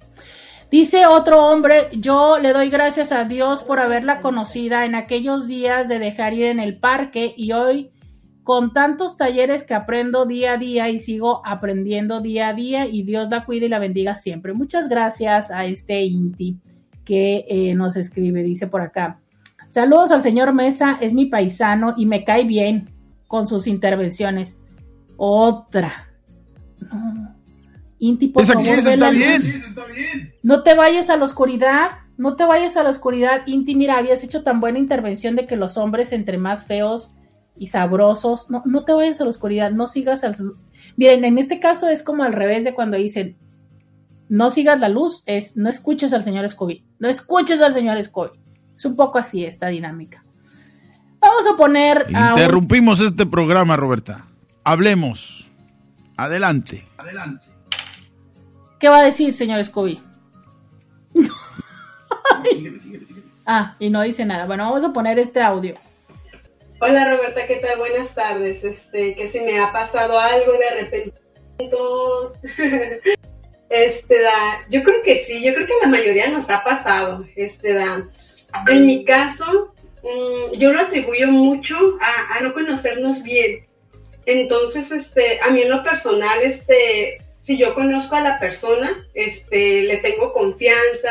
Dice 0.70 1.06
otro 1.06 1.46
hombre, 1.46 1.88
yo 1.92 2.38
le 2.38 2.52
doy 2.52 2.68
gracias 2.68 3.10
a 3.10 3.24
Dios 3.24 3.62
por 3.62 3.80
haberla 3.80 4.20
conocida 4.20 4.84
en 4.84 4.94
aquellos 4.94 5.46
días 5.46 5.88
de 5.88 5.98
dejar 5.98 6.34
ir 6.34 6.44
en 6.44 6.60
el 6.60 6.78
parque 6.78 7.32
y 7.36 7.52
hoy 7.52 7.90
con 8.48 8.72
tantos 8.72 9.18
talleres 9.18 9.62
que 9.62 9.74
aprendo 9.74 10.24
día 10.24 10.54
a 10.54 10.56
día 10.56 10.88
y 10.88 11.00
sigo 11.00 11.42
aprendiendo 11.44 12.22
día 12.22 12.48
a 12.48 12.54
día 12.54 12.86
y 12.86 13.02
Dios 13.02 13.28
la 13.28 13.44
cuide 13.44 13.66
y 13.66 13.68
la 13.68 13.78
bendiga 13.78 14.16
siempre. 14.16 14.54
Muchas 14.54 14.88
gracias 14.88 15.50
a 15.50 15.66
este 15.66 16.00
Inti 16.04 16.56
que 17.04 17.44
eh, 17.46 17.74
nos 17.74 17.94
escribe, 17.96 18.42
dice 18.42 18.66
por 18.66 18.80
acá. 18.80 19.20
Saludos 19.68 20.12
al 20.12 20.22
señor 20.22 20.54
Mesa, 20.54 20.96
es 21.02 21.12
mi 21.12 21.26
paisano 21.26 21.92
y 21.98 22.06
me 22.06 22.24
cae 22.24 22.44
bien 22.44 22.88
con 23.26 23.46
sus 23.48 23.66
intervenciones. 23.66 24.56
Otra. 25.18 26.08
No. 26.90 27.36
Inti, 27.98 28.28
por 28.28 28.46
favor, 28.46 28.66
está 28.66 29.10
bien. 29.10 29.42
No 30.42 30.62
te 30.62 30.74
vayas 30.74 31.10
a 31.10 31.18
la 31.18 31.26
oscuridad, 31.26 31.90
no 32.16 32.34
te 32.34 32.46
vayas 32.46 32.78
a 32.78 32.82
la 32.82 32.88
oscuridad. 32.88 33.42
Inti, 33.44 33.74
mira, 33.74 33.98
habías 33.98 34.24
hecho 34.24 34.42
tan 34.42 34.58
buena 34.58 34.78
intervención 34.78 35.36
de 35.36 35.46
que 35.46 35.56
los 35.56 35.76
hombres 35.76 36.14
entre 36.14 36.38
más 36.38 36.64
feos 36.64 37.12
y 37.58 37.68
sabrosos, 37.68 38.50
no, 38.50 38.62
no 38.64 38.84
te 38.84 38.92
vayas 38.92 39.20
a 39.20 39.24
la 39.24 39.30
oscuridad, 39.30 39.70
no 39.70 39.86
sigas 39.86 40.24
al... 40.24 40.36
Miren, 40.96 41.24
en 41.24 41.38
este 41.38 41.60
caso 41.60 41.88
es 41.88 42.02
como 42.02 42.24
al 42.24 42.32
revés 42.32 42.64
de 42.64 42.74
cuando 42.74 42.96
dicen, 42.96 43.36
no 44.28 44.50
sigas 44.50 44.80
la 44.80 44.88
luz, 44.88 45.22
es 45.26 45.56
no 45.56 45.68
escuches 45.68 46.12
al 46.12 46.24
señor 46.24 46.48
Scooby, 46.48 46.84
no 46.98 47.08
escuches 47.08 47.60
al 47.60 47.74
señor 47.74 48.02
Scooby. 48.02 48.30
Es 48.76 48.84
un 48.84 48.94
poco 48.94 49.18
así 49.18 49.44
esta 49.44 49.68
dinámica. 49.68 50.24
Vamos 51.20 51.42
a 51.52 51.56
poner... 51.56 52.06
Interrumpimos 52.08 53.00
este 53.00 53.26
programa, 53.26 53.76
Roberta. 53.76 54.26
Hablemos. 54.62 55.46
Adelante. 56.16 56.86
Adelante. 56.96 57.44
¿Qué 58.78 58.88
va 58.88 59.00
a 59.00 59.04
decir, 59.04 59.34
señor 59.34 59.64
Scooby? 59.64 60.00
ah, 63.46 63.74
y 63.80 63.90
no 63.90 64.02
dice 64.02 64.24
nada. 64.24 64.46
Bueno, 64.46 64.64
vamos 64.70 64.88
a 64.88 64.92
poner 64.92 65.18
este 65.18 65.42
audio. 65.42 65.74
Hola 66.80 67.16
Roberta, 67.16 67.44
¿qué 67.48 67.56
tal? 67.56 67.76
Buenas 67.78 68.14
tardes. 68.14 68.62
Este, 68.62 69.16
que 69.16 69.26
si 69.26 69.40
me 69.40 69.58
ha 69.58 69.72
pasado 69.72 70.16
algo 70.16 70.52
de 70.52 70.64
arrepentimiento. 70.64 72.34
este, 73.68 74.22
da, 74.22 74.60
yo 74.70 74.84
creo 74.84 75.02
que 75.02 75.24
sí, 75.24 75.44
yo 75.44 75.54
creo 75.54 75.66
que 75.66 75.72
la 75.82 75.88
mayoría 75.88 76.28
nos 76.28 76.48
ha 76.50 76.62
pasado. 76.62 77.18
Este, 77.34 77.72
da, 77.72 78.08
en 78.68 78.86
mi 78.86 79.04
caso, 79.04 79.74
mm, 80.04 80.56
yo 80.56 80.72
lo 80.72 80.82
atribuyo 80.82 81.26
mucho 81.32 81.76
a, 82.00 82.36
a, 82.36 82.40
no 82.42 82.52
conocernos 82.52 83.24
bien. 83.24 83.66
Entonces, 84.24 84.88
este, 84.92 85.40
a 85.40 85.50
mí 85.50 85.62
en 85.62 85.70
lo 85.70 85.82
personal, 85.82 86.42
este, 86.42 87.24
si 87.44 87.58
yo 87.58 87.74
conozco 87.74 88.14
a 88.14 88.20
la 88.20 88.38
persona, 88.38 89.04
este, 89.14 89.82
le 89.82 89.96
tengo 89.96 90.32
confianza, 90.32 91.10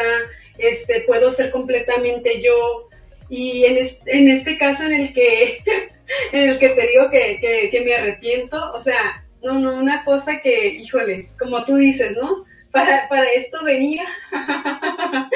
este, 0.57 1.01
puedo 1.01 1.33
ser 1.33 1.51
completamente 1.51 2.41
yo. 2.41 2.85
Y 3.29 3.65
en 3.65 3.77
este, 3.77 4.17
en 4.17 4.29
este 4.29 4.57
caso 4.57 4.83
en 4.83 4.93
el 4.93 5.13
que, 5.13 5.59
en 6.31 6.49
el 6.49 6.59
que 6.59 6.69
te 6.69 6.87
digo 6.87 7.09
que, 7.09 7.69
que, 7.71 7.81
me 7.81 7.95
arrepiento, 7.95 8.63
o 8.73 8.81
sea, 8.81 9.25
no, 9.43 9.59
no, 9.59 9.75
una 9.75 10.03
cosa 10.03 10.39
que, 10.41 10.67
híjole, 10.67 11.29
como 11.39 11.63
tú 11.65 11.75
dices, 11.75 12.15
¿no? 12.15 12.45
Para, 12.71 13.07
para 13.09 13.29
esto 13.31 13.63
venía. 13.63 14.05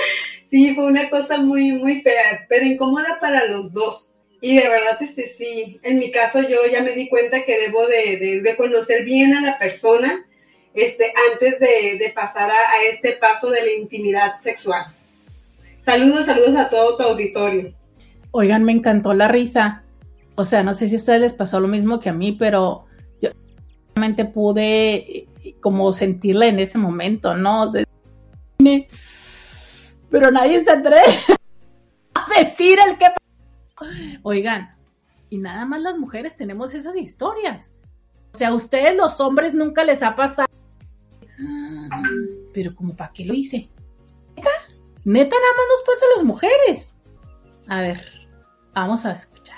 sí, 0.50 0.74
fue 0.76 0.86
una 0.86 1.10
cosa 1.10 1.38
muy, 1.38 1.72
muy 1.74 2.02
fea, 2.02 2.46
pero 2.50 2.66
incómoda 2.66 3.20
para 3.20 3.46
los 3.46 3.72
dos. 3.74 4.12
Y 4.42 4.58
de 4.58 4.68
verdad, 4.68 4.98
este 5.02 5.28
sí, 5.28 5.80
en 5.84 6.00
mi 6.00 6.12
caso 6.12 6.42
yo 6.42 6.66
ya 6.66 6.82
me 6.82 6.96
di 6.96 7.10
cuenta 7.10 7.46
que 7.46 7.60
debo 7.60 7.86
de, 7.88 8.18
de, 8.18 8.42
de 8.42 8.56
conocer 8.56 9.04
bien 9.04 9.36
a 9.36 9.42
la 9.42 9.60
persona 9.60 10.26
este, 10.74 11.14
antes 11.32 11.60
de, 11.60 12.12
pasar 12.16 12.50
a, 12.50 12.84
este 12.90 13.14
paso 13.14 13.50
de 13.50 13.64
la 13.64 13.72
intimidad 13.74 14.40
sexual. 14.40 14.86
Saludos, 15.84 16.26
saludos 16.26 16.56
a 16.56 16.70
todo 16.70 16.98
tu 16.98 17.04
auditorio. 17.04 17.74
Oigan, 18.32 18.64
me 18.64 18.72
encantó 18.72 19.14
la 19.14 19.28
risa. 19.28 19.84
O 20.36 20.46
sea, 20.46 20.64
no 20.64 20.74
sé 20.74 20.90
si 20.90 20.96
a 20.96 20.98
ustedes 20.98 21.22
les 21.22 21.34
pasó 21.34 21.60
lo 21.60 21.68
mismo 21.68 22.00
que 22.00 22.10
a 22.10 22.14
mí, 22.14 22.32
pero 22.32 22.86
yo 23.22 23.30
realmente 23.96 24.26
pude 24.26 24.96
eh, 24.96 25.28
como 25.60 25.92
sentirla 25.94 26.48
en 26.48 26.60
ese 26.60 26.78
momento, 26.78 27.36
¿no? 27.36 27.72
pero 30.10 30.30
nadie 30.30 30.64
se 30.64 30.72
atreve 30.72 31.02
a 32.14 32.44
decir 32.44 32.78
el 32.88 32.98
que... 32.98 33.08
Oigan, 34.24 34.76
y 35.30 35.38
nada 35.38 35.66
más 35.66 35.82
las 35.82 35.98
mujeres 35.98 36.38
tenemos 36.38 36.74
esas 36.74 36.96
historias. 36.96 37.76
O 38.34 38.38
sea, 38.38 38.50
a 38.50 38.54
ustedes 38.54 38.96
los 38.96 39.20
hombres 39.20 39.54
nunca 39.54 39.84
les 39.84 40.04
ha 40.04 40.16
pasado 40.16 40.48
pero 42.54 42.76
como 42.76 42.96
para 42.96 43.12
qué 43.14 43.26
lo 43.26 43.34
hice. 43.34 43.70
¿Neta? 44.36 44.50
Neta 45.04 45.36
nada 45.36 45.54
más 45.58 45.66
nos 45.70 45.82
pasa 45.86 46.06
a 46.06 46.18
las 46.18 46.26
mujeres. 46.26 46.96
A 47.68 47.82
ver, 47.82 48.21
vamos 48.74 49.06
a 49.06 49.14
escuchar. 49.14 49.58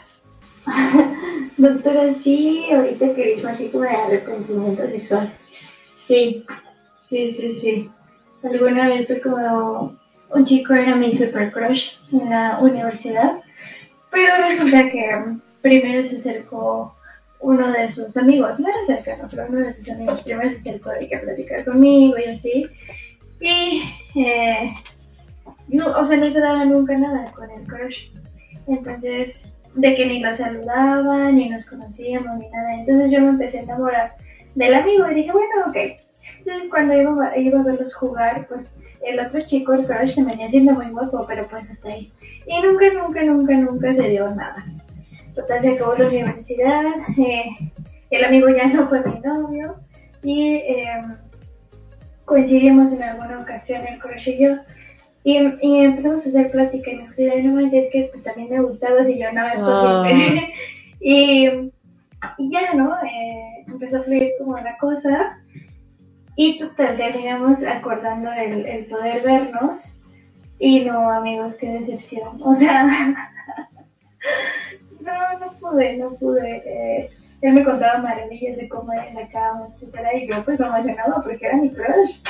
Doctora, 1.57 2.13
sí, 2.13 2.65
ahorita 2.71 3.13
que 3.13 3.35
dijo 3.35 3.47
así 3.47 3.69
como 3.69 3.83
de 3.83 3.89
arrepentimiento 3.89 4.87
sexual. 4.87 5.33
Sí, 5.97 6.45
sí, 6.97 7.33
sí, 7.33 7.59
sí. 7.59 7.91
Alguna 8.43 8.87
vez 8.89 9.07
fue 9.07 9.21
como 9.21 9.97
un 10.31 10.45
chico 10.45 10.73
era 10.73 10.95
mi 10.95 11.17
super 11.17 11.51
crush 11.51 11.91
en 12.11 12.29
la 12.29 12.57
universidad, 12.59 13.41
pero 14.09 14.37
resulta 14.37 14.89
que 14.89 15.37
primero 15.61 16.07
se 16.07 16.17
acercó 16.17 16.95
uno 17.39 17.71
de 17.71 17.91
sus 17.91 18.15
amigos, 18.17 18.59
no 18.59 18.67
era 18.67 18.85
cercano, 18.85 19.27
pero 19.29 19.45
uno 19.49 19.59
de 19.59 19.73
sus 19.73 19.89
amigos 19.89 20.21
primero 20.21 20.49
se 20.49 20.57
acercó 20.57 20.89
de 20.91 21.07
que 21.07 21.17
platicar 21.17 21.65
conmigo 21.65 22.15
y 22.17 22.29
así. 22.29 22.65
Y, 23.41 23.83
eh, 24.15 24.73
no, 25.67 25.87
o 25.99 26.05
sea, 26.05 26.17
no 26.17 26.31
se 26.31 26.39
daba 26.39 26.65
nunca 26.65 26.97
nada 26.97 27.31
con 27.33 27.49
el 27.51 27.67
crush. 27.67 28.07
Entonces, 28.67 29.45
de 29.75 29.95
que 29.95 30.05
ni 30.05 30.19
lo 30.19 30.35
saludaba, 30.35 31.31
ni 31.31 31.49
nos 31.49 31.65
conocíamos, 31.65 32.37
ni 32.37 32.49
nada. 32.49 32.73
Entonces 32.75 33.11
yo 33.11 33.21
me 33.21 33.29
empecé 33.29 33.59
a 33.59 33.61
enamorar 33.61 34.15
del 34.55 34.73
amigo 34.73 35.09
y 35.09 35.15
dije, 35.15 35.31
bueno, 35.31 35.67
ok. 35.67 35.77
Entonces 36.39 36.69
cuando 36.69 36.93
iba, 36.93 37.37
iba 37.37 37.59
a 37.59 37.63
verlos 37.63 37.95
jugar, 37.95 38.47
pues 38.47 38.77
el 39.05 39.19
otro 39.19 39.41
chico, 39.41 39.73
el 39.73 39.85
crush, 39.85 40.15
se 40.15 40.23
venía 40.23 40.49
siendo 40.49 40.73
muy 40.73 40.89
guapo, 40.89 41.25
pero 41.27 41.47
pues 41.47 41.69
hasta 41.69 41.89
ahí. 41.89 42.11
Y 42.45 42.61
nunca, 42.61 42.85
nunca, 42.93 43.23
nunca, 43.23 43.53
nunca 43.55 43.93
se 43.93 44.09
dio 44.09 44.29
nada. 44.29 44.63
Total, 45.35 45.61
se 45.61 45.69
acabó 45.69 45.95
la 45.95 46.07
universidad, 46.07 46.83
eh, 47.17 47.45
el 48.11 48.23
amigo 48.23 48.47
ya 48.49 48.67
no 48.67 48.87
fue 48.87 49.03
mi 49.03 49.19
novio 49.21 49.75
y 50.21 50.61
em, 50.67 51.15
coincidimos 52.25 52.91
en 52.91 53.01
alguna 53.01 53.39
ocasión 53.39 53.85
el 53.87 53.99
crush 53.99 54.29
y 54.29 54.43
yo. 54.43 54.55
Y, 55.23 55.37
empezamos 55.37 56.25
a 56.25 56.29
hacer 56.29 56.51
plática 56.51 56.91
y 56.91 56.95
me 56.95 57.07
dijo, 57.15 57.47
no 57.47 57.55
manches, 57.55 57.85
es 57.85 57.91
que 57.91 58.09
pues 58.11 58.23
también 58.23 58.49
me 58.49 58.61
gustaba 58.61 59.09
y 59.09 59.19
yo 59.19 59.31
no, 59.31 59.47
es 59.47 59.59
posible. 59.59 60.53
y, 60.99 61.47
y, 62.37 62.51
ya, 62.51 62.73
¿no? 62.73 62.93
Eh, 63.03 63.65
empezó 63.67 63.97
a 63.97 64.03
fluir 64.03 64.31
como 64.37 64.53
una 64.53 64.77
cosa 64.77 65.37
y 66.35 66.57
total, 66.57 66.97
terminamos 66.97 67.63
acordando 67.63 68.31
el, 68.31 68.65
el 68.65 68.85
poder 68.85 69.21
vernos 69.21 69.95
y 70.59 70.81
no, 70.81 71.09
amigos, 71.11 71.57
qué 71.57 71.69
decepción. 71.69 72.39
O 72.41 72.55
sea, 72.55 72.83
no, 74.99 75.39
no 75.39 75.53
pude, 75.59 75.97
no 75.97 76.11
pude. 76.15 76.63
Eh, 76.65 77.09
él 77.41 77.53
me 77.53 77.63
contaba 77.63 77.99
maravillas 77.99 78.57
de 78.57 78.69
cómo 78.69 78.93
era 78.93 79.09
en 79.09 79.15
la 79.15 79.27
cama, 79.27 79.67
etcétera, 79.73 80.15
y 80.15 80.27
yo 80.27 80.43
pues 80.43 80.59
me 80.59 80.65
emocionaba 80.65 81.21
porque 81.21 81.45
era 81.45 81.57
mi 81.57 81.69
crush. 81.69 82.21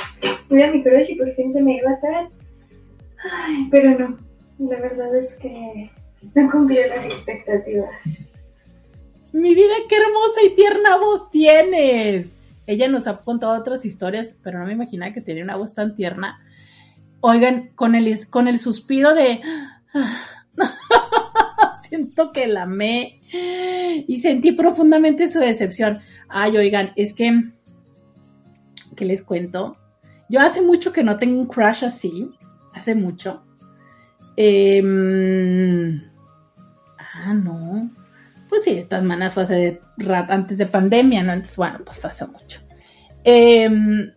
Era 0.50 0.70
mi 0.70 0.82
crush 0.82 1.10
y 1.10 1.14
por 1.14 1.32
fin 1.34 1.52
se 1.52 1.62
me 1.62 1.76
iba 1.76 1.90
a 1.90 1.94
hacer. 1.94 2.28
Pero 3.70 3.98
no, 3.98 4.18
la 4.58 4.80
verdad 4.80 5.16
es 5.16 5.38
que 5.38 5.90
no 6.34 6.50
cumplió 6.50 6.86
las 6.88 7.04
expectativas. 7.06 8.02
Mi 9.32 9.54
vida, 9.54 9.74
qué 9.88 9.96
hermosa 9.96 10.42
y 10.44 10.54
tierna 10.54 10.96
voz 10.96 11.30
tienes. 11.30 12.32
Ella 12.66 12.88
nos 12.88 13.06
ha 13.06 13.18
contado 13.18 13.58
otras 13.58 13.84
historias, 13.84 14.38
pero 14.42 14.58
no 14.58 14.66
me 14.66 14.72
imaginaba 14.72 15.12
que 15.12 15.20
tenía 15.20 15.44
una 15.44 15.56
voz 15.56 15.74
tan 15.74 15.94
tierna. 15.96 16.40
Oigan, 17.20 17.70
con 17.74 17.94
el, 17.94 18.28
con 18.28 18.48
el 18.48 18.58
suspiro 18.58 19.14
de... 19.14 19.40
siento 21.88 22.32
que 22.32 22.46
la 22.46 22.62
amé 22.62 23.20
y 24.06 24.20
sentí 24.20 24.52
profundamente 24.52 25.28
su 25.28 25.38
decepción. 25.38 26.00
Ay, 26.28 26.56
oigan, 26.56 26.92
es 26.96 27.14
que, 27.14 27.52
¿qué 28.96 29.04
les 29.04 29.22
cuento? 29.22 29.76
Yo 30.28 30.40
hace 30.40 30.62
mucho 30.62 30.92
que 30.92 31.04
no 31.04 31.18
tengo 31.18 31.40
un 31.40 31.46
crush 31.46 31.84
así, 31.84 32.30
hace 32.74 32.94
mucho. 32.94 33.42
Em, 34.36 36.02
ah, 36.98 37.34
no. 37.34 37.90
Pues 38.48 38.64
sí, 38.64 38.86
de 38.88 39.02
maneras 39.02 39.34
fue 39.34 39.44
hace 39.44 39.80
antes 40.28 40.58
de 40.58 40.66
pandemia, 40.66 41.22
¿no? 41.22 41.32
Entonces, 41.32 41.56
bueno, 41.56 41.80
pues 41.84 41.98
fue 41.98 42.10
hace 42.10 42.26
mucho. 42.26 42.60
Eh, 43.24 44.12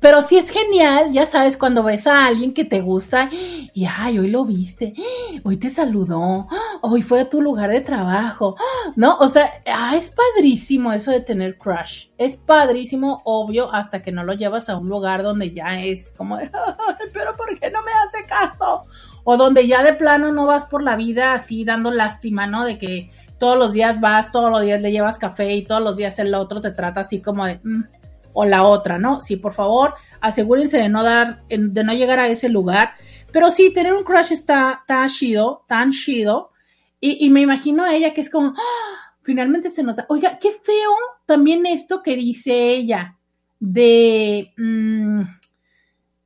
pero 0.00 0.22
sí 0.22 0.38
es 0.38 0.50
genial, 0.50 1.12
ya 1.12 1.26
sabes, 1.26 1.56
cuando 1.56 1.82
ves 1.82 2.06
a 2.06 2.26
alguien 2.26 2.54
que 2.54 2.64
te 2.64 2.80
gusta 2.80 3.28
y, 3.32 3.86
ay, 3.86 4.18
hoy 4.18 4.30
lo 4.30 4.44
viste, 4.44 4.94
hoy 5.42 5.56
te 5.56 5.70
saludó, 5.70 6.46
hoy 6.82 7.02
fue 7.02 7.22
a 7.22 7.28
tu 7.28 7.40
lugar 7.42 7.70
de 7.70 7.80
trabajo, 7.80 8.56
¿no? 8.96 9.16
O 9.18 9.28
sea, 9.28 9.62
ah, 9.66 9.96
es 9.96 10.10
padrísimo 10.10 10.92
eso 10.92 11.10
de 11.10 11.20
tener 11.20 11.58
crush. 11.58 12.06
Es 12.16 12.36
padrísimo, 12.36 13.22
obvio, 13.24 13.72
hasta 13.72 14.02
que 14.02 14.12
no 14.12 14.24
lo 14.24 14.34
llevas 14.34 14.68
a 14.68 14.76
un 14.76 14.88
lugar 14.88 15.22
donde 15.22 15.52
ya 15.52 15.80
es 15.82 16.14
como 16.16 16.36
de, 16.36 16.50
pero 17.12 17.36
¿por 17.36 17.58
qué 17.58 17.70
no 17.70 17.82
me 17.82 17.92
hace 17.92 18.24
caso? 18.24 18.82
O 19.24 19.36
donde 19.36 19.66
ya 19.66 19.82
de 19.82 19.94
plano 19.94 20.32
no 20.32 20.46
vas 20.46 20.64
por 20.64 20.82
la 20.82 20.96
vida 20.96 21.34
así 21.34 21.64
dando 21.64 21.90
lástima, 21.90 22.46
¿no? 22.46 22.64
De 22.64 22.78
que 22.78 23.10
todos 23.38 23.58
los 23.58 23.72
días 23.72 24.00
vas, 24.00 24.32
todos 24.32 24.50
los 24.50 24.62
días 24.62 24.80
le 24.80 24.92
llevas 24.92 25.18
café 25.18 25.54
y 25.54 25.64
todos 25.64 25.82
los 25.82 25.96
días 25.96 26.18
el 26.18 26.34
otro 26.34 26.60
te 26.60 26.70
trata 26.70 27.00
así 27.00 27.20
como 27.20 27.46
de... 27.46 27.60
Mm, 27.62 27.97
o 28.32 28.44
la 28.44 28.64
otra, 28.64 28.98
¿no? 28.98 29.20
Sí, 29.20 29.36
por 29.36 29.52
favor, 29.52 29.94
asegúrense 30.20 30.76
de 30.76 30.88
no 30.88 31.02
dar, 31.02 31.44
de 31.48 31.84
no 31.84 31.92
llegar 31.92 32.18
a 32.18 32.28
ese 32.28 32.48
lugar. 32.48 32.90
Pero 33.32 33.50
sí, 33.50 33.72
tener 33.72 33.92
un 33.92 34.04
crush 34.04 34.32
está 34.32 34.84
tan 34.86 35.08
chido, 35.08 35.64
tan 35.68 35.92
chido. 35.92 36.52
Y, 37.00 37.30
me 37.30 37.40
imagino 37.40 37.84
a 37.84 37.94
ella 37.94 38.12
que 38.12 38.20
es 38.20 38.30
como, 38.30 38.54
¡ah! 38.56 39.14
finalmente 39.22 39.70
se 39.70 39.82
nota. 39.82 40.06
Oiga, 40.08 40.38
qué 40.38 40.50
feo 40.50 40.92
también 41.26 41.66
esto 41.66 42.02
que 42.02 42.16
dice 42.16 42.70
ella 42.70 43.16
de, 43.60 44.52
mm, 44.56 45.22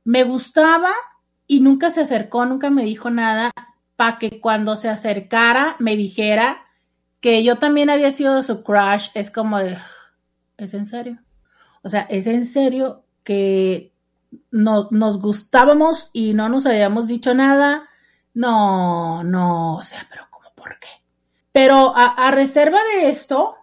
me 0.05 0.23
gustaba 0.23 0.93
y 1.45 1.59
nunca 1.59 1.91
se 1.91 2.01
acercó, 2.01 2.45
nunca 2.45 2.69
me 2.69 2.85
dijo 2.85 3.09
nada, 3.09 3.51
para 3.95 4.17
que 4.17 4.39
cuando 4.39 4.75
se 4.75 4.89
acercara 4.89 5.75
me 5.79 5.95
dijera 5.95 6.65
que 7.19 7.43
yo 7.43 7.57
también 7.57 7.89
había 7.89 8.11
sido 8.11 8.41
su 8.43 8.63
crush. 8.63 9.09
Es 9.13 9.31
como 9.31 9.59
de, 9.59 9.77
¿es 10.57 10.73
en 10.73 10.85
serio? 10.85 11.19
O 11.83 11.89
sea, 11.89 12.01
es 12.09 12.27
en 12.27 12.45
serio 12.45 13.03
que 13.23 13.93
no, 14.51 14.87
nos 14.91 15.19
gustábamos 15.19 16.09
y 16.13 16.33
no 16.33 16.49
nos 16.49 16.65
habíamos 16.65 17.07
dicho 17.07 17.33
nada. 17.33 17.89
No, 18.33 19.23
no, 19.23 19.75
o 19.75 19.81
sea, 19.81 20.07
pero 20.09 20.23
¿cómo 20.31 20.49
por 20.55 20.79
qué? 20.79 20.87
Pero 21.51 21.93
a, 21.95 22.31
reserva 22.31 22.79
de 22.95 23.09
esto, 23.09 23.55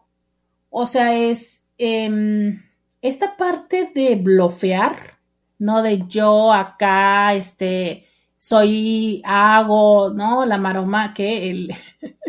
o 0.68 0.86
sea, 0.86 1.16
es 1.16 1.66
em, 1.78 2.62
esta 3.02 3.36
parte 3.36 3.90
de 3.94 4.16
blofear, 4.16 5.18
no 5.58 5.82
de 5.82 6.06
yo 6.06 6.52
acá, 6.52 7.34
este, 7.34 8.06
soy, 8.36 9.22
hago, 9.24 10.10
¿no? 10.10 10.46
La 10.46 10.58
maroma 10.58 11.14
que 11.14 11.50
el, 11.50 11.74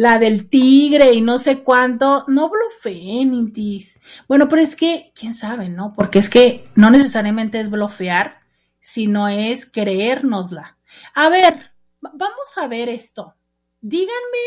la 0.00 0.18
del 0.18 0.48
tigre 0.48 1.12
y 1.12 1.20
no 1.20 1.38
sé 1.38 1.62
cuánto, 1.62 2.24
no 2.26 2.48
blofeen, 2.48 3.34
Intis. 3.34 4.00
Bueno, 4.26 4.48
pero 4.48 4.62
es 4.62 4.74
que, 4.74 5.12
quién 5.14 5.34
sabe, 5.34 5.68
¿no? 5.68 5.92
Porque 5.92 6.18
es 6.18 6.30
que 6.30 6.66
no 6.74 6.88
necesariamente 6.88 7.60
es 7.60 7.68
blofear, 7.68 8.40
sino 8.80 9.28
es 9.28 9.70
creérnosla. 9.70 10.78
A 11.14 11.28
ver, 11.28 11.72
vamos 12.00 12.56
a 12.56 12.66
ver 12.66 12.88
esto. 12.88 13.34
Díganme 13.82 14.38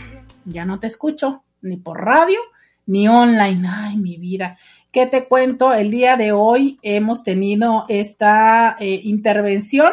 ya 0.45 0.65
no 0.65 0.79
te 0.79 0.87
escucho, 0.87 1.43
ni 1.61 1.77
por 1.77 2.03
radio, 2.03 2.39
ni 2.87 3.07
online. 3.07 3.69
Ay, 3.69 3.97
mi 3.97 4.17
vida. 4.17 4.57
¿Qué 4.91 5.05
te 5.05 5.25
cuento? 5.25 5.71
El 5.71 5.91
día 5.91 6.17
de 6.17 6.31
hoy 6.31 6.79
hemos 6.81 7.21
tenido 7.21 7.83
esta 7.89 8.75
eh, 8.79 9.01
intervención. 9.03 9.91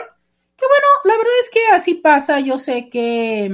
Que 0.56 0.64
bueno, 0.66 0.86
la 1.04 1.18
verdad 1.18 1.34
es 1.42 1.50
que 1.50 1.60
así 1.74 1.92
pasa. 1.94 2.40
Yo 2.40 2.58
sé 2.58 2.88
que, 2.88 3.50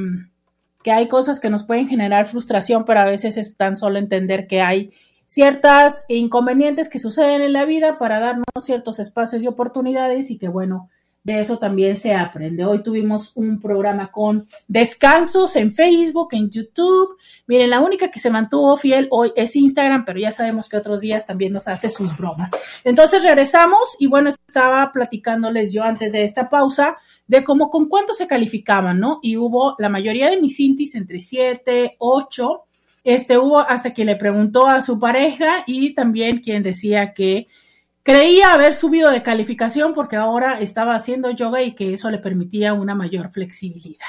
que 0.87 0.93
hay 0.93 1.09
cosas 1.09 1.41
que 1.41 1.51
nos 1.51 1.65
pueden 1.65 1.89
generar 1.89 2.29
frustración, 2.29 2.85
pero 2.85 3.01
a 3.01 3.05
veces 3.05 3.37
es 3.39 3.57
tan 3.57 3.77
solo 3.77 3.99
entender 3.99 4.47
que 4.47 4.61
hay 4.61 4.93
ciertas 5.27 6.05
inconvenientes 6.07 6.89
que 6.89 7.01
suceden 7.01 7.43
en 7.43 7.53
la 7.53 7.65
vida 7.65 7.99
para 7.99 8.21
darnos 8.21 8.47
ciertos 8.63 9.01
espacios 9.01 9.43
y 9.43 9.49
oportunidades 9.49 10.31
y 10.31 10.39
que 10.39 10.47
bueno, 10.47 10.89
de 11.25 11.41
eso 11.41 11.59
también 11.59 11.97
se 11.97 12.15
aprende. 12.15 12.65
Hoy 12.65 12.85
tuvimos 12.85 13.33
un 13.35 13.61
programa 13.61 14.13
con 14.13 14.47
descansos 14.69 15.57
en 15.57 15.75
Facebook, 15.75 16.29
en 16.31 16.51
YouTube. 16.51 17.17
Miren, 17.49 17.71
la 17.71 17.81
única 17.81 18.13
que 18.13 18.21
se 18.21 18.31
mantuvo 18.31 18.77
fiel 18.77 19.09
hoy 19.11 19.33
es 19.35 19.57
Instagram, 19.57 20.05
pero 20.05 20.21
ya 20.21 20.31
sabemos 20.31 20.69
que 20.69 20.77
otros 20.77 21.01
días 21.01 21.27
también 21.27 21.53
nos 21.53 21.67
hace 21.67 21.91
sus 21.91 22.17
bromas. 22.17 22.53
Entonces 22.85 23.25
regresamos 23.25 23.97
y 23.99 24.07
bueno, 24.07 24.29
estaba 24.29 24.93
platicándoles 24.93 25.73
yo 25.73 25.83
antes 25.83 26.13
de 26.13 26.23
esta 26.23 26.49
pausa 26.49 26.97
de 27.27 27.45
cómo 27.45 27.71
con 27.71 27.89
cuánto 27.89 28.15
se 28.15 28.27
calificaban, 28.27 29.01
¿no? 29.01 29.21
Y 29.23 29.37
hubo 29.37 29.75
la 29.79 29.89
mayoría 29.89 30.31
de 30.31 30.41
mis 30.41 30.59
intis 30.61 30.95
entre 30.95 31.21
7, 31.21 31.97
8. 31.99 32.65
Este 33.05 33.39
hubo 33.39 33.61
hasta 33.61 33.93
quien 33.93 34.09
le 34.09 34.17
preguntó 34.17 34.67
a 34.67 34.83
su 34.83 34.99
pareja 34.99 35.65
y 35.67 35.95
también 35.95 36.41
quien 36.41 36.63
decía 36.63 37.15
que 37.15 37.49
Creía 38.07 38.53
haber 38.53 38.77
subido 38.77 39.11
de 39.11 39.25
calificación 39.25 39.93
porque 39.93 40.15
ahora 40.15 40.61
estaba 40.61 40.95
haciendo 40.95 41.33
yoga 41.33 41.63
y 41.63 41.75
que 41.75 41.93
eso 41.93 42.09
le 42.09 42.19
permitía 42.19 42.73
una 42.73 42.95
mayor 42.95 43.31
flexibilidad. 43.31 44.07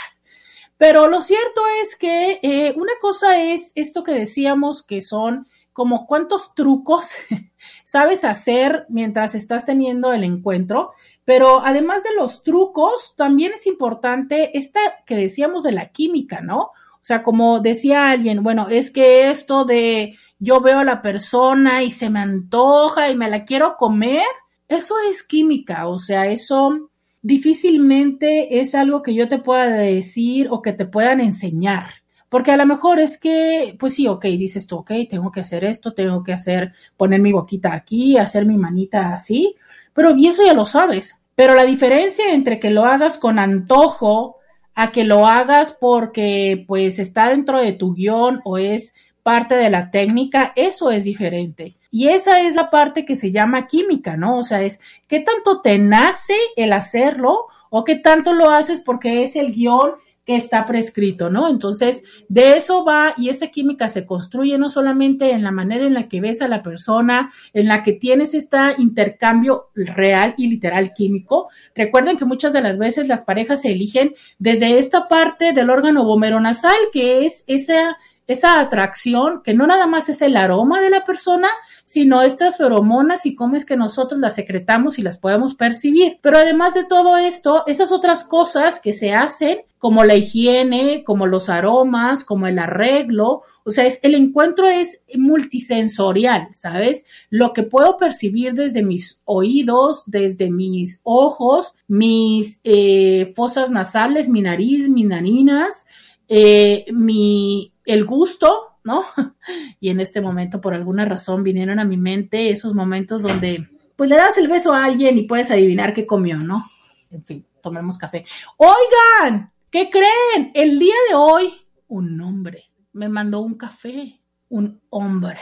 Pero 0.78 1.08
lo 1.08 1.24
cierto 1.24 1.62
es 1.82 1.96
que 1.96 2.40
eh, 2.44 2.76
una 2.78 2.92
cosa 3.02 3.42
es 3.42 3.72
esto 3.74 4.04
que 4.04 4.12
decíamos 4.14 4.84
que 4.84 5.02
son 5.02 5.48
como 5.74 6.06
cuántos 6.06 6.54
trucos 6.54 7.10
sabes 7.84 8.24
hacer 8.24 8.86
mientras 8.88 9.34
estás 9.34 9.66
teniendo 9.66 10.14
el 10.14 10.24
encuentro, 10.24 10.92
pero 11.28 11.62
además 11.62 12.04
de 12.06 12.16
los 12.16 12.42
trucos, 12.42 13.14
también 13.18 13.52
es 13.54 13.68
importante 13.68 14.58
esta 14.58 14.80
que 15.06 15.18
decíamos 15.18 15.62
de 15.64 15.74
la 15.74 15.90
química, 15.90 16.40
¿no? 16.40 16.58
O 16.62 17.02
sea, 17.02 17.22
como 17.22 17.60
decía 17.60 18.10
alguien, 18.10 18.44
bueno, 18.44 18.70
es 18.70 18.92
que 18.92 19.30
esto 19.30 19.66
de 19.66 20.16
yo 20.40 20.62
veo 20.62 20.80
a 20.80 20.86
la 20.86 21.02
persona 21.02 21.84
y 21.84 21.92
se 21.92 22.10
me 22.10 22.22
antoja 22.22 23.12
y 23.12 23.18
me 23.18 23.30
la 23.30 23.44
quiero 23.44 23.76
comer, 23.76 24.24
eso 24.70 24.96
es 25.12 25.22
química, 25.22 25.90
o 25.90 26.00
sea, 26.00 26.28
eso 26.28 26.92
difícilmente 27.22 28.62
es 28.62 28.74
algo 28.74 29.04
que 29.04 29.14
yo 29.14 29.28
te 29.28 29.38
pueda 29.38 29.66
decir 29.66 30.48
o 30.50 30.62
que 30.62 30.72
te 30.72 30.86
puedan 30.86 31.20
enseñar. 31.20 31.88
Porque 32.30 32.52
a 32.52 32.58
lo 32.58 32.66
mejor 32.66 33.00
es 33.00 33.18
que, 33.18 33.76
pues 33.78 33.96
sí, 33.96 34.08
ok, 34.08 34.24
dices 34.26 34.66
tú, 34.66 34.78
ok, 34.78 34.92
tengo 35.10 35.30
que 35.34 35.42
hacer 35.42 35.66
esto, 35.66 35.94
tengo 35.94 36.24
que 36.24 36.32
hacer, 36.32 36.72
poner 36.96 37.20
mi 37.20 37.34
boquita 37.34 37.74
aquí, 37.74 38.18
hacer 38.18 38.46
mi 38.46 38.56
manita 38.56 39.14
así, 39.14 39.56
pero 39.98 40.16
y 40.16 40.28
eso 40.28 40.44
ya 40.44 40.54
lo 40.54 40.68
sabes. 40.68 41.20
Pero 41.34 41.56
la 41.56 41.66
diferencia 41.66 42.32
entre 42.32 42.60
que 42.60 42.70
lo 42.70 42.86
hagas 42.86 43.18
con 43.18 43.40
antojo 43.40 44.38
a 44.76 44.92
que 44.92 45.04
lo 45.04 45.26
hagas 45.26 45.72
porque 45.72 46.64
pues 46.68 47.00
está 47.00 47.30
dentro 47.30 47.60
de 47.60 47.72
tu 47.72 47.96
guion 47.96 48.42
o 48.46 48.60
es 48.60 48.94
parte 49.24 49.56
de 49.56 49.72
la 49.72 49.90
técnica, 49.90 50.54
eso 50.56 50.92
es 50.92 51.04
diferente. 51.04 51.78
Y 51.90 52.10
esa 52.10 52.42
es 52.42 52.54
la 52.54 52.70
parte 52.70 53.06
que 53.06 53.16
se 53.16 53.32
llama 53.32 53.66
química, 53.66 54.16
¿no? 54.18 54.38
O 54.38 54.44
sea, 54.44 54.62
es 54.62 54.80
qué 55.08 55.20
tanto 55.20 55.62
te 55.62 55.80
nace 55.80 56.38
el 56.56 56.74
hacerlo 56.74 57.48
o 57.72 57.84
qué 57.84 57.96
tanto 57.96 58.34
lo 58.34 58.52
haces 58.52 58.82
porque 58.82 59.24
es 59.24 59.36
el 59.36 59.52
guion 59.52 59.94
que 60.28 60.36
está 60.36 60.66
prescrito, 60.66 61.30
¿no? 61.30 61.48
Entonces, 61.48 62.04
de 62.28 62.58
eso 62.58 62.84
va 62.84 63.14
y 63.18 63.30
esa 63.30 63.48
química 63.48 63.88
se 63.88 64.06
construye 64.06 64.58
no 64.58 64.70
solamente 64.70 65.32
en 65.32 65.42
la 65.42 65.52
manera 65.52 65.86
en 65.86 65.94
la 65.94 66.10
que 66.10 66.20
ves 66.20 66.42
a 66.42 66.50
la 66.50 66.62
persona, 66.64 67.32
en 67.54 67.68
la 67.68 67.82
que 67.82 67.94
tienes 67.94 68.34
este 68.34 68.58
intercambio 68.78 69.70
real 69.74 70.36
y 70.38 70.50
literal 70.50 70.94
químico. 70.94 71.48
Recuerden 71.74 72.18
que 72.18 72.26
muchas 72.26 72.52
de 72.52 72.62
las 72.62 72.78
veces 72.78 73.08
las 73.08 73.24
parejas 73.24 73.62
se 73.62 73.72
eligen 73.72 74.16
desde 74.38 74.80
esta 74.80 75.08
parte 75.08 75.54
del 75.54 75.70
órgano 75.70 76.04
vomeronasal, 76.04 76.76
que 76.92 77.26
es 77.26 77.46
esa 77.48 77.98
esa 78.28 78.60
atracción 78.60 79.42
que 79.42 79.54
no 79.54 79.66
nada 79.66 79.88
más 79.88 80.10
es 80.10 80.22
el 80.22 80.36
aroma 80.36 80.82
de 80.82 80.90
la 80.90 81.06
persona, 81.06 81.48
sino 81.84 82.22
estas 82.22 82.58
feromonas 82.58 83.26
y 83.26 83.36
cómo 83.36 83.56
es 83.56 83.66
que 83.66 83.78
nosotros 83.78 84.20
las 84.20 84.36
secretamos 84.36 85.00
y 85.00 85.02
las 85.02 85.18
podemos 85.18 85.56
percibir. 85.56 86.20
Pero 86.22 86.38
además 86.38 86.74
de 86.74 86.84
todo 86.84 87.18
esto, 87.18 87.64
esas 87.68 87.92
otras 87.92 88.26
cosas 88.26 88.82
que 88.82 88.94
se 88.94 89.14
hacen, 89.14 89.60
como 89.80 90.04
la 90.04 90.16
higiene, 90.16 91.04
como 91.06 91.26
los 91.26 91.50
aromas, 91.50 92.24
como 92.24 92.48
el 92.48 92.60
arreglo, 92.60 93.44
o 93.68 93.72
sea, 93.72 93.86
es, 93.86 94.00
el 94.04 94.16
encuentro 94.16 94.66
es 94.68 95.04
multisensorial, 95.14 96.48
¿sabes? 96.54 97.06
Lo 97.30 97.52
que 97.52 97.64
puedo 97.64 97.98
percibir 97.98 98.54
desde 98.54 98.82
mis 98.82 99.22
oídos, 99.26 100.04
desde 100.06 100.50
mis 100.50 101.02
ojos, 101.04 101.74
mis 101.86 102.62
eh, 102.64 103.34
fosas 103.36 103.70
nasales, 103.70 104.30
mi 104.30 104.42
nariz, 104.42 104.88
mis 104.88 105.06
narinas, 105.06 105.86
eh, 106.30 106.86
mi 106.94 107.74
el 107.88 108.06
gusto, 108.06 108.80
¿no? 108.84 109.06
Y 109.80 109.90
en 109.90 110.00
este 110.00 110.22
momento, 110.22 110.60
por 110.60 110.74
alguna 110.74 111.06
razón, 111.06 111.44
vinieron 111.44 111.80
a 111.80 111.86
mi 111.86 111.98
mente 111.98 112.50
esos 112.50 112.74
momentos 112.74 113.22
donde, 113.24 113.70
pues 113.96 114.10
le 114.10 114.18
das 114.18 114.38
el 114.38 114.48
beso 114.48 114.74
a 114.74 114.86
alguien 114.86 115.18
y 115.18 115.24
puedes 115.24 115.50
adivinar 115.52 115.94
qué 115.94 116.06
comió, 116.06 116.38
¿no? 116.38 116.70
En 117.10 117.24
fin, 117.24 117.46
tomemos 117.62 117.98
café. 117.98 118.26
Oigan, 118.58 119.52
¿qué 119.72 119.90
creen? 119.90 120.52
El 120.54 120.78
día 120.78 120.96
de 121.10 121.16
hoy, 121.16 121.54
un 121.88 122.20
hombre 122.22 122.68
me 122.98 123.10
mandó 123.10 123.42
un 123.42 123.56
café, 123.56 124.20
un 124.50 124.82
hombre. 124.90 125.40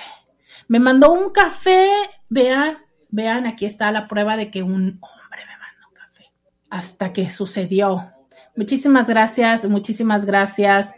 Me 0.68 0.80
mandó 0.80 1.14
un 1.14 1.32
café, 1.32 1.90
vean, 2.28 2.78
vean, 3.10 3.46
aquí 3.46 3.66
está 3.66 3.92
la 3.94 4.08
prueba 4.08 4.36
de 4.36 4.52
que 4.52 4.62
un 4.62 5.00
hombre 5.02 5.42
me 5.48 5.58
mandó 5.58 5.88
un 5.88 5.94
café. 5.94 6.32
Hasta 6.70 7.14
que 7.14 7.30
sucedió. 7.30 8.12
Muchísimas 8.58 9.08
gracias, 9.08 9.64
muchísimas 9.64 10.26
gracias. 10.26 10.96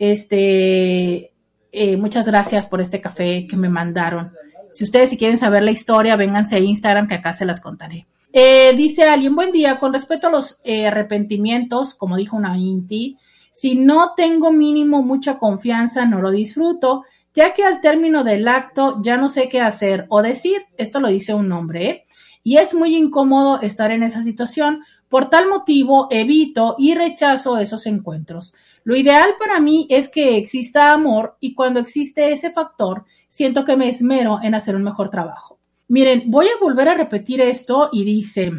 Este, 0.00 1.30
eh, 1.72 1.96
muchas 1.98 2.26
gracias 2.26 2.66
por 2.66 2.80
este 2.80 3.02
café 3.02 3.46
que 3.46 3.56
me 3.58 3.68
mandaron. 3.68 4.32
Si 4.72 4.82
ustedes 4.82 5.10
si 5.10 5.18
quieren 5.18 5.36
saber 5.36 5.62
la 5.62 5.72
historia, 5.72 6.16
vénganse 6.16 6.56
a 6.56 6.58
Instagram 6.58 7.06
que 7.06 7.16
acá 7.16 7.34
se 7.34 7.44
las 7.44 7.60
contaré. 7.60 8.06
Eh, 8.32 8.72
dice 8.74 9.04
alguien, 9.04 9.34
buen 9.34 9.52
día, 9.52 9.78
con 9.78 9.92
respecto 9.92 10.28
a 10.28 10.30
los 10.30 10.58
eh, 10.64 10.86
arrepentimientos, 10.86 11.94
como 11.94 12.16
dijo 12.16 12.34
una 12.34 12.56
Inti, 12.56 13.18
si 13.52 13.74
no 13.74 14.14
tengo 14.16 14.50
mínimo 14.52 15.02
mucha 15.02 15.36
confianza, 15.36 16.06
no 16.06 16.22
lo 16.22 16.30
disfruto, 16.30 17.04
ya 17.34 17.52
que 17.52 17.62
al 17.64 17.82
término 17.82 18.24
del 18.24 18.48
acto 18.48 19.02
ya 19.02 19.18
no 19.18 19.28
sé 19.28 19.50
qué 19.50 19.60
hacer 19.60 20.06
o 20.08 20.22
decir, 20.22 20.62
esto 20.78 21.00
lo 21.00 21.08
dice 21.08 21.34
un 21.34 21.52
hombre, 21.52 22.06
y 22.42 22.56
es 22.56 22.72
muy 22.72 22.96
incómodo 22.96 23.60
estar 23.60 23.90
en 23.90 24.02
esa 24.02 24.22
situación 24.22 24.82
Por 25.10 25.28
tal 25.28 25.48
motivo, 25.48 26.06
evito 26.10 26.76
y 26.78 26.94
rechazo 26.94 27.58
esos 27.58 27.86
encuentros. 27.86 28.54
Lo 28.84 28.96
ideal 28.96 29.34
para 29.38 29.60
mí 29.60 29.86
es 29.90 30.08
que 30.08 30.36
exista 30.36 30.92
amor 30.92 31.36
y 31.40 31.54
cuando 31.54 31.80
existe 31.80 32.32
ese 32.32 32.50
factor, 32.50 33.04
siento 33.28 33.64
que 33.64 33.76
me 33.76 33.88
esmero 33.88 34.40
en 34.42 34.54
hacer 34.54 34.74
un 34.76 34.82
mejor 34.82 35.10
trabajo. 35.10 35.58
Miren, 35.88 36.24
voy 36.26 36.46
a 36.46 36.60
volver 36.60 36.88
a 36.88 36.94
repetir 36.94 37.40
esto 37.40 37.88
y 37.92 38.04
dice, 38.04 38.52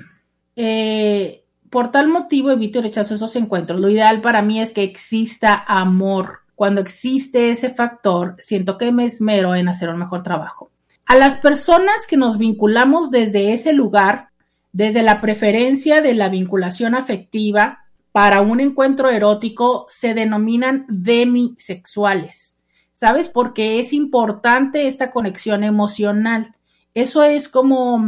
eh, 0.56 1.44
por 1.70 1.92
tal 1.92 2.10
motivo 2.10 2.52
evito 2.52 2.80
y 2.80 2.82
rechazo 2.82 3.16
esos 3.16 3.36
encuentros. 3.36 3.80
Lo 3.80 3.90
ideal 3.90 4.22
para 4.22 4.42
mí 4.42 4.60
es 4.60 4.74
que 4.74 4.84
exista 4.84 5.64
amor. 5.68 6.40
Cuando 6.56 6.82
existe 6.82 7.50
ese 7.50 7.70
factor, 7.70 8.36
siento 8.40 8.78
que 8.78 8.92
me 8.92 9.06
esmero 9.06 9.56
en 9.56 9.70
hacer 9.70 9.90
un 9.90 9.98
mejor 9.98 10.22
trabajo. 10.22 10.70
A 11.06 11.16
las 11.16 11.38
personas 11.38 12.06
que 12.08 12.18
nos 12.18 12.38
vinculamos 12.38 13.10
desde 13.10 13.54
ese 13.54 13.74
lugar, 13.74 14.30
desde 14.72 15.02
la 15.02 15.22
preferencia 15.22 16.02
de 16.02 16.14
la 16.14 16.30
vinculación 16.30 16.94
afectiva, 16.94 17.81
para 18.12 18.42
un 18.42 18.60
encuentro 18.60 19.10
erótico 19.10 19.86
se 19.88 20.14
denominan 20.14 20.86
demisexuales. 20.90 22.58
¿Sabes? 22.94 23.30
Porque 23.30 23.80
es 23.80 23.94
importante 23.94 24.88
esta 24.88 25.12
conexión 25.12 25.64
emocional. 25.64 26.56
Eso 26.94 27.24
es 27.24 27.50
como, 27.50 28.06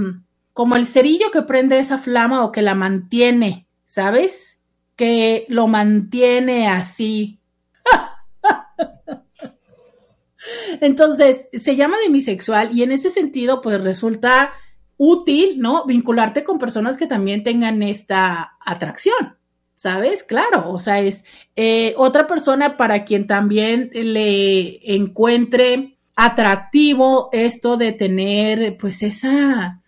como 0.54 0.76
el 0.76 0.88
cerillo 0.88 1.32
que 1.32 1.42
prende 1.42 1.80
esa 1.80 1.98
flama 1.98 2.46
o 2.46 2.52
que 2.52 2.62
la 2.62 2.76
mantiene, 2.76 3.66
¿sabes? 3.88 4.60
Que 4.96 5.46
lo 5.50 5.68
mantiene 5.68 6.68
así. 6.68 7.40
Entonces, 10.82 11.50
se 11.54 11.76
llama 11.76 11.98
demisexual 12.00 12.78
y 12.78 12.84
en 12.84 12.92
ese 12.92 13.10
sentido, 13.10 13.62
pues 13.62 13.82
resulta 13.82 14.54
útil, 14.98 15.60
¿no? 15.60 15.86
Vincularte 15.86 16.44
con 16.44 16.60
personas 16.60 16.98
que 16.98 17.08
también 17.08 17.44
tengan 17.44 17.82
esta 17.82 18.58
atracción. 18.64 19.38
¿Sabes? 19.84 20.24
Claro, 20.24 20.72
o 20.72 20.80
sea, 20.80 21.02
es 21.02 21.26
eh, 21.58 21.94
otra 21.98 22.26
persona 22.26 22.78
para 22.78 23.04
quien 23.04 23.28
también 23.28 23.90
le 23.94 24.80
encuentre 24.96 25.98
atractivo 26.16 27.28
esto 27.34 27.76
de 27.76 27.92
tener 27.92 28.78
pues 28.78 29.04
esa, 29.04 29.82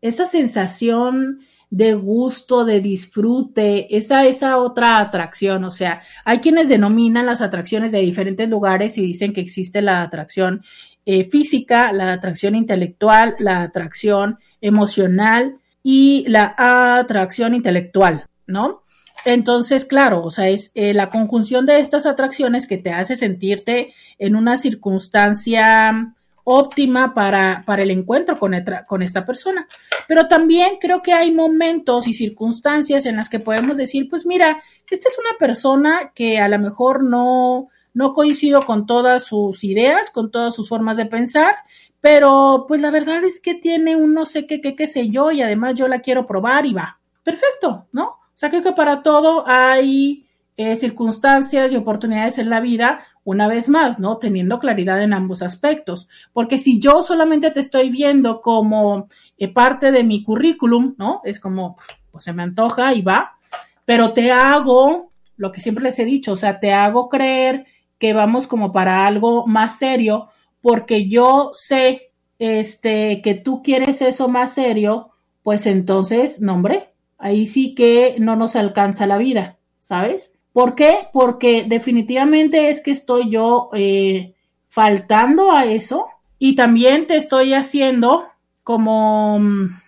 esa 0.00 0.26
sensación 0.26 1.38
de 1.70 1.94
gusto, 1.94 2.64
de 2.64 2.80
disfrute, 2.80 3.96
esa, 3.96 4.26
esa 4.26 4.56
otra 4.56 4.98
atracción. 4.98 5.62
O 5.62 5.70
sea, 5.70 6.02
hay 6.24 6.40
quienes 6.40 6.68
denominan 6.68 7.26
las 7.26 7.42
atracciones 7.42 7.92
de 7.92 8.00
diferentes 8.00 8.48
lugares 8.48 8.98
y 8.98 9.02
dicen 9.02 9.32
que 9.32 9.40
existe 9.40 9.82
la 9.82 10.02
atracción 10.02 10.64
eh, 11.04 11.30
física, 11.30 11.92
la 11.92 12.12
atracción 12.12 12.56
intelectual, 12.56 13.36
la 13.38 13.62
atracción 13.62 14.40
emocional 14.60 15.58
y 15.84 16.24
la 16.26 16.56
atracción 16.58 17.54
intelectual, 17.54 18.26
¿no? 18.48 18.82
Entonces, 19.26 19.84
claro, 19.84 20.22
o 20.22 20.30
sea, 20.30 20.48
es 20.48 20.70
eh, 20.76 20.94
la 20.94 21.10
conjunción 21.10 21.66
de 21.66 21.80
estas 21.80 22.06
atracciones 22.06 22.68
que 22.68 22.78
te 22.78 22.92
hace 22.92 23.16
sentirte 23.16 23.92
en 24.20 24.36
una 24.36 24.56
circunstancia 24.56 26.14
óptima 26.44 27.12
para, 27.12 27.64
para 27.66 27.82
el 27.82 27.90
encuentro 27.90 28.38
con, 28.38 28.54
con 28.86 29.02
esta 29.02 29.26
persona. 29.26 29.66
Pero 30.06 30.28
también 30.28 30.74
creo 30.80 31.02
que 31.02 31.12
hay 31.12 31.32
momentos 31.32 32.06
y 32.06 32.14
circunstancias 32.14 33.04
en 33.04 33.16
las 33.16 33.28
que 33.28 33.40
podemos 33.40 33.76
decir, 33.76 34.08
pues 34.08 34.26
mira, 34.26 34.62
esta 34.88 35.08
es 35.08 35.18
una 35.18 35.36
persona 35.40 36.12
que 36.14 36.38
a 36.38 36.46
lo 36.46 36.60
mejor 36.60 37.02
no, 37.02 37.66
no 37.94 38.14
coincido 38.14 38.62
con 38.62 38.86
todas 38.86 39.24
sus 39.24 39.64
ideas, 39.64 40.10
con 40.10 40.30
todas 40.30 40.54
sus 40.54 40.68
formas 40.68 40.96
de 40.96 41.06
pensar, 41.06 41.56
pero 42.00 42.66
pues 42.68 42.80
la 42.80 42.92
verdad 42.92 43.24
es 43.24 43.40
que 43.40 43.56
tiene 43.56 43.96
un 43.96 44.14
no 44.14 44.24
sé 44.24 44.46
qué, 44.46 44.60
qué, 44.60 44.76
qué 44.76 44.86
sé 44.86 45.08
yo, 45.08 45.32
y 45.32 45.42
además 45.42 45.74
yo 45.74 45.88
la 45.88 45.98
quiero 45.98 46.28
probar 46.28 46.64
y 46.64 46.74
va. 46.74 47.00
Perfecto, 47.24 47.88
¿no? 47.90 48.20
O 48.36 48.38
sea, 48.38 48.50
creo 48.50 48.62
que 48.62 48.72
para 48.72 49.02
todo 49.02 49.44
hay 49.46 50.26
eh, 50.58 50.76
circunstancias 50.76 51.72
y 51.72 51.76
oportunidades 51.76 52.36
en 52.36 52.50
la 52.50 52.60
vida, 52.60 53.06
una 53.24 53.48
vez 53.48 53.70
más, 53.70 53.98
¿no? 53.98 54.18
Teniendo 54.18 54.58
claridad 54.58 55.02
en 55.02 55.14
ambos 55.14 55.40
aspectos. 55.40 56.06
Porque 56.34 56.58
si 56.58 56.78
yo 56.78 57.02
solamente 57.02 57.50
te 57.50 57.60
estoy 57.60 57.88
viendo 57.88 58.42
como 58.42 59.08
eh, 59.38 59.48
parte 59.48 59.90
de 59.90 60.04
mi 60.04 60.22
currículum, 60.22 60.94
¿no? 60.98 61.22
Es 61.24 61.40
como, 61.40 61.78
pues 62.12 62.24
se 62.24 62.34
me 62.34 62.42
antoja 62.42 62.92
y 62.92 63.00
va, 63.00 63.38
pero 63.86 64.12
te 64.12 64.30
hago 64.30 65.08
lo 65.38 65.50
que 65.50 65.62
siempre 65.62 65.84
les 65.84 65.98
he 65.98 66.04
dicho, 66.04 66.32
o 66.32 66.36
sea, 66.36 66.60
te 66.60 66.74
hago 66.74 67.08
creer 67.08 67.64
que 67.98 68.12
vamos 68.12 68.46
como 68.46 68.70
para 68.70 69.06
algo 69.06 69.46
más 69.46 69.78
serio, 69.78 70.28
porque 70.60 71.08
yo 71.08 71.52
sé 71.54 72.12
este 72.38 73.22
que 73.22 73.32
tú 73.34 73.62
quieres 73.62 74.02
eso 74.02 74.28
más 74.28 74.52
serio, 74.52 75.12
pues 75.42 75.64
entonces, 75.64 76.38
no, 76.42 76.52
hombre, 76.52 76.90
ahí 77.18 77.46
sí 77.46 77.74
que 77.74 78.16
no 78.18 78.36
nos 78.36 78.56
alcanza 78.56 79.06
la 79.06 79.18
vida, 79.18 79.58
¿sabes? 79.80 80.32
¿Por 80.52 80.74
qué? 80.74 81.08
Porque 81.12 81.64
definitivamente 81.68 82.70
es 82.70 82.82
que 82.82 82.90
estoy 82.90 83.30
yo 83.30 83.70
eh, 83.74 84.34
faltando 84.68 85.52
a 85.52 85.66
eso 85.66 86.06
y 86.38 86.56
también 86.56 87.06
te 87.06 87.16
estoy 87.16 87.54
haciendo 87.54 88.24
como 88.62 89.38
mm, 89.38 89.80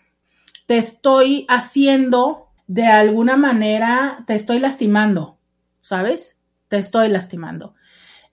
te 0.67 0.79
estoy 0.79 1.47
haciendo 1.49 2.49
de 2.67 2.87
alguna 2.87 3.37
manera, 3.37 4.25
te 4.27 4.35
estoy 4.35 4.61
lastimando, 4.61 5.39
¿sabes? 5.81 6.37
Te 6.69 6.77
estoy 6.77 7.09
lastimando. 7.09 7.75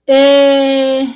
Eh, 0.06 1.08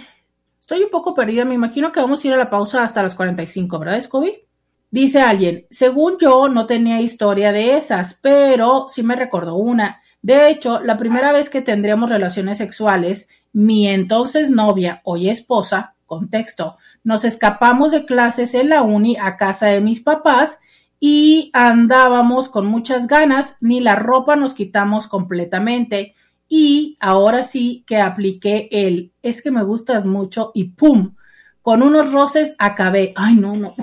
estoy 0.59 0.83
un 0.83 0.91
poco 0.91 1.15
perdida, 1.15 1.45
me 1.45 1.55
imagino 1.55 1.93
que 1.93 2.01
vamos 2.01 2.25
a 2.25 2.29
ir 2.29 2.35
a 2.35 2.39
la 2.39 2.51
pausa 2.51 2.83
hasta 2.83 3.03
las 3.03 3.15
45, 3.15 3.79
¿verdad, 3.79 4.01
Scooby? 4.01 4.47
Dice 4.91 5.21
alguien, 5.21 5.67
según 5.71 6.19
yo 6.19 6.49
no 6.49 6.67
tenía 6.67 7.01
historia 7.01 7.53
de 7.53 7.77
esas, 7.77 8.19
pero 8.21 8.87
sí 8.89 9.05
me 9.05 9.15
recordó 9.15 9.55
una. 9.55 10.03
De 10.21 10.51
hecho, 10.51 10.81
la 10.81 10.99
primera 10.99 11.33
vez 11.33 11.49
que 11.49 11.63
tendríamos 11.63 12.11
relaciones 12.11 12.59
sexuales, 12.59 13.29
mi 13.53 13.87
entonces 13.87 14.51
novia, 14.51 15.01
hoy 15.05 15.31
esposa, 15.31 15.95
contexto, 16.07 16.77
nos 17.05 17.25
escapamos 17.25 17.93
de 17.93 18.05
clases 18.05 18.53
en 18.55 18.69
la 18.69 18.83
uni 18.83 19.17
a 19.17 19.37
casa 19.37 19.69
de 19.69 19.81
mis 19.81 20.01
papás 20.01 20.59
y 20.99 21.51
andábamos 21.53 22.49
con 22.49 22.67
muchas 22.67 23.07
ganas, 23.07 23.57
ni 23.61 23.81
la 23.81 23.95
ropa 23.95 24.35
nos 24.35 24.55
quitamos 24.55 25.07
completamente. 25.07 26.15
Y 26.49 26.97
ahora 26.99 27.45
sí 27.45 27.85
que 27.87 28.01
apliqué 28.01 28.69
el 28.73 29.13
es 29.23 29.41
que 29.41 29.53
me 29.53 29.63
gustas 29.63 30.05
mucho 30.05 30.51
y 30.53 30.65
¡pum! 30.65 31.15
Con 31.63 31.83
unos 31.83 32.11
roces 32.11 32.57
acabé. 32.59 33.13
Ay, 33.15 33.37
no, 33.37 33.55
no. 33.55 33.75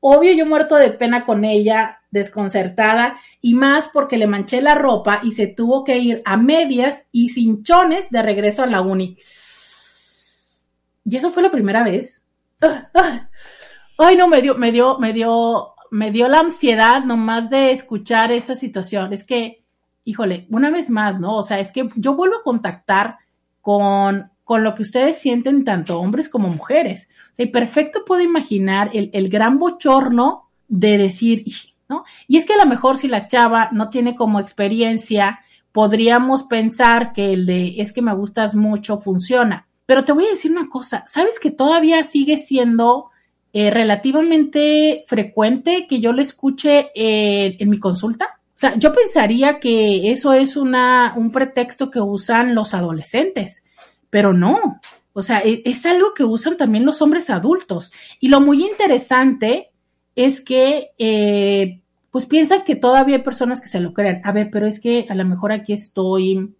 Obvio, 0.00 0.32
yo 0.32 0.46
muerto 0.46 0.76
de 0.76 0.90
pena 0.90 1.24
con 1.24 1.44
ella, 1.44 2.00
desconcertada, 2.10 3.18
y 3.40 3.54
más 3.54 3.88
porque 3.88 4.16
le 4.16 4.26
manché 4.26 4.62
la 4.62 4.74
ropa 4.74 5.20
y 5.22 5.32
se 5.32 5.48
tuvo 5.48 5.84
que 5.84 5.98
ir 5.98 6.22
a 6.24 6.36
medias 6.36 7.08
y 7.10 7.30
cinchones 7.30 8.10
de 8.10 8.22
regreso 8.22 8.62
a 8.62 8.66
la 8.66 8.80
uni. 8.80 9.18
Y 11.04 11.16
eso 11.16 11.30
fue 11.30 11.42
la 11.42 11.50
primera 11.50 11.82
vez. 11.82 12.22
Ay, 13.98 14.16
no, 14.16 14.28
me 14.28 14.40
dio, 14.40 14.54
me 14.54 14.70
dio, 14.70 14.98
me 14.98 15.12
dio, 15.12 15.74
me 15.90 16.12
dio 16.12 16.28
la 16.28 16.40
ansiedad 16.40 17.02
nomás 17.02 17.50
de 17.50 17.72
escuchar 17.72 18.30
esa 18.30 18.54
situación. 18.54 19.12
Es 19.12 19.24
que, 19.24 19.64
híjole, 20.04 20.46
una 20.50 20.70
vez 20.70 20.90
más, 20.90 21.18
¿no? 21.18 21.36
O 21.36 21.42
sea, 21.42 21.58
es 21.58 21.72
que 21.72 21.88
yo 21.96 22.14
vuelvo 22.14 22.36
a 22.36 22.42
contactar 22.44 23.16
con, 23.60 24.30
con 24.44 24.62
lo 24.62 24.76
que 24.76 24.82
ustedes 24.82 25.18
sienten 25.18 25.64
tanto 25.64 25.98
hombres 25.98 26.28
como 26.28 26.48
mujeres 26.48 27.10
y 27.38 27.46
perfecto 27.46 28.04
puedo 28.04 28.20
imaginar 28.20 28.90
el, 28.92 29.28
gran 29.28 29.58
bochorno 29.58 30.50
de 30.66 30.98
decir, 30.98 31.44
¿no? 31.88 32.04
Y 32.26 32.36
es 32.36 32.44
que 32.44 32.54
a 32.54 32.58
lo 32.58 32.66
mejor 32.66 32.98
si 32.98 33.06
la 33.06 33.28
chava 33.28 33.70
no 33.72 33.88
tiene 33.90 34.16
como 34.16 34.40
experiencia, 34.40 35.40
podríamos 35.70 36.42
pensar 36.42 37.12
que 37.12 37.32
el 37.32 37.46
de 37.46 37.76
es 37.78 37.92
que 37.92 38.02
me 38.02 38.12
gustas 38.12 38.56
mucho 38.56 38.98
funciona. 38.98 39.68
Pero 39.86 40.04
te 40.04 40.12
voy 40.12 40.26
a 40.26 40.30
decir 40.30 40.50
una 40.50 40.68
cosa, 40.68 41.04
¿sabes 41.06 41.38
que 41.38 41.52
todavía 41.52 42.02
sigue 42.02 42.36
siendo 42.36 43.10
eh, 43.52 43.70
relativamente 43.70 45.04
frecuente 45.06 45.86
que 45.88 46.00
yo 46.00 46.12
lo 46.12 46.20
escuche 46.20 46.90
en 46.94 47.70
mi 47.70 47.78
consulta? 47.78 48.38
O 48.58 48.58
sea, 48.58 48.76
yo 48.76 48.92
pensaría 48.92 49.60
que 49.60 50.10
eso 50.10 50.32
es 50.32 50.56
una, 50.56 51.14
un 51.16 51.30
pretexto 51.30 51.92
que 51.92 52.00
usan 52.00 52.56
los 52.56 52.74
adolescentes, 52.74 53.64
pero 54.10 54.32
no. 54.32 54.80
O 55.18 55.22
sea, 55.22 55.40
e, 55.40 55.62
es, 55.64 55.84
algo 55.84 56.14
que 56.14 56.22
usan 56.22 56.56
también 56.56 56.86
los 56.86 57.02
hombres 57.02 57.28
adultos. 57.28 57.92
Y 58.20 58.28
lo 58.28 58.40
muy 58.40 58.62
interesante 58.62 59.72
es 60.14 60.40
que, 60.40 60.90
eh, 60.96 61.80
pues 62.12 62.24
piensan 62.24 62.62
que 62.62 62.76
todavía 62.76 63.16
hay 63.16 63.22
personas 63.22 63.60
que 63.60 63.66
se 63.66 63.80
lo 63.80 63.92
crean. 63.92 64.22
A 64.22 64.30
ver, 64.30 64.48
pero 64.52 64.68
es 64.68 64.80
que 64.80 65.06
a 65.08 65.16
lo 65.16 65.24
mejor 65.24 65.50
aquí 65.50 65.72
estoy 65.72 66.54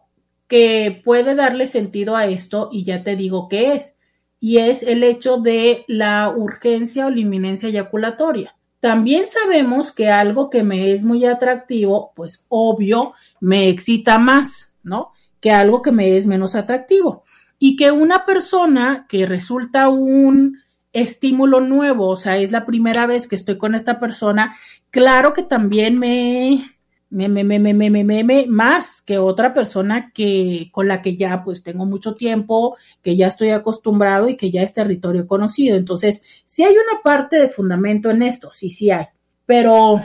que 0.48 1.02
puede 1.04 1.36
darle 1.36 1.68
sentido 1.68 2.16
a 2.16 2.28
esto 2.28 2.70
y 2.72 2.84
ya 2.84 3.04
te 3.04 3.16
digo 3.16 3.50
qué 3.50 3.74
es, 3.74 3.98
y 4.40 4.58
es 4.58 4.84
el 4.84 5.04
hecho 5.04 5.38
de 5.38 5.86
la 5.88 6.30
urgencia 6.30 7.06
o 7.06 7.10
la 7.10 7.22
inminencia 7.22 7.70
eyaculatoria. 7.70 8.56
También 8.82 9.30
sabemos 9.30 9.94
que 9.94 10.10
algo 10.10 10.50
que 10.50 10.62
me 10.64 10.92
es 10.92 11.04
muy 11.04 11.24
atractivo, 11.24 12.12
pues 12.16 12.46
obvio, 12.50 13.14
me 13.40 13.70
excita 13.70 14.18
más, 14.18 14.74
¿no? 14.84 15.14
Que 15.40 15.52
algo 15.52 15.82
que 15.82 15.94
me 15.94 16.18
es 16.18 16.26
menos 16.26 16.56
atractivo. 16.56 17.24
Y 17.58 17.78
que 17.78 17.92
una 17.92 18.26
persona 18.26 19.06
que 19.08 19.26
resulta 19.26 19.88
un 19.88 20.60
estímulo 20.92 21.62
nuevo, 21.62 22.10
o 22.10 22.18
sea, 22.18 22.38
es 22.38 22.52
la 22.52 22.66
primera 22.66 23.08
vez 23.08 23.30
que 23.30 23.38
estoy 23.38 23.58
con 23.58 23.74
esta 23.74 23.98
persona, 23.98 24.58
claro 24.92 25.32
que 25.32 25.44
también 25.44 25.98
me, 25.98 26.66
me, 27.14 27.30
me, 27.30 28.24
me, 28.24 28.46
más 28.48 29.02
que 29.04 29.20
otra 29.20 29.54
persona 29.54 30.12
que 30.14 30.70
con 30.72 30.88
la 30.88 31.02
que 31.04 31.16
ya 31.16 31.44
pues 31.44 31.62
tengo 31.62 31.86
mucho 31.86 32.16
tiempo, 32.16 32.76
que 33.04 33.16
ya 33.16 33.28
estoy 33.28 33.52
acostumbrado 33.52 34.28
y 34.30 34.36
que 34.36 34.50
ya 34.50 34.64
es 34.64 34.74
territorio 34.74 35.28
conocido. 35.28 35.78
Entonces, 35.78 36.24
sí 36.46 36.64
hay 36.64 36.74
una 36.74 37.02
parte 37.04 37.38
de 37.38 37.50
fundamento 37.50 38.10
en 38.10 38.24
esto, 38.24 38.52
sí, 38.52 38.72
sí 38.72 38.90
hay, 38.90 39.06
pero 39.46 40.04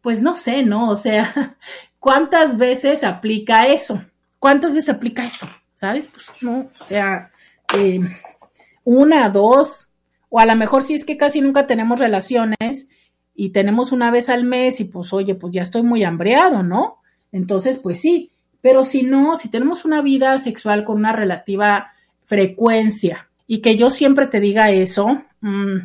pues 0.00 0.22
no 0.22 0.36
sé, 0.36 0.62
¿no? 0.62 0.90
O 0.90 0.96
sea, 0.96 1.56
¿cuántas 1.98 2.56
veces 2.56 3.02
aplica 3.02 3.66
eso? 3.66 4.04
¿Cuántas 4.38 4.72
veces 4.72 4.94
aplica 4.94 5.24
eso? 5.24 5.48
¿Sabes? 5.74 6.06
Pues 6.06 6.26
no, 6.40 6.70
o 6.78 6.84
sea, 6.84 7.32
eh, 7.76 8.00
una, 8.84 9.28
dos, 9.28 9.90
o 10.28 10.38
a 10.38 10.46
lo 10.46 10.54
mejor 10.54 10.84
si 10.84 10.94
es 10.94 11.04
que 11.04 11.16
casi 11.16 11.40
nunca 11.40 11.66
tenemos 11.66 11.98
relaciones 11.98 12.88
y 13.34 13.50
tenemos 13.50 13.92
una 13.92 14.10
vez 14.10 14.28
al 14.28 14.44
mes 14.44 14.80
y 14.80 14.84
pues 14.84 15.12
oye, 15.12 15.34
pues 15.34 15.52
ya 15.52 15.62
estoy 15.62 15.82
muy 15.82 16.04
hambreado, 16.04 16.62
¿no? 16.62 16.98
Entonces, 17.32 17.78
pues 17.78 18.00
sí, 18.00 18.30
pero 18.60 18.84
si 18.84 19.02
no, 19.02 19.36
si 19.36 19.48
tenemos 19.48 19.84
una 19.84 20.00
vida 20.02 20.38
sexual 20.38 20.84
con 20.84 20.96
una 20.96 21.12
relativa 21.12 21.92
frecuencia 22.26 23.28
y 23.46 23.58
que 23.58 23.76
yo 23.76 23.90
siempre 23.90 24.26
te 24.26 24.40
diga 24.40 24.70
eso, 24.70 25.22
mmm, 25.40 25.76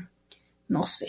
no 0.68 0.86
sé. 0.86 1.08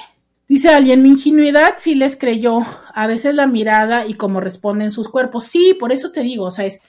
Dice 0.49 0.71
alguien, 0.71 1.03
mi 1.03 1.11
ingenuidad 1.11 1.75
sí 1.77 1.95
les 1.95 2.17
creyó, 2.17 2.63
a 2.93 3.07
veces 3.07 3.35
la 3.35 3.47
mirada 3.47 4.07
y 4.07 4.15
cómo 4.15 4.41
responden 4.41 4.91
sus 4.91 5.09
cuerpos. 5.09 5.47
Sí, 5.47 5.77
por 5.79 5.93
eso 5.93 6.11
te 6.11 6.23
digo, 6.23 6.47
o 6.47 6.51
sea, 6.51 6.65
es, 6.65 6.81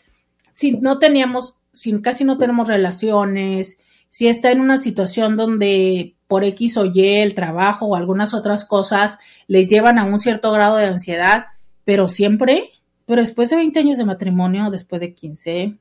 si 0.52 0.72
no 0.72 0.97
teníamos, 0.97 1.56
si 1.72 2.02
casi 2.02 2.24
no 2.24 2.39
tenemos 2.39 2.68
relaciones, 2.68 3.80
si 4.10 4.28
está 4.28 4.52
en 4.52 4.62
una 4.62 4.80
situación 4.80 5.38
donde 5.38 6.16
por 6.32 6.46
X 6.46 6.78
o 6.78 6.86
Y 6.86 7.04
el 7.06 7.36
trabajo 7.36 7.88
o 7.88 7.96
algunas 7.98 8.34
otras 8.34 8.64
cosas 8.64 9.20
les 9.48 9.68
llevan 9.68 10.00
a 10.00 10.06
un 10.06 10.18
cierto 10.18 10.50
grado 10.54 10.78
de 10.78 10.86
ansiedad, 10.86 11.48
pero 11.84 12.08
siempre, 12.08 12.70
pero 13.06 13.20
después 13.20 13.50
de 13.50 13.58
20 13.58 13.78
años 13.78 13.98
de 13.98 14.06
matrimonio, 14.06 14.72
después 14.72 15.02
de 15.02 15.14
15, 15.14 15.76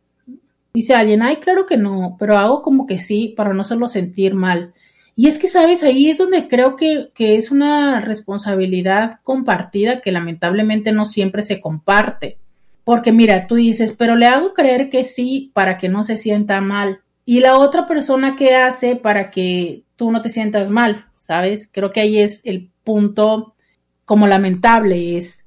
dice 0.75 0.95
alguien, 0.97 1.23
ay, 1.23 1.37
claro 1.37 1.67
que 1.67 1.77
no, 1.77 2.17
pero 2.19 2.37
hago 2.37 2.63
como 2.63 2.89
que 2.89 2.99
sí 2.99 3.33
para 3.37 3.53
no 3.53 3.63
hacerlo 3.63 3.87
sentir 3.87 4.35
mal. 4.35 4.75
Y 5.15 5.29
es 5.29 5.39
que, 5.39 5.47
sabes, 5.47 5.85
ahí 5.85 6.11
es 6.11 6.19
donde 6.19 6.49
creo 6.49 6.75
que, 6.75 7.11
que 7.15 7.37
es 7.37 7.53
una 7.53 8.01
responsabilidad 8.01 9.21
compartida 9.23 10.01
que 10.01 10.11
lamentablemente 10.11 10.91
no 10.91 11.05
siempre 11.05 11.45
se 11.45 11.61
comparte. 11.61 12.39
Porque 12.83 13.13
mira, 13.13 13.47
tú 13.47 13.55
dices, 13.55 13.95
pero 13.97 14.17
le 14.17 14.27
hago 14.27 14.53
creer 14.53 14.91
que 14.91 15.05
sí 15.05 15.53
para 15.55 15.79
que 15.79 15.89
no 15.89 16.03
se 16.03 16.17
sienta 16.17 16.61
mal 16.61 17.03
y 17.31 17.39
la 17.39 17.59
otra 17.59 17.87
persona 17.87 18.35
que 18.35 18.57
hace 18.57 18.97
para 18.97 19.31
que 19.31 19.85
tú 20.01 20.11
no 20.11 20.23
te 20.23 20.31
sientas 20.31 20.71
mal, 20.71 21.05
¿sabes? 21.21 21.69
Creo 21.71 21.93
que 21.93 22.01
ahí 22.01 22.21
es 22.21 22.41
el 22.47 22.71
punto 22.85 23.55
como 24.07 24.27
lamentable, 24.27 25.19
es, 25.19 25.47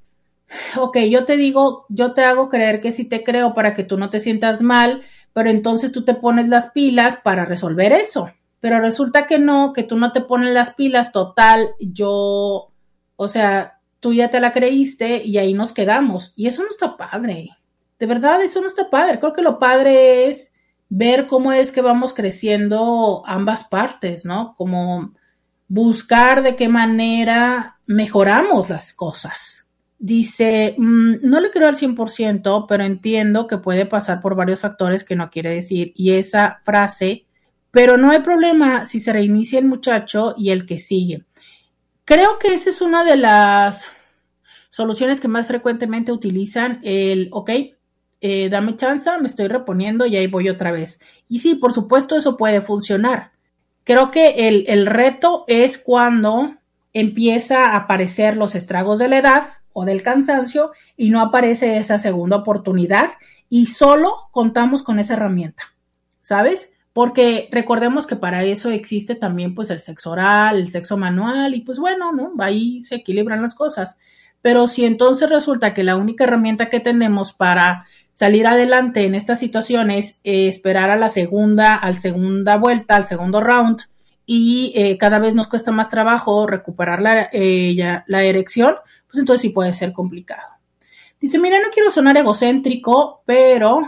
ok, 0.78 0.96
yo 1.10 1.26
te 1.26 1.38
digo, 1.38 1.88
yo 1.90 2.14
te 2.14 2.24
hago 2.24 2.50
creer 2.50 2.80
que 2.80 2.92
sí 2.92 3.04
te 3.04 3.24
creo 3.24 3.56
para 3.56 3.74
que 3.74 3.84
tú 3.84 3.98
no 3.98 4.12
te 4.12 4.20
sientas 4.20 4.62
mal, 4.62 5.02
pero 5.34 5.50
entonces 5.50 5.92
tú 5.92 6.06
te 6.06 6.14
pones 6.14 6.50
las 6.50 6.70
pilas 6.70 7.16
para 7.16 7.46
resolver 7.46 7.94
eso. 7.94 8.30
Pero 8.60 8.80
resulta 8.80 9.26
que 9.26 9.40
no, 9.40 9.74
que 9.74 9.82
tú 9.82 9.96
no 9.96 10.12
te 10.12 10.22
pones 10.22 10.54
las 10.54 10.76
pilas, 10.76 11.12
total, 11.12 11.72
yo, 11.80 12.72
o 13.16 13.28
sea, 13.28 13.80
tú 14.00 14.14
ya 14.14 14.30
te 14.30 14.40
la 14.40 14.54
creíste 14.54 15.26
y 15.26 15.40
ahí 15.40 15.56
nos 15.56 15.74
quedamos. 15.74 16.32
Y 16.36 16.46
eso 16.46 16.62
no 16.62 16.70
está 16.70 16.96
padre. 16.96 17.50
De 17.98 18.06
verdad, 18.06 18.40
eso 18.44 18.62
no 18.62 18.68
está 18.68 18.88
padre. 18.92 19.20
Creo 19.20 19.34
que 19.34 19.42
lo 19.42 19.58
padre 19.58 20.28
es 20.28 20.53
ver 20.90 21.28
cómo 21.28 21.52
es 21.52 21.72
que 21.72 21.82
vamos 21.82 22.14
creciendo 22.14 23.24
ambas 23.26 23.64
partes, 23.64 24.26
¿no? 24.26 24.56
Como 24.58 25.14
buscar 25.68 26.44
de 26.44 26.56
qué 26.56 26.68
manera 26.68 27.80
mejoramos 27.86 28.70
las 28.70 28.94
cosas. 28.94 29.68
Dice, 29.98 30.76
mm, 30.78 31.16
no 31.24 31.40
le 31.40 31.50
creo 31.50 31.68
al 31.68 31.76
100%, 31.76 32.68
pero 32.68 32.84
entiendo 32.84 33.48
que 33.48 33.58
puede 33.58 33.86
pasar 33.86 34.20
por 34.22 34.36
varios 34.36 34.60
factores 34.60 35.04
que 35.04 35.16
no 35.16 35.30
quiere 35.30 35.50
decir. 35.50 35.94
Y 35.96 36.12
esa 36.12 36.60
frase, 36.64 37.26
pero 37.72 37.98
no 37.98 38.12
hay 38.12 38.20
problema 38.20 38.86
si 38.86 39.00
se 39.00 39.14
reinicia 39.14 39.60
el 39.60 39.66
muchacho 39.66 40.36
y 40.38 40.52
el 40.52 40.66
que 40.66 40.80
sigue. 40.80 41.24
Creo 42.06 42.38
que 42.38 42.54
esa 42.54 42.70
es 42.70 42.82
una 42.82 43.04
de 43.04 43.16
las 43.16 43.90
soluciones 44.70 45.22
que 45.22 45.28
más 45.28 45.48
frecuentemente 45.48 46.12
utilizan 46.12 46.82
el, 46.84 47.30
ok, 47.32 47.50
eh, 48.26 48.48
dame 48.48 48.78
chance, 48.78 49.12
me 49.20 49.28
estoy 49.28 49.50
reponiendo 49.50 50.06
y 50.06 50.16
ahí 50.16 50.28
voy 50.28 50.48
otra 50.48 50.72
vez. 50.72 51.02
Y 51.28 51.40
sí, 51.40 51.56
por 51.56 51.74
supuesto, 51.74 52.16
eso 52.16 52.38
puede 52.38 52.62
funcionar. 52.62 53.32
Creo 53.84 54.12
que 54.12 54.48
el, 54.48 54.64
el 54.70 54.86
reto 54.86 55.44
es 55.48 55.78
cuando 55.78 56.56
empieza 56.94 57.66
a 57.66 57.76
aparecer 57.76 58.38
los 58.38 58.56
estragos 58.56 58.98
de 58.98 59.10
la 59.10 59.18
edad 59.18 59.44
o 59.74 59.84
del 59.84 60.04
cansancio 60.04 60.72
y 60.96 61.10
no 61.10 61.20
aparece 61.20 61.76
esa 61.78 62.00
segunda 62.00 62.38
oportunidad 62.38 63.10
y 63.50 63.68
solo 63.68 64.30
contamos 64.32 64.84
con 64.84 65.00
esa 65.00 65.16
herramienta, 65.16 65.74
¿sabes? 66.22 66.74
Porque 66.94 67.50
recordemos 67.52 68.08
que 68.08 68.16
para 68.16 68.46
eso 68.46 68.70
existe 68.70 69.16
también 69.16 69.54
pues 69.54 69.70
el 69.70 69.82
sexo 69.82 70.12
oral, 70.12 70.60
el 70.60 70.70
sexo 70.70 70.96
manual 70.96 71.56
y 71.56 71.60
pues 71.60 71.78
bueno, 71.78 72.14
¿no? 72.14 72.32
Ahí 72.40 72.84
se 72.84 72.96
equilibran 72.96 73.42
las 73.42 73.54
cosas. 73.54 74.00
Pero 74.42 74.70
si 74.70 74.86
entonces 74.86 75.30
resulta 75.30 75.74
que 75.74 75.84
la 75.84 75.98
única 75.98 76.24
herramienta 76.24 76.70
que 76.70 76.80
tenemos 76.80 77.34
para 77.34 77.86
salir 78.14 78.48
adelante 78.48 79.06
en 79.06 79.16
estas 79.16 79.40
situaciones, 79.40 80.22
eh, 80.24 80.48
esperar 80.48 80.90
a 80.92 80.96
la 80.96 81.10
segunda, 81.10 81.76
al 81.76 82.00
segunda 82.00 82.56
vuelta, 82.58 82.96
al 82.96 83.08
segundo 83.08 83.42
round, 83.42 83.82
y 84.26 84.72
eh, 84.76 84.98
cada 84.98 85.20
vez 85.20 85.34
nos 85.34 85.48
cuesta 85.48 85.72
más 85.72 85.90
trabajo 85.90 86.48
recuperar 86.48 87.02
la, 87.02 87.30
eh, 87.34 87.76
la 88.08 88.24
erección, 88.24 88.76
pues 89.08 89.20
entonces 89.20 89.42
sí 89.42 89.50
puede 89.50 89.74
ser 89.74 89.92
complicado. 89.92 90.54
Dice, 91.20 91.40
mira, 91.40 91.60
no 91.60 91.70
quiero 91.74 91.92
sonar 91.92 92.18
egocéntrico, 92.18 93.24
pero 93.26 93.82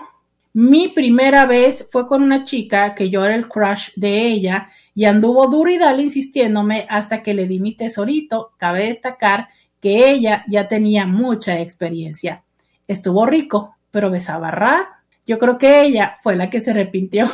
mi 0.53 0.88
primera 0.88 1.45
vez 1.45 1.88
fue 1.91 2.07
con 2.07 2.23
una 2.23 2.45
chica 2.45 2.95
que 2.95 3.09
yo 3.09 3.26
era 3.26 3.36
el 3.36 3.47
crush 3.47 3.89
de 3.95 4.28
ella 4.28 4.69
y 4.93 5.05
anduvo 5.05 5.47
duro 5.47 5.69
y 5.69 5.78
dale 5.78 6.03
insistiéndome 6.03 6.88
hasta 6.89 7.21
que 7.21 7.34
le 7.34 7.45
di 7.45 7.59
mi 7.59 7.76
tesorito. 7.76 8.53
Cabe 8.57 8.88
destacar 8.88 9.49
que 9.82 10.09
ella 10.09 10.45
ya 10.47 10.67
tenía 10.67 11.05
mucha 11.05 11.59
experiencia. 11.59 12.43
Estuvo 12.88 13.26
rico, 13.26 13.74
pero 13.95 14.11
besaba 14.11 14.51
raro. 14.51 14.87
Yo 15.25 15.39
creo 15.39 15.57
que 15.57 15.83
ella 15.83 16.17
fue 16.21 16.35
la 16.35 16.49
que 16.49 16.59
se 16.59 16.71
arrepintió. 16.71 17.27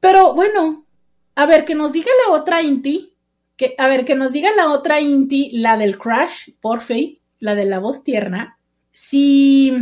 pero 0.00 0.32
bueno, 0.32 0.86
a 1.34 1.44
ver, 1.44 1.64
que 1.64 1.74
nos 1.74 1.92
diga 1.92 2.12
la 2.24 2.32
otra 2.32 2.62
Inti, 2.62 3.16
que, 3.56 3.74
a 3.78 3.88
ver, 3.88 4.04
que 4.04 4.14
nos 4.14 4.32
diga 4.32 4.54
la 4.54 4.70
otra 4.70 5.00
Inti, 5.00 5.50
la 5.58 5.76
del 5.76 5.98
crash, 5.98 6.50
por 6.60 6.82
fe, 6.82 7.20
la 7.40 7.56
de 7.56 7.64
la 7.64 7.80
voz 7.80 8.04
tierna, 8.04 8.58
si... 8.92 9.72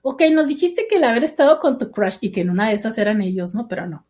Ok, 0.00 0.22
nos 0.32 0.48
dijiste 0.48 0.86
que 0.88 0.96
el 0.96 1.04
haber 1.04 1.24
estado 1.24 1.60
con 1.60 1.78
tu 1.78 1.90
crush 1.90 2.16
y 2.22 2.32
que 2.32 2.40
en 2.40 2.48
una 2.48 2.70
de 2.70 2.76
esas 2.76 2.96
eran 2.96 3.20
ellos, 3.20 3.54
¿no? 3.54 3.68
Pero 3.68 3.86
no. 3.86 4.06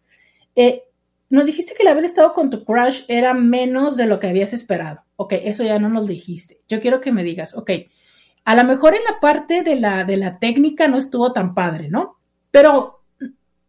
Eh, 0.54 0.84
nos 1.30 1.46
dijiste 1.46 1.74
que 1.74 1.82
el 1.82 1.88
haber 1.88 2.04
estado 2.04 2.32
con 2.32 2.48
tu 2.48 2.64
crush 2.64 3.02
era 3.08 3.34
menos 3.34 3.96
de 3.96 4.06
lo 4.06 4.20
que 4.20 4.28
habías 4.28 4.52
esperado. 4.52 5.02
Ok, 5.16 5.32
eso 5.42 5.64
ya 5.64 5.80
no 5.80 5.88
nos 5.88 6.06
dijiste. 6.06 6.60
Yo 6.68 6.80
quiero 6.80 7.00
que 7.00 7.10
me 7.10 7.24
digas, 7.24 7.56
ok, 7.56 7.70
a 8.44 8.54
lo 8.54 8.64
mejor 8.64 8.94
en 8.94 9.04
la 9.04 9.20
parte 9.20 9.62
de 9.62 9.76
la, 9.76 10.04
de 10.04 10.16
la 10.16 10.38
técnica 10.38 10.86
no 10.88 10.98
estuvo 10.98 11.32
tan 11.32 11.54
padre, 11.54 11.88
¿no? 11.88 12.18
Pero 12.50 13.02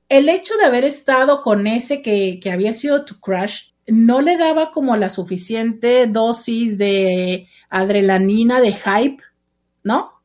el 0.10 0.30
hecho 0.30 0.56
de 0.58 0.66
haber 0.66 0.84
estado 0.84 1.42
con 1.42 1.66
ese 1.66 2.02
que, 2.02 2.40
que 2.42 2.52
había 2.52 2.74
sido 2.74 3.06
tu 3.06 3.20
crush 3.20 3.70
no 3.88 4.22
le 4.22 4.38
daba 4.38 4.72
como 4.72 4.96
la 4.98 5.10
suficiente 5.10 6.08
dosis 6.08 6.78
de 6.78 7.48
adrenalina, 7.70 8.60
de 8.60 8.74
hype, 8.74 9.24
¿no? 9.84 10.22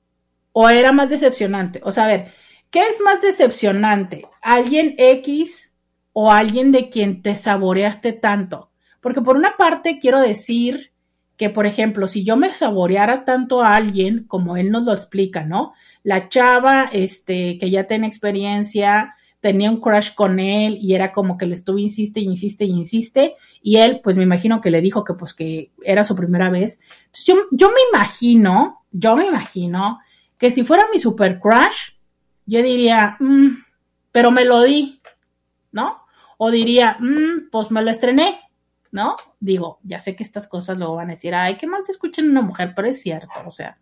¿O 0.52 0.68
era 0.68 0.92
más 0.92 1.10
decepcionante? 1.10 1.80
O 1.84 1.92
sea, 1.92 2.04
a 2.04 2.08
ver, 2.08 2.34
¿qué 2.70 2.80
es 2.88 3.00
más 3.02 3.20
decepcionante? 3.20 4.26
¿Alguien 4.40 4.94
X 4.98 5.70
o 6.12 6.32
alguien 6.32 6.72
de 6.72 6.88
quien 6.90 7.22
te 7.22 7.36
saboreaste 7.36 8.12
tanto? 8.12 8.70
Porque 9.00 9.20
por 9.20 9.36
una 9.36 9.56
parte 9.56 9.98
quiero 10.00 10.20
decir 10.20 10.92
que, 11.40 11.48
por 11.48 11.64
ejemplo, 11.64 12.06
si 12.06 12.22
yo 12.22 12.36
me 12.36 12.54
saboreara 12.54 13.24
tanto 13.24 13.62
a 13.62 13.74
alguien, 13.74 14.24
como 14.24 14.58
él 14.58 14.70
nos 14.70 14.82
lo 14.82 14.92
explica, 14.92 15.42
¿no? 15.42 15.72
La 16.02 16.28
chava, 16.28 16.90
este, 16.92 17.56
que 17.56 17.70
ya 17.70 17.84
tiene 17.84 18.06
experiencia, 18.06 19.14
tenía 19.40 19.70
un 19.70 19.80
crush 19.80 20.12
con 20.14 20.38
él 20.38 20.76
y 20.82 20.94
era 20.94 21.14
como 21.14 21.38
que 21.38 21.46
le 21.46 21.54
estuvo 21.54 21.78
insiste 21.78 22.20
y 22.20 22.24
insiste 22.24 22.66
y 22.66 22.72
insiste 22.72 23.36
y 23.62 23.78
él 23.78 24.02
pues 24.04 24.18
me 24.18 24.22
imagino 24.22 24.60
que 24.60 24.70
le 24.70 24.82
dijo 24.82 25.02
que 25.02 25.14
pues 25.14 25.32
que 25.32 25.70
era 25.82 26.04
su 26.04 26.14
primera 26.14 26.50
vez. 26.50 26.78
Yo, 27.24 27.36
yo 27.52 27.68
me 27.70 27.80
imagino, 27.90 28.82
yo 28.92 29.16
me 29.16 29.24
imagino 29.24 29.98
que 30.36 30.50
si 30.50 30.62
fuera 30.62 30.88
mi 30.92 31.00
super 31.00 31.40
crush, 31.40 31.94
yo 32.44 32.62
diría, 32.62 33.16
mm, 33.18 33.48
pero 34.12 34.30
me 34.30 34.44
lo 34.44 34.60
di, 34.60 35.00
¿no? 35.72 36.02
O 36.36 36.50
diría, 36.50 36.98
mm, 37.00 37.48
pues 37.50 37.70
me 37.70 37.80
lo 37.80 37.90
estrené, 37.90 38.40
¿no? 38.92 39.16
Digo, 39.38 39.78
ya 39.82 40.00
sé 40.00 40.16
que 40.16 40.24
estas 40.24 40.48
cosas 40.48 40.78
luego 40.78 40.96
van 40.96 41.08
a 41.08 41.14
decir, 41.14 41.34
ay, 41.34 41.56
qué 41.56 41.66
mal 41.66 41.84
se 41.84 41.92
escucha 41.92 42.20
en 42.20 42.30
una 42.30 42.42
mujer, 42.42 42.72
pero 42.74 42.88
es 42.88 43.00
cierto, 43.00 43.32
o 43.46 43.52
sea, 43.52 43.76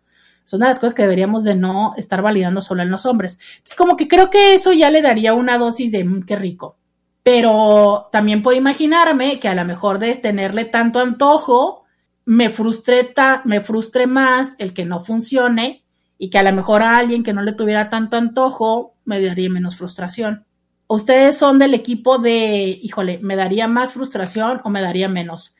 son 0.45 0.61
de 0.61 0.67
las 0.67 0.79
cosas 0.79 0.95
que 0.95 1.03
deberíamos 1.03 1.43
de 1.43 1.55
no 1.55 1.93
estar 1.95 2.23
validando 2.23 2.61
solo 2.61 2.81
en 2.81 2.89
los 2.89 3.05
hombres. 3.05 3.37
Entonces, 3.57 3.75
como 3.75 3.95
que 3.95 4.07
creo 4.07 4.31
que 4.31 4.55
eso 4.55 4.73
ya 4.73 4.89
le 4.89 5.03
daría 5.03 5.35
una 5.35 5.59
dosis 5.59 5.91
de 5.91 6.03
mm, 6.03 6.23
qué 6.23 6.35
rico. 6.35 6.77
Pero 7.21 8.09
también 8.11 8.41
puedo 8.41 8.57
imaginarme 8.57 9.39
que 9.39 9.47
a 9.47 9.53
lo 9.53 9.63
mejor 9.63 9.99
de 9.99 10.15
tenerle 10.15 10.65
tanto 10.65 10.99
antojo, 10.99 11.85
me 12.25 12.49
frustre, 12.49 13.13
me 13.45 13.61
frustre 13.61 14.07
más 14.07 14.55
el 14.57 14.73
que 14.73 14.85
no 14.85 15.01
funcione 15.01 15.83
y 16.17 16.31
que 16.31 16.39
a 16.39 16.43
lo 16.43 16.51
mejor 16.51 16.81
a 16.81 16.97
alguien 16.97 17.21
que 17.21 17.33
no 17.33 17.43
le 17.43 17.53
tuviera 17.53 17.91
tanto 17.91 18.17
antojo 18.17 18.95
me 19.05 19.21
daría 19.21 19.51
menos 19.51 19.77
frustración. 19.77 20.45
Ustedes 20.91 21.37
son 21.37 21.59
del 21.59 21.75
equipo 21.75 22.17
de, 22.17 22.79
híjole, 22.81 23.19
¿me 23.19 23.35
daría 23.35 23.67
más 23.67 23.93
frustración 23.93 24.59
o 24.63 24.71
me 24.71 24.81
daría 24.81 25.07
menos? 25.07 25.53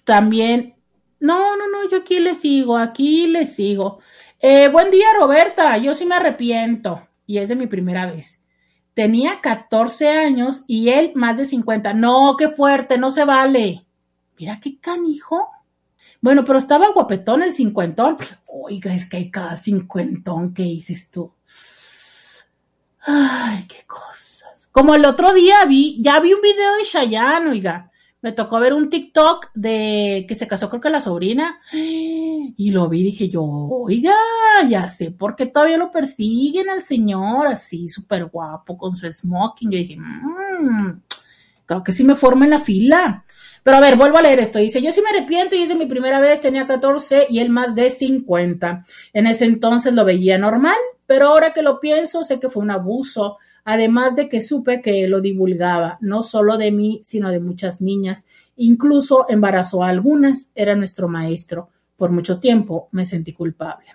También, 0.05 0.77
no, 1.18 1.57
no, 1.57 1.68
no, 1.68 1.91
yo 1.91 1.99
aquí 1.99 2.20
le 2.20 2.37
sigo, 2.37 2.77
aquí 2.77 3.27
le 3.27 3.45
sigo. 3.45 3.99
Eh, 4.39 4.68
buen 4.68 4.93
día, 4.93 5.09
Roberta. 5.18 5.77
Yo 5.79 5.97
sí 5.97 6.07
me 6.07 6.14
arrepiento 6.14 7.09
y 7.27 7.39
es 7.39 7.49
de 7.49 7.57
mi 7.57 7.66
primera 7.66 8.07
vez. 8.07 8.41
Tenía 8.95 9.41
14 9.41 10.11
años 10.11 10.62
y 10.68 10.91
él 10.91 11.11
más 11.16 11.39
de 11.39 11.47
50. 11.47 11.93
No, 11.93 12.37
qué 12.39 12.51
fuerte, 12.51 12.99
no 12.99 13.11
se 13.11 13.25
vale. 13.25 13.85
Mira 14.39 14.61
qué 14.61 14.79
canijo. 14.79 15.49
Bueno, 16.25 16.43
pero 16.43 16.59
estaba 16.59 16.89
guapetón 16.89 17.43
el 17.43 17.53
cincuentón. 17.53 18.16
Oiga, 18.47 18.95
es 18.95 19.07
que 19.11 19.18
hay 19.18 19.31
cada 19.31 19.59
cincuentón 19.59 20.55
que 20.55 20.62
dices 20.62 21.11
tú. 21.11 21.35
Ay, 23.01 23.66
qué 23.68 23.85
cosas. 23.87 24.70
Como 24.72 24.95
el 24.95 25.05
otro 25.05 25.35
día 25.35 25.62
vi, 25.66 26.01
ya 26.03 26.18
vi 26.20 26.33
un 26.33 26.41
video 26.41 26.77
de 26.77 26.85
Chayanne, 26.85 27.51
oiga. 27.51 27.91
Me 28.22 28.33
tocó 28.33 28.59
ver 28.59 28.72
un 28.72 28.89
TikTok 28.89 29.51
de 29.53 30.25
que 30.27 30.35
se 30.35 30.49
casó 30.49 30.70
creo 30.70 30.81
que 30.81 30.89
la 30.89 31.03
sobrina. 31.03 31.59
Y 31.75 32.70
lo 32.70 32.89
vi, 32.89 33.03
dije 33.03 33.29
yo, 33.29 33.43
oiga, 33.43 34.14
ya 34.66 34.89
sé 34.89 35.11
por 35.11 35.37
qué 35.37 35.45
todavía 35.45 35.77
lo 35.77 35.93
persiguen 35.93 36.70
al 36.70 36.83
señor, 36.85 37.49
así 37.49 37.87
súper 37.91 38.25
guapo, 38.31 38.79
con 38.79 38.97
su 38.97 39.12
smoking. 39.12 39.70
Yo 39.70 39.77
dije, 39.77 39.99
mmm, 39.99 40.89
creo 41.66 41.85
que 41.85 41.93
sí 41.93 42.03
me 42.03 42.16
forma 42.16 42.47
en 42.47 42.53
la 42.53 42.61
fila. 42.61 43.27
Pero 43.65 43.79
a 43.79 43.81
ver, 43.81 43.97
vuelvo 43.97 44.19
a 44.19 44.23
leer 44.23 44.41
esto. 44.41 44.59
Dice, 44.59 44.83
yo 44.83 44.93
sí 44.93 45.01
me 45.01 45.09
arrepiento 45.09 45.57
y 45.57 45.62
es 45.62 45.71
de 45.71 45.75
mi 45.75 45.87
primera 45.87 46.21
vez, 46.21 46.43
tenía 46.43 46.67
14 46.67 47.27
y 47.31 47.41
él 47.41 47.49
más 47.49 47.75
de 47.75 47.91
50. 47.91 48.85
En 49.15 49.27
ese 49.27 49.47
entonces 49.47 49.95
lo 49.95 50.05
veía 50.05 50.37
normal, 50.37 50.77
pero 51.07 51.29
ahora 51.29 51.55
que 51.55 51.62
lo 51.62 51.81
pienso, 51.81 52.25
sé 52.25 52.39
que 52.39 52.51
fue 52.51 52.62
un 52.62 52.71
abuso, 52.71 53.39
además 53.65 54.17
de 54.17 54.29
que 54.29 54.43
supe 54.43 54.83
que 54.83 55.09
lo 55.09 55.23
divulgaba, 55.23 55.97
no 56.03 56.23
solo 56.23 56.59
de 56.59 56.73
mí, 56.73 57.01
sino 57.05 57.31
de 57.31 57.41
muchas 57.41 57.81
niñas. 57.81 58.27
Incluso 58.57 59.25
embarazó 59.31 59.83
a 59.83 59.89
algunas, 59.89 60.53
era 60.55 60.77
nuestro 60.77 61.09
maestro. 61.09 61.71
Por 61.97 62.11
mucho 62.11 62.41
tiempo 62.41 62.89
me 62.93 63.07
sentí 63.07 63.33
culpable. 63.33 63.87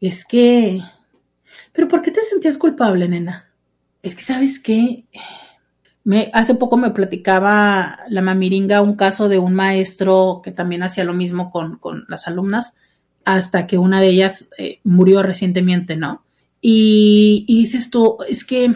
Es 0.00 0.24
que... 0.24 0.82
¿Pero 1.72 1.86
por 1.86 2.02
qué 2.02 2.10
te 2.10 2.22
sentías 2.22 2.58
culpable, 2.58 3.08
nena? 3.08 3.48
Es 4.02 4.16
que, 4.16 4.22
¿sabes 4.22 4.58
qué? 4.58 5.04
Hace 6.32 6.54
poco 6.54 6.76
me 6.76 6.90
platicaba 6.90 8.00
la 8.08 8.22
mamiringa 8.22 8.82
un 8.82 8.96
caso 8.96 9.28
de 9.28 9.38
un 9.38 9.54
maestro 9.54 10.40
que 10.42 10.50
también 10.50 10.82
hacía 10.82 11.04
lo 11.04 11.12
mismo 11.12 11.50
con, 11.50 11.76
con 11.78 12.04
las 12.08 12.26
alumnas 12.26 12.74
hasta 13.24 13.66
que 13.66 13.78
una 13.78 14.00
de 14.00 14.08
ellas 14.08 14.48
eh, 14.58 14.80
murió 14.84 15.22
recientemente, 15.22 15.96
¿no? 15.96 16.22
Y, 16.60 17.44
dices 17.46 17.90
tú, 17.90 18.18
es 18.28 18.44
que, 18.44 18.74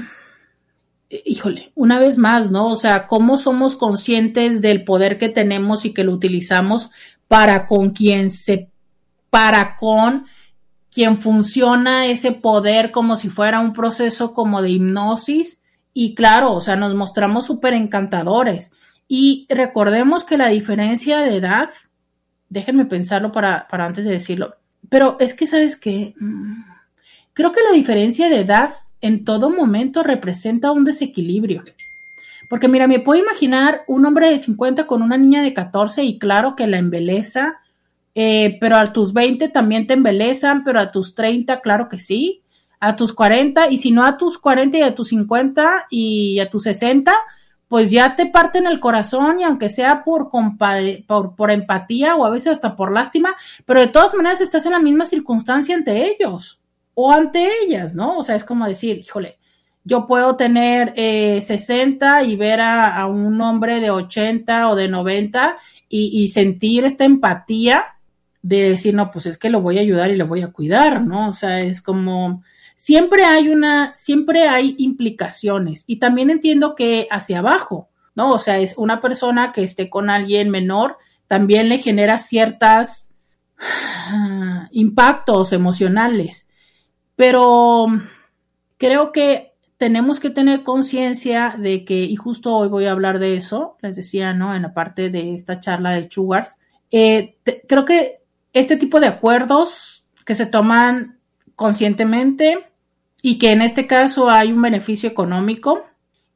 híjole, 1.25 1.73
una 1.75 1.99
vez 1.99 2.17
más, 2.17 2.51
¿no? 2.51 2.69
O 2.69 2.77
sea, 2.77 3.07
¿cómo 3.07 3.37
somos 3.39 3.77
conscientes 3.77 4.63
del 4.63 4.85
poder 4.85 5.19
que 5.19 5.29
tenemos 5.29 5.85
y 5.85 5.93
que 5.93 6.05
lo 6.05 6.13
utilizamos 6.13 6.91
para 7.29 7.67
con 7.67 7.91
quien 7.91 8.31
se, 8.31 8.71
para 9.31 9.77
con 9.77 10.27
quien 10.91 11.19
funciona 11.19 12.07
ese 12.07 12.33
poder 12.33 12.91
como 12.91 13.17
si 13.17 13.29
fuera 13.29 13.61
un 13.61 13.73
proceso 13.73 14.33
como 14.33 14.63
de 14.63 14.71
hipnosis? 14.71 15.61
Y 15.95 16.15
claro, 16.15 16.53
o 16.53 16.61
sea, 16.61 16.77
nos 16.77 16.95
mostramos 16.95 17.47
súper 17.47 17.73
encantadores. 17.73 18.73
Y 19.09 19.47
recordemos 19.49 20.25
que 20.25 20.37
la 20.37 20.49
diferencia 20.49 21.21
de 21.21 21.37
edad 21.37 21.71
déjenme 22.55 22.87
pensarlo 22.87 23.33
para, 23.33 23.67
antes 23.71 24.05
de 24.05 24.13
decirlo. 24.13 24.55
Pero 24.89 25.17
es 25.19 25.35
que, 25.35 25.47
¿sabes 25.47 25.77
qué? 25.77 26.15
Mm, 26.19 26.63
creo 27.33 27.53
que 27.53 27.63
la 27.63 27.73
diferencia 27.73 28.29
de 28.29 28.41
edad 28.41 28.75
en 29.01 29.25
todo 29.25 29.51
momento 29.51 30.03
representa 30.03 30.71
un 30.71 30.85
desequilibrio. 30.85 31.65
Porque 32.49 32.69
mira, 32.69 32.87
me 32.87 33.01
puedo 33.01 33.21
imaginar 33.21 33.83
un 33.89 34.07
hombre 34.07 34.31
de 34.31 34.39
50 34.39 34.87
con 34.87 35.03
una 35.03 35.17
niña 35.17 35.43
de 35.43 35.53
14 35.53 36.05
y 36.05 36.19
claro 36.19 36.55
que 36.55 36.67
la 36.69 36.79
embeleza, 36.79 37.61
eh, 38.15 38.57
pero 38.61 38.77
a 38.77 38.93
tus 38.93 39.13
20 39.13 39.49
también 39.49 39.87
te 39.87 39.95
embelezan, 39.95 40.63
pero 40.63 40.79
a 40.79 40.93
tus 40.93 41.15
30, 41.15 41.61
claro 41.61 41.89
que 41.89 41.99
sí, 41.99 42.43
a 42.85 42.97
tus 42.97 43.13
40 43.13 43.71
y 43.71 43.79
si 43.79 43.91
no 43.91 44.05
a 44.05 44.19
tus 44.19 44.39
40 44.39 44.79
y 44.79 44.83
a 44.83 44.95
tus 44.95 45.09
50 45.09 45.87
y 45.89 46.39
a 46.39 46.51
tus 46.51 46.65
60, 46.65 47.15
pues 47.67 47.91
ya 47.91 48.15
te 48.15 48.27
parten 48.27 48.67
el 48.67 48.79
corazón 48.79 49.41
y 49.41 49.45
aunque 49.45 49.71
sea 49.71 50.05
por, 50.05 50.31
por, 50.31 51.35
por, 51.35 51.51
empatía 51.51 52.15
o 52.15 52.27
a 52.27 52.31
veces 52.31 52.53
hasta 52.53 52.77
por 52.77 52.93
lástima, 52.93 53.35
pero 53.65 53.81
de 53.81 53.87
todas 53.87 54.15
maneras 54.15 54.43
estás 54.43 54.67
en 54.67 54.73
la 54.73 54.81
misma 54.81 55.07
circunstancia 55.07 55.75
ante 55.75 56.11
ellos 56.11 56.61
o 56.93 57.11
ante 57.11 57.49
ellas, 57.63 57.95
¿no? 57.95 58.19
O 58.19 58.23
sea, 58.23 58.37
es 58.37 58.45
como 58.45 58.67
decir, 58.67 58.99
híjole, 58.99 59.39
yo 59.83 60.07
puedo 60.07 60.37
tener 60.37 60.93
eh, 60.97 61.41
60 61.41 62.23
y 62.25 62.37
ver 62.37 62.61
a, 62.61 63.07
un 63.07 63.41
hombre 63.41 63.81
de 63.81 63.91
80 63.91 64.69
o 64.69 64.77
de 64.77 64.89
90 64.89 65.57
y, 65.89 66.23
y 66.23 66.29
sentir 66.29 66.85
esta 66.85 67.05
empatía 67.05 67.87
de 68.43 68.71
decir, 68.71 68.95
no, 68.95 69.11
pues 69.11 69.25
es 69.25 69.39
que 69.39 69.49
lo 69.49 69.63
voy 69.63 69.79
a 69.79 69.81
ayudar 69.81 70.11
y 70.11 70.17
lo 70.17 70.27
voy 70.27 70.43
a 70.43 70.53
cuidar, 70.53 71.03
¿no? 71.03 71.31
O 71.31 71.33
sea, 71.33 71.61
es 71.63 71.81
como 71.81 72.43
siempre 72.75 73.25
hay 73.25 73.49
una, 73.49 73.95
siempre 73.99 74.49
hay 74.49 74.75
implicaciones 74.79 75.85
y 75.87 75.97
también 75.97 76.31
entiendo 76.31 76.75
que 76.75 77.07
hacia 77.11 77.39
abajo, 77.39 77.89
¿no? 78.15 78.33
O 78.33 78.39
sea, 78.39 78.59
es 78.59 78.75
una 78.77 79.01
persona 79.01 79.53
que 79.53 79.63
esté 79.63 79.91
con 79.91 80.11
alguien 80.11 80.51
menor, 80.51 80.99
también 81.29 81.69
le 81.69 81.79
genera 81.79 82.19
ciertas 82.19 83.13
impactos 84.71 85.53
emocionales, 85.53 86.49
pero 87.17 87.87
creo 88.77 89.13
que 89.13 89.55
tenemos 89.77 90.21
que 90.21 90.31
tener 90.31 90.63
conciencia 90.63 91.57
de 91.59 91.85
que, 91.85 92.05
y 92.05 92.17
justo 92.17 92.55
hoy 92.55 92.69
voy 92.69 92.87
a 92.87 92.93
hablar 92.93 93.19
de 93.19 93.37
eso, 93.37 93.77
les 93.83 93.97
decía, 93.97 94.33
¿no? 94.33 94.55
En 94.55 94.63
la 94.63 94.73
parte 94.73 95.11
de 95.11 95.35
esta 95.35 95.61
charla 95.61 95.93
de 95.93 96.09
Chugars, 96.09 96.59
eh, 96.91 97.37
creo 97.69 97.85
que 97.85 98.21
este 98.53 98.77
tipo 98.77 99.01
de 99.01 99.09
acuerdos 99.09 100.07
que 100.25 100.35
se 100.35 100.47
toman 100.47 101.14
conscientemente 101.57 102.67
y 103.23 103.39
que 103.39 103.53
en 103.53 103.63
este 103.63 103.87
caso 103.87 104.31
hay 104.31 104.53
un 104.53 104.61
beneficio 104.61 105.09
económico, 105.09 105.85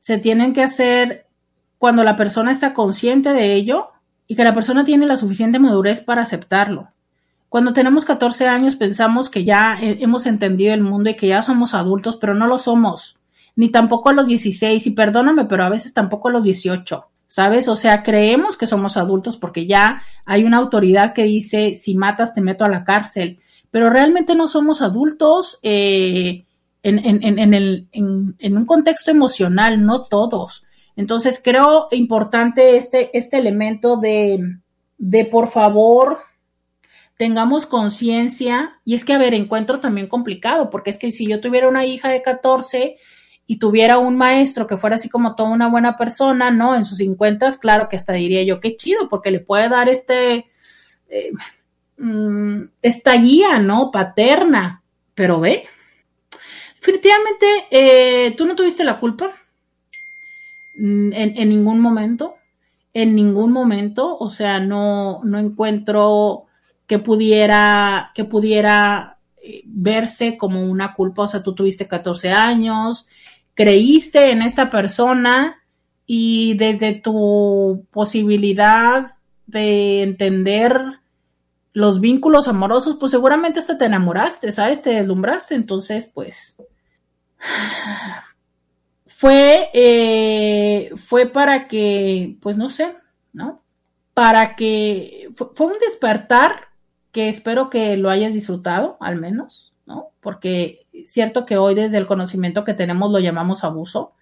se 0.01 0.19
tienen 0.19 0.55
que 0.55 0.63
hacer 0.63 1.27
cuando 1.79 2.03
la 2.03 2.17
persona 2.17 2.51
está 2.51 2.75
consciente 2.75 3.33
de 3.33 3.55
ello 3.55 3.91
y 4.27 4.37
que 4.37 4.45
la 4.45 4.55
persona 4.55 4.85
tiene 4.85 5.07
la 5.07 5.17
suficiente 5.17 5.59
madurez 5.59 6.01
para 6.01 6.23
aceptarlo. 6.23 6.89
Cuando 7.49 7.73
tenemos 7.73 8.05
14 8.05 8.47
años 8.47 8.77
pensamos 8.77 9.31
que 9.31 9.45
ya 9.45 9.79
hemos 9.81 10.27
entendido 10.27 10.75
el 10.75 10.83
mundo 10.83 11.11
y 11.11 11.17
que 11.17 11.29
ya 11.29 11.43
somos 11.43 11.73
adultos, 11.75 12.17
pero 12.17 12.35
no 12.35 12.47
lo 12.47 12.59
somos. 12.59 13.19
ni 13.59 13.71
tampoco 13.71 14.09
a 14.09 14.13
los 14.13 14.29
16, 14.29 14.87
y 14.87 14.91
perdóname, 14.93 15.47
pero 15.47 15.65
a 15.65 15.69
veces 15.69 15.93
tampoco 15.93 16.29
a 16.29 16.31
los 16.31 16.45
18, 16.45 17.09
¿sabes? 17.27 17.67
O 17.67 17.75
sea, 17.75 18.05
creemos 18.05 18.57
que 18.57 18.69
somos 18.69 18.97
adultos 18.97 19.37
porque 19.37 19.67
ya 19.67 20.05
hay 20.25 20.45
una 20.45 20.59
autoridad 20.59 21.13
que 21.13 21.25
dice, 21.25 21.75
si 21.75 21.97
matas 21.97 22.35
te 22.35 22.41
meto 22.41 22.65
a 22.65 22.69
la 22.69 22.85
cárcel, 22.85 23.41
pero 23.71 23.91
realmente 23.91 24.35
no 24.35 24.49
somos 24.49 24.83
adultos 24.83 25.59
eh, 25.63 26.45
en, 26.83 26.99
en, 27.05 27.55
el, 27.55 27.89
en, 27.93 28.57
un 28.57 28.65
contexto 28.65 29.11
emocional, 29.11 29.85
no 29.85 30.03
todos. 30.03 30.65
Entonces, 30.97 31.41
creo 31.43 31.89
importante 31.91 32.77
este, 32.77 33.17
este 33.17 33.37
elemento 33.37 33.99
de, 33.99 34.41
de, 34.97 35.25
por 35.27 35.49
favor, 35.49 36.21
tengamos 37.17 37.67
conciencia, 37.67 38.81
y 38.85 38.95
es 38.95 39.05
que, 39.05 39.13
a 39.13 39.19
ver, 39.19 39.35
encuentro 39.35 39.81
también 39.81 40.07
complicado, 40.07 40.71
porque 40.71 40.91
es 40.91 40.99
que 40.99 41.11
si 41.11 41.29
yo 41.29 41.41
tuviera 41.41 41.69
una 41.69 41.85
hija 41.85 42.09
de 42.09 42.23
14 42.23 42.97
y 43.47 43.59
tuviera 43.59 43.99
un 43.99 44.17
maestro 44.17 44.67
que 44.67 44.77
fuera 44.77 44.97
así 44.97 45.09
como 45.09 45.35
toda 45.35 45.51
una 45.51 45.69
buena 45.69 45.97
persona, 45.97 46.51
¿no? 46.51 46.75
En 46.75 46.85
sus 46.85 46.99
50, 46.99 47.59
claro 47.59 47.89
que 47.89 47.97
hasta 47.97 48.13
diría 48.13 48.43
yo, 48.45 48.61
qué 48.61 48.77
chido, 48.77 49.09
porque 49.09 49.31
le 49.31 49.41
puede 49.41 49.69
dar 49.69 49.89
este, 49.89 50.47
eh, 51.09 51.33
mm, 51.99 52.63
esta 52.83 53.15
guía, 53.15 53.59
¿no? 53.59 53.91
Paterna, 53.91 54.83
pero 55.15 55.41
ve, 55.41 55.67
definitivamente, 56.81 57.47
eh, 57.71 58.35
tú 58.37 58.47
no 58.47 58.57
tuviste 58.57 58.85
la 58.85 58.99
culpa 59.01 59.33
mm, 60.77 61.13
en, 61.13 61.37
en, 61.37 61.49
ningún 61.49 61.81
momento, 61.81 62.37
en 62.95 63.15
ningún 63.15 63.53
momento, 63.53 64.17
o 64.17 64.31
sea, 64.31 64.61
no, 64.61 65.21
no 65.25 65.39
encuentro 65.39 66.47
que 66.87 66.99
pudiera, 66.99 68.11
que 68.15 68.25
pudiera 68.25 69.19
eh, 69.43 69.63
verse 69.67 70.37
como 70.37 70.65
una 70.65 70.95
culpa, 70.95 71.23
o 71.23 71.29
sea, 71.29 71.43
tú 71.43 71.55
tuviste 71.55 71.87
14 71.87 72.31
años, 72.31 73.07
creíste 73.55 74.31
en 74.31 74.43
esta 74.43 74.71
persona 74.71 75.63
y 76.07 76.55
desde 76.55 76.95
tu 76.95 77.87
posibilidad 77.91 79.09
de 79.47 80.03
entender 80.03 80.98
los 81.79 82.01
vínculos 82.01 82.49
amorosos, 82.49 82.97
pues 82.99 83.13
seguramente 83.13 83.61
hasta 83.61 83.79
te 83.79 83.85
enamoraste, 83.85 84.51
¿sabes? 84.51 84.83
Te 84.83 84.91
deslumbraste, 84.91 85.55
entonces, 85.55 86.11
pues, 86.13 86.57
fue, 89.07 89.71
eh, 89.73 90.91
fue 90.97 91.27
para 91.27 91.69
que, 91.69 92.37
pues 92.41 92.57
no 92.57 92.69
sé, 92.69 92.97
¿no? 93.33 93.63
Para 94.13 94.57
que, 94.57 95.31
fue 95.55 95.69
un 95.69 95.79
despertar 95.79 96.71
que 97.13 97.29
espero 97.29 97.71
que 97.71 97.97
lo 97.97 98.11
hayas 98.11 98.35
disfrutado, 98.35 98.97
al 98.99 99.15
menos, 99.15 99.73
¿no? 99.87 100.09
Porque 100.19 100.85
cierto 101.07 101.47
que 101.47 101.59
hoy 101.59 101.77
desde 101.77 101.99
el 101.99 102.09
conocimiento 102.09 102.65
que 102.65 102.75
tenemos 102.75 103.13
lo 103.13 103.21
llamamos 103.21 103.63
abuso, 103.63 104.15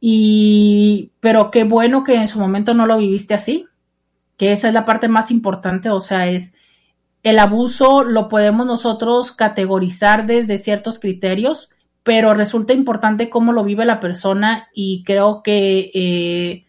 y, 0.00 1.12
pero 1.20 1.52
qué 1.52 1.62
bueno 1.62 2.02
que 2.02 2.16
en 2.16 2.26
su 2.26 2.40
momento 2.40 2.74
no 2.74 2.86
lo 2.86 2.98
viviste 2.98 3.34
así, 3.34 3.68
que 4.36 4.50
esa 4.50 4.66
es 4.66 4.74
la 4.74 4.84
parte 4.84 5.06
más 5.06 5.30
importante, 5.30 5.88
o 5.90 6.00
sea, 6.00 6.26
es 6.26 6.56
el 7.22 7.38
abuso 7.38 8.02
lo 8.02 8.28
podemos 8.28 8.66
nosotros 8.66 9.32
categorizar 9.32 10.26
desde 10.26 10.58
ciertos 10.58 10.98
criterios, 10.98 11.70
pero 12.02 12.34
resulta 12.34 12.72
importante 12.72 13.28
cómo 13.28 13.52
lo 13.52 13.64
vive 13.64 13.84
la 13.84 14.00
persona 14.00 14.68
y 14.74 15.04
creo 15.04 15.42
que 15.42 15.90
eh, 15.94 16.64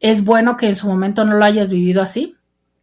es 0.00 0.24
bueno 0.24 0.56
que 0.56 0.68
en 0.68 0.76
su 0.76 0.88
momento 0.88 1.24
no 1.24 1.36
lo 1.36 1.44
hayas 1.44 1.68
vivido 1.68 2.02
así 2.02 2.34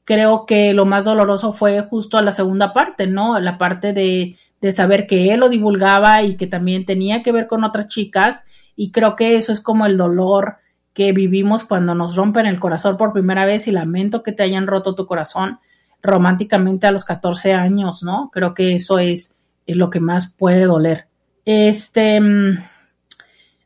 creo 0.06 0.46
que 0.46 0.74
lo 0.74 0.86
más 0.86 1.04
doloroso 1.04 1.52
fue 1.52 1.82
justo 1.82 2.18
a 2.18 2.22
la 2.22 2.32
segunda 2.32 2.72
parte, 2.72 3.08
¿no? 3.08 3.39
La 3.39 3.58
parte 3.58 3.91
de, 3.91 4.38
de 4.62 4.72
saber 4.72 5.08
que 5.08 5.34
él 5.34 5.41
lo 5.41 5.50
divulgaba 5.50 6.22
y 6.22 6.38
que 6.38 6.48
también 6.48 6.86
tenía 6.86 7.24
que 7.24 7.32
ver 7.32 7.48
con 7.48 7.64
otras 7.64 7.88
chicas 7.88 8.46
y 8.76 8.91
creo 8.91 9.16
que 9.16 9.36
eso 9.36 9.52
es 9.52 9.60
como 9.60 9.86
el 9.86 9.98
dolor 9.98 10.58
que 10.93 11.12
vivimos 11.12 11.66
cuando 11.66 11.96
nos 11.96 12.16
rompen 12.16 12.46
el 12.46 12.60
corazón 12.60 12.98
por 12.98 13.12
primera 13.12 13.46
vez 13.46 13.68
y 13.68 13.72
lamento 13.72 14.24
que 14.24 14.32
te 14.32 14.43
hayan 14.43 14.68
roto 14.68 14.96
tu 14.96 15.08
corazón 15.08 15.60
románticamente 16.02 16.88
a 16.88 16.91
los 16.91 17.06
14 17.06 17.54
años, 17.54 18.04
¿no? 18.04 18.30
Creo 18.34 18.54
que 18.54 18.76
eso 18.76 19.00
es, 19.00 19.36
lo 19.68 19.89
que 19.89 20.00
más 20.00 20.32
puede 20.32 20.66
doler. 20.66 21.08
Este, 21.43 22.20
mm, 22.20 22.64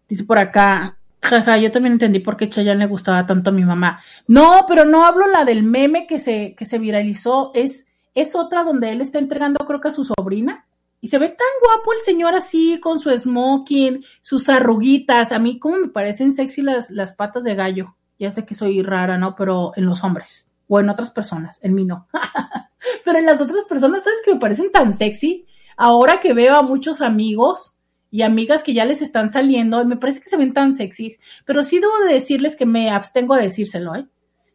dice 0.08 0.24
por 0.24 0.38
acá, 0.38 0.98
Jaja, 1.22 1.58
yo 1.58 1.72
también 1.72 1.94
entendí 1.94 2.20
por 2.20 2.38
qué 2.38 2.50
Chayanne 2.50 2.80
le 2.80 2.86
gustaba 2.86 3.26
tanto 3.26 3.50
a 3.50 3.54
mi 3.54 3.66
mamá. 3.66 4.02
No, 4.28 4.66
pero 4.68 4.86
no 4.86 5.06
hablo 5.06 5.28
la 5.28 5.44
del 5.44 5.64
meme 5.64 6.08
que 6.08 6.20
se, 6.20 6.56
que 6.56 6.66
se 6.66 6.80
viralizó. 6.80 7.52
Es, 7.54 7.88
es 8.16 8.36
otra 8.36 8.64
donde 8.64 8.92
él 8.92 9.02
está 9.02 9.20
entregando, 9.20 9.66
creo 9.66 9.82
que 9.82 9.90
a 9.90 9.92
su 9.92 10.06
sobrina. 10.06 10.66
Y 11.02 11.08
se 11.10 11.18
ve 11.18 11.30
tan 11.30 11.48
guapo 11.62 11.94
el 11.94 12.00
señor 12.00 12.36
así, 12.36 12.80
con 12.80 13.00
su 13.00 13.10
smoking, 13.10 14.04
sus 14.22 14.50
arruguitas. 14.50 15.32
A 15.32 15.40
mí, 15.40 15.60
como 15.60 15.78
me 15.78 15.88
parecen 15.90 16.34
sexy 16.34 16.62
las, 16.62 16.90
las 16.90 17.14
patas 17.14 17.44
de 17.44 17.56
gallo. 17.56 17.96
Ya 18.18 18.32
sé 18.32 18.46
que 18.46 18.56
soy 18.56 18.82
rara, 18.82 19.18
¿no? 19.18 19.36
Pero 19.36 19.72
en 19.76 19.86
los 19.86 20.04
hombres. 20.04 20.49
O 20.70 20.80
en 20.80 20.90
otras 20.90 21.12
personas. 21.12 21.60
En 21.62 21.76
mí 21.76 21.84
no. 21.84 22.08
pero 23.04 23.20
en 23.20 23.26
las 23.26 23.42
otras 23.42 23.66
personas, 23.66 24.06
¿sabes 24.06 24.22
que 24.24 24.34
me 24.34 24.40
parecen 24.40 24.72
tan 24.72 24.94
sexy? 24.94 25.46
Ahora 25.76 26.22
que 26.22 26.34
veo 26.34 26.56
a 26.56 26.62
muchos 26.62 27.02
amigos 27.02 27.76
y 28.12 28.22
amigas 28.22 28.64
que 28.64 28.74
ya 28.74 28.86
les 28.86 29.02
están 29.02 29.30
saliendo, 29.30 29.84
me 29.86 29.98
parece 29.98 30.22
que 30.22 30.30
se 30.30 30.38
ven 30.38 30.54
tan 30.54 30.76
sexys, 30.76 31.20
pero 31.46 31.64
sí 31.64 31.80
debo 31.80 32.00
de 32.00 32.14
decirles 32.14 32.56
que 32.56 32.66
me 32.66 32.90
abstengo 32.90 33.36
de 33.36 33.44
decírselo, 33.44 33.96
¿eh? 33.96 34.08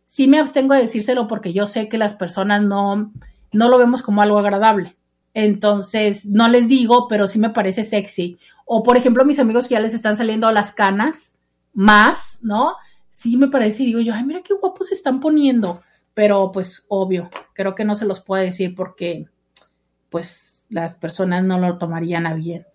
Sí 0.06 0.28
me 0.28 0.38
abstengo 0.38 0.74
de 0.74 0.82
decírselo 0.82 1.28
porque 1.28 1.52
yo 1.52 1.66
sé 1.66 1.88
que 1.88 1.98
las 1.98 2.14
personas 2.14 2.62
no, 2.62 3.12
no 3.52 3.68
lo 3.68 3.78
vemos 3.78 4.02
como 4.02 4.22
algo 4.22 4.38
agradable. 4.38 4.96
Entonces, 5.32 6.26
no 6.26 6.46
les 6.48 6.68
digo, 6.68 7.08
pero 7.08 7.26
sí 7.26 7.38
me 7.38 7.50
parece 7.50 7.82
sexy. 7.82 8.38
O, 8.64 8.82
por 8.82 8.96
ejemplo, 8.96 9.24
mis 9.24 9.40
amigos 9.40 9.66
que 9.66 9.74
ya 9.74 9.80
les 9.80 9.94
están 9.94 10.16
saliendo 10.16 10.50
las 10.52 10.72
canas 10.72 11.36
más, 11.72 12.38
¿no? 12.42 12.74
Sí 13.10 13.36
me 13.36 13.48
parece 13.48 13.82
y 13.82 13.86
digo 13.86 14.00
yo, 14.00 14.14
ay, 14.14 14.24
mira 14.24 14.42
qué 14.42 14.54
guapos 14.54 14.88
se 14.88 14.94
están 14.94 15.20
poniendo. 15.20 15.82
Pero, 16.14 16.52
pues, 16.52 16.84
obvio, 16.88 17.28
creo 17.52 17.74
que 17.74 17.84
no 17.84 17.96
se 17.96 18.06
los 18.06 18.20
puedo 18.20 18.42
decir 18.42 18.74
porque, 18.74 19.26
pues, 20.10 20.66
las 20.68 20.96
personas 20.96 21.44
no 21.44 21.58
lo 21.58 21.76
tomarían 21.76 22.26
a 22.26 22.34
bien. 22.34 22.66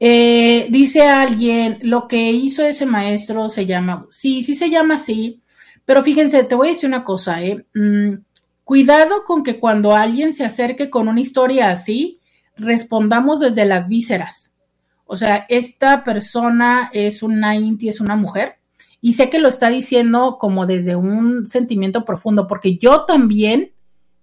Eh, 0.00 0.66
dice 0.70 1.02
alguien, 1.02 1.78
lo 1.82 2.08
que 2.08 2.32
hizo 2.32 2.64
ese 2.64 2.86
maestro 2.86 3.48
se 3.48 3.66
llama, 3.66 4.06
sí, 4.10 4.42
sí 4.42 4.56
se 4.56 4.68
llama 4.68 4.96
así, 4.96 5.40
pero 5.84 6.02
fíjense, 6.02 6.42
te 6.42 6.56
voy 6.56 6.68
a 6.68 6.70
decir 6.72 6.88
una 6.88 7.04
cosa, 7.04 7.42
¿eh? 7.42 7.64
Mm, 7.74 8.14
cuidado 8.64 9.24
con 9.24 9.44
que 9.44 9.60
cuando 9.60 9.94
alguien 9.94 10.34
se 10.34 10.44
acerque 10.44 10.90
con 10.90 11.06
una 11.06 11.20
historia 11.20 11.70
así, 11.70 12.20
respondamos 12.56 13.40
desde 13.40 13.64
las 13.64 13.88
vísceras. 13.88 14.52
O 15.04 15.16
sea, 15.16 15.46
esta 15.48 16.04
persona 16.04 16.90
es 16.92 17.22
una 17.22 17.54
inti, 17.54 17.88
es 17.88 18.00
una 18.00 18.16
mujer, 18.16 18.56
y 19.04 19.14
sé 19.14 19.28
que 19.28 19.40
lo 19.40 19.48
está 19.48 19.68
diciendo 19.68 20.38
como 20.40 20.64
desde 20.64 20.94
un 20.94 21.44
sentimiento 21.44 22.04
profundo, 22.04 22.46
porque 22.46 22.78
yo 22.78 23.04
también, 23.04 23.72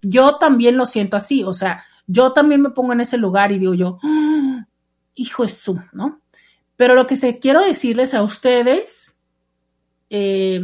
yo 0.00 0.36
también 0.38 0.78
lo 0.78 0.86
siento 0.86 1.18
así, 1.18 1.44
o 1.44 1.52
sea, 1.52 1.84
yo 2.06 2.32
también 2.32 2.62
me 2.62 2.70
pongo 2.70 2.94
en 2.94 3.02
ese 3.02 3.18
lugar 3.18 3.52
y 3.52 3.58
digo 3.58 3.74
yo, 3.74 3.98
hijo 5.14 5.44
es 5.44 5.52
su, 5.52 5.78
¿no? 5.92 6.22
Pero 6.76 6.94
lo 6.94 7.06
que 7.06 7.18
se 7.18 7.38
quiero 7.38 7.60
decirles 7.60 8.14
a 8.14 8.22
ustedes, 8.22 9.14
eh, 10.08 10.62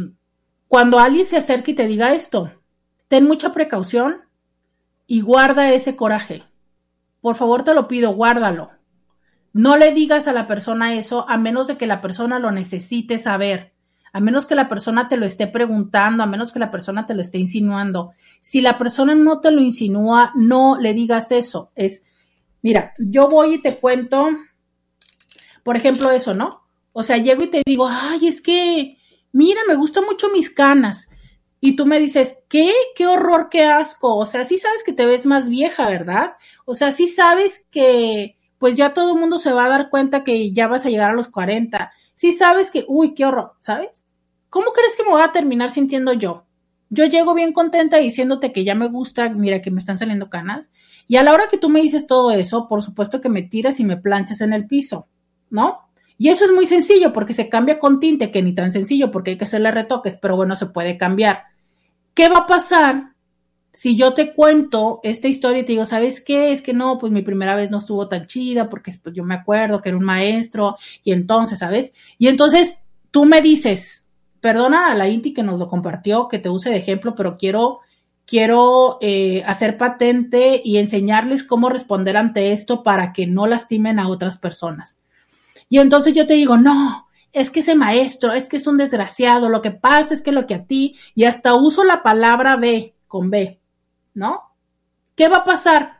cuando 0.67 0.97
alguien 0.97 1.27
se 1.27 1.37
acerque 1.37 1.71
y 1.71 1.75
te 1.75 1.85
diga 1.85 2.15
esto, 2.15 2.51
ten 3.07 3.25
mucha 3.25 3.53
precaución 3.53 4.17
y 5.05 5.21
guarda 5.21 5.71
ese 5.71 5.95
coraje. 5.95 6.43
Por 7.21 7.35
favor, 7.35 7.63
te 7.63 7.75
lo 7.75 7.87
pido, 7.87 8.15
guárdalo. 8.15 8.71
No 9.53 9.77
le 9.77 9.93
digas 9.93 10.27
a 10.27 10.33
la 10.33 10.47
persona 10.47 10.95
eso 10.95 11.29
a 11.29 11.37
menos 11.37 11.67
de 11.67 11.77
que 11.77 11.85
la 11.85 12.01
persona 12.01 12.39
lo 12.39 12.49
necesite 12.49 13.19
saber, 13.19 13.76
a 14.13 14.19
menos 14.19 14.45
que 14.45 14.55
la 14.55 14.67
persona 14.67 15.07
te 15.09 15.17
lo 15.17 15.25
esté 15.25 15.47
preguntando, 15.47 16.23
a 16.23 16.27
menos 16.27 16.51
que 16.51 16.59
la 16.59 16.71
persona 16.71 17.05
te 17.05 17.13
lo 17.13 17.21
esté 17.21 17.37
insinuando. 17.37 18.11
Si 18.41 18.61
la 18.61 18.77
persona 18.77 19.15
no 19.15 19.41
te 19.41 19.51
lo 19.51 19.61
insinúa, 19.61 20.31
no 20.35 20.77
le 20.79 20.93
digas 20.93 21.31
eso. 21.31 21.71
Es, 21.75 22.05
mira, 22.61 22.93
yo 22.97 23.29
voy 23.29 23.55
y 23.55 23.61
te 23.61 23.75
cuento 23.75 24.29
por 25.67 25.75
ejemplo, 25.75 26.11
eso, 26.11 26.33
¿no? 26.33 26.61
O 26.93 27.03
sea, 27.03 27.17
llego 27.17 27.43
y 27.43 27.47
te 27.47 27.61
digo, 27.65 27.89
ay, 27.89 28.25
es 28.25 28.41
que, 28.41 28.97
mira, 29.33 29.59
me 29.67 29.75
gustan 29.75 30.05
mucho 30.05 30.29
mis 30.29 30.49
canas. 30.49 31.09
Y 31.59 31.75
tú 31.75 31.85
me 31.85 31.99
dices, 31.99 32.37
¿qué? 32.47 32.71
¿Qué 32.95 33.05
horror, 33.05 33.49
qué 33.51 33.65
asco? 33.65 34.15
O 34.15 34.25
sea, 34.25 34.45
sí 34.45 34.57
sabes 34.57 34.81
que 34.85 34.93
te 34.93 35.05
ves 35.05 35.25
más 35.25 35.49
vieja, 35.49 35.89
¿verdad? 35.89 36.37
O 36.63 36.73
sea, 36.73 36.93
sí 36.93 37.09
sabes 37.09 37.67
que, 37.69 38.37
pues 38.59 38.77
ya 38.77 38.93
todo 38.93 39.13
el 39.13 39.19
mundo 39.19 39.39
se 39.39 39.51
va 39.51 39.65
a 39.65 39.67
dar 39.67 39.89
cuenta 39.89 40.23
que 40.23 40.53
ya 40.53 40.69
vas 40.69 40.85
a 40.85 40.89
llegar 40.89 41.11
a 41.11 41.15
los 41.15 41.27
40. 41.27 41.91
Sí 42.17 42.33
sabes 42.33 42.71
que, 42.71 42.83
uy, 42.87 43.13
qué 43.13 43.25
horror, 43.25 43.53
¿sabes? 43.59 44.03
¿Cómo 44.49 44.71
crees 44.73 44.97
que 44.97 45.03
me 45.03 45.11
voy 45.11 45.21
a 45.21 45.31
terminar 45.31 45.69
sintiendo 45.69 46.13
yo? 46.13 46.45
Yo 46.89 47.05
llego 47.05 47.35
bien 47.35 47.53
contenta 47.53 47.97
diciéndote 47.97 48.51
que 48.51 48.63
ya 48.63 48.73
me 48.73 48.89
gusta, 48.89 49.29
mira 49.29 49.61
que 49.61 49.69
me 49.69 49.79
están 49.79 49.99
saliendo 49.99 50.29
canas. 50.29 50.71
Y 51.07 51.17
a 51.17 51.23
la 51.23 51.31
hora 51.31 51.47
que 51.47 51.57
tú 51.57 51.69
me 51.69 51.79
dices 51.81 52.07
todo 52.07 52.31
eso, 52.31 52.67
por 52.67 52.81
supuesto 52.81 53.21
que 53.21 53.29
me 53.29 53.43
tiras 53.43 53.79
y 53.79 53.83
me 53.83 53.97
planchas 53.97 54.41
en 54.41 54.51
el 54.51 54.65
piso. 54.65 55.07
¿no? 55.49 55.89
Y 56.17 56.29
eso 56.29 56.45
es 56.45 56.51
muy 56.51 56.65
sencillo 56.65 57.13
porque 57.13 57.33
se 57.33 57.49
cambia 57.49 57.79
con 57.79 57.99
tinte, 57.99 58.31
que 58.31 58.41
ni 58.41 58.53
tan 58.53 58.73
sencillo 58.73 59.11
porque 59.11 59.31
hay 59.31 59.37
que 59.37 59.43
hacerle 59.43 59.71
retoques, 59.71 60.17
pero 60.19 60.35
bueno, 60.35 60.55
se 60.55 60.65
puede 60.65 60.97
cambiar. 60.97 61.43
¿Qué 62.13 62.29
va 62.29 62.39
a 62.39 62.47
pasar 62.47 63.13
si 63.77 63.95
yo 63.95 64.15
te 64.15 64.33
cuento 64.33 64.99
esta 65.03 65.27
historia 65.27 65.59
y 65.59 65.63
te 65.63 65.73
digo, 65.73 65.85
¿sabes 65.85 66.23
qué? 66.25 66.51
Es 66.51 66.63
que 66.63 66.73
no, 66.73 66.97
pues 66.97 67.13
mi 67.13 67.21
primera 67.21 67.55
vez 67.55 67.69
no 67.69 67.77
estuvo 67.77 68.07
tan 68.07 68.25
chida 68.25 68.71
porque 68.71 68.91
pues, 69.03 69.13
yo 69.13 69.23
me 69.23 69.35
acuerdo 69.35 69.83
que 69.83 69.89
era 69.89 69.97
un 69.99 70.03
maestro 70.03 70.77
y 71.03 71.11
entonces, 71.11 71.59
¿sabes? 71.59 71.93
Y 72.17 72.27
entonces 72.27 72.85
tú 73.11 73.25
me 73.25 73.39
dices, 73.39 74.09
perdona 74.41 74.87
a 74.91 74.95
la 74.95 75.07
Inti 75.07 75.31
que 75.31 75.43
nos 75.43 75.59
lo 75.59 75.67
compartió, 75.67 76.27
que 76.27 76.39
te 76.39 76.49
use 76.49 76.71
de 76.71 76.77
ejemplo, 76.77 77.13
pero 77.13 77.37
quiero, 77.37 77.81
quiero 78.25 78.97
eh, 78.99 79.43
hacer 79.45 79.77
patente 79.77 80.59
y 80.65 80.77
enseñarles 80.77 81.43
cómo 81.43 81.69
responder 81.69 82.17
ante 82.17 82.53
esto 82.53 82.81
para 82.81 83.13
que 83.13 83.27
no 83.27 83.45
lastimen 83.45 83.99
a 83.99 84.07
otras 84.07 84.39
personas. 84.39 84.97
Y 85.69 85.77
entonces 85.77 86.15
yo 86.15 86.25
te 86.25 86.33
digo, 86.33 86.57
no, 86.57 87.09
es 87.31 87.51
que 87.51 87.59
ese 87.59 87.75
maestro, 87.75 88.33
es 88.33 88.49
que 88.49 88.57
es 88.57 88.65
un 88.65 88.77
desgraciado, 88.77 89.49
lo 89.49 89.61
que 89.61 89.69
pasa 89.69 90.15
es 90.15 90.23
que 90.23 90.31
lo 90.31 90.47
que 90.47 90.55
a 90.55 90.65
ti, 90.65 90.95
y 91.13 91.25
hasta 91.25 91.53
uso 91.53 91.83
la 91.83 92.01
palabra 92.01 92.55
B 92.55 92.95
con 93.07 93.29
B, 93.29 93.59
¿no? 94.17 94.41
¿Qué 95.15 95.29
va 95.29 95.37
a 95.37 95.45
pasar? 95.45 95.99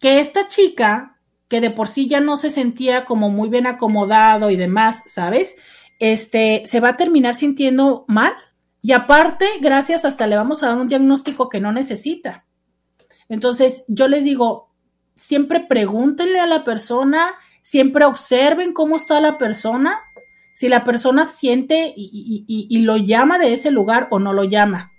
Que 0.00 0.20
esta 0.20 0.48
chica, 0.48 1.20
que 1.48 1.60
de 1.60 1.70
por 1.70 1.88
sí 1.88 2.08
ya 2.08 2.20
no 2.20 2.38
se 2.38 2.50
sentía 2.50 3.04
como 3.04 3.28
muy 3.28 3.50
bien 3.50 3.66
acomodado 3.66 4.50
y 4.50 4.56
demás, 4.56 5.02
¿sabes? 5.06 5.54
Este, 5.98 6.62
se 6.64 6.80
va 6.80 6.90
a 6.90 6.96
terminar 6.96 7.34
sintiendo 7.34 8.04
mal. 8.08 8.32
Y 8.80 8.92
aparte, 8.92 9.46
gracias, 9.60 10.06
hasta 10.06 10.26
le 10.26 10.36
vamos 10.36 10.62
a 10.62 10.68
dar 10.68 10.78
un 10.78 10.88
diagnóstico 10.88 11.50
que 11.50 11.60
no 11.60 11.70
necesita. 11.70 12.46
Entonces, 13.28 13.84
yo 13.86 14.08
les 14.08 14.24
digo, 14.24 14.70
siempre 15.16 15.60
pregúntenle 15.60 16.40
a 16.40 16.46
la 16.46 16.64
persona, 16.64 17.34
siempre 17.62 18.06
observen 18.06 18.72
cómo 18.72 18.96
está 18.96 19.20
la 19.20 19.36
persona, 19.36 20.00
si 20.56 20.70
la 20.70 20.84
persona 20.84 21.26
siente 21.26 21.92
y, 21.94 22.44
y 22.46 22.80
lo 22.80 22.96
llama 22.96 23.38
de 23.38 23.52
ese 23.52 23.70
lugar 23.70 24.08
o 24.10 24.18
no 24.18 24.32
lo 24.32 24.44
llama. 24.44 24.92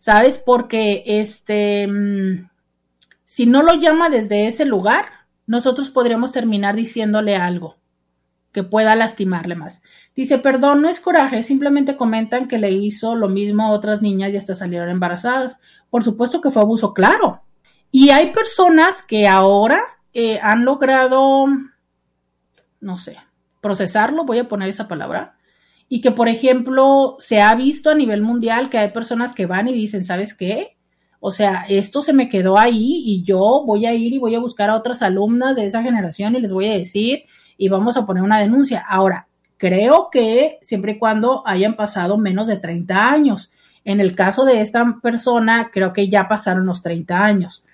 ¿Sabes? 0.00 0.38
Porque 0.38 1.04
este, 1.06 1.86
mm, 1.86 2.48
si 3.24 3.46
no 3.46 3.62
lo 3.62 3.74
llama 3.74 4.10
desde 4.10 4.48
ese 4.48 4.64
lugar, 4.64 5.06
nosotros 5.46 5.90
podríamos 5.90 6.32
terminar 6.32 6.74
diciéndole 6.74 7.36
algo 7.36 7.76
que 8.50 8.64
pueda 8.64 8.96
lastimarle 8.96 9.54
más. 9.54 9.82
Dice, 10.16 10.38
perdón, 10.38 10.82
no 10.82 10.88
es 10.88 10.98
coraje, 10.98 11.44
simplemente 11.44 11.96
comentan 11.96 12.48
que 12.48 12.58
le 12.58 12.72
hizo 12.72 13.14
lo 13.14 13.28
mismo 13.28 13.62
a 13.62 13.70
otras 13.70 14.02
niñas 14.02 14.32
y 14.32 14.36
hasta 14.36 14.56
salieron 14.56 14.88
embarazadas. 14.88 15.60
Por 15.88 16.02
supuesto 16.02 16.40
que 16.40 16.50
fue 16.50 16.62
abuso, 16.62 16.92
claro. 16.92 17.42
Y 17.92 18.10
hay 18.10 18.32
personas 18.32 19.02
que 19.02 19.28
ahora 19.28 19.80
eh, 20.12 20.40
han 20.42 20.64
logrado, 20.64 21.46
no 22.80 22.98
sé, 22.98 23.18
procesarlo, 23.60 24.24
voy 24.24 24.38
a 24.38 24.48
poner 24.48 24.68
esa 24.68 24.88
palabra, 24.88 25.36
y 25.92 26.00
que, 26.00 26.12
por 26.12 26.28
ejemplo, 26.28 27.16
se 27.18 27.40
ha 27.40 27.52
visto 27.56 27.90
a 27.90 27.96
nivel 27.96 28.22
mundial 28.22 28.70
que 28.70 28.78
hay 28.78 28.92
personas 28.92 29.34
que 29.34 29.46
van 29.46 29.66
y 29.66 29.72
dicen, 29.72 30.04
¿sabes 30.04 30.34
qué? 30.34 30.76
O 31.18 31.32
sea, 31.32 31.64
esto 31.68 32.00
se 32.00 32.12
me 32.12 32.28
quedó 32.28 32.56
ahí 32.56 33.02
y 33.04 33.24
yo 33.24 33.64
voy 33.66 33.86
a 33.86 33.92
ir 33.92 34.12
y 34.12 34.18
voy 34.18 34.36
a 34.36 34.38
buscar 34.38 34.70
a 34.70 34.76
otras 34.76 35.02
alumnas 35.02 35.56
de 35.56 35.66
esa 35.66 35.82
generación 35.82 36.36
y 36.36 36.40
les 36.40 36.52
voy 36.52 36.68
a 36.68 36.78
decir 36.78 37.24
y 37.58 37.68
vamos 37.68 37.96
a 37.96 38.06
poner 38.06 38.22
una 38.22 38.38
denuncia. 38.38 38.84
Ahora, 38.88 39.26
creo 39.56 40.10
que 40.12 40.60
siempre 40.62 40.92
y 40.92 40.98
cuando 40.98 41.42
hayan 41.44 41.74
pasado 41.74 42.16
menos 42.16 42.46
de 42.46 42.56
30 42.58 43.10
años. 43.10 43.50
En 43.84 43.98
el 43.98 44.14
caso 44.14 44.44
de 44.44 44.60
esta 44.60 45.00
persona, 45.02 45.70
creo 45.72 45.92
que 45.92 46.08
ya 46.08 46.28
pasaron 46.28 46.66
los 46.66 46.82
30 46.82 47.18
años. 47.18 47.64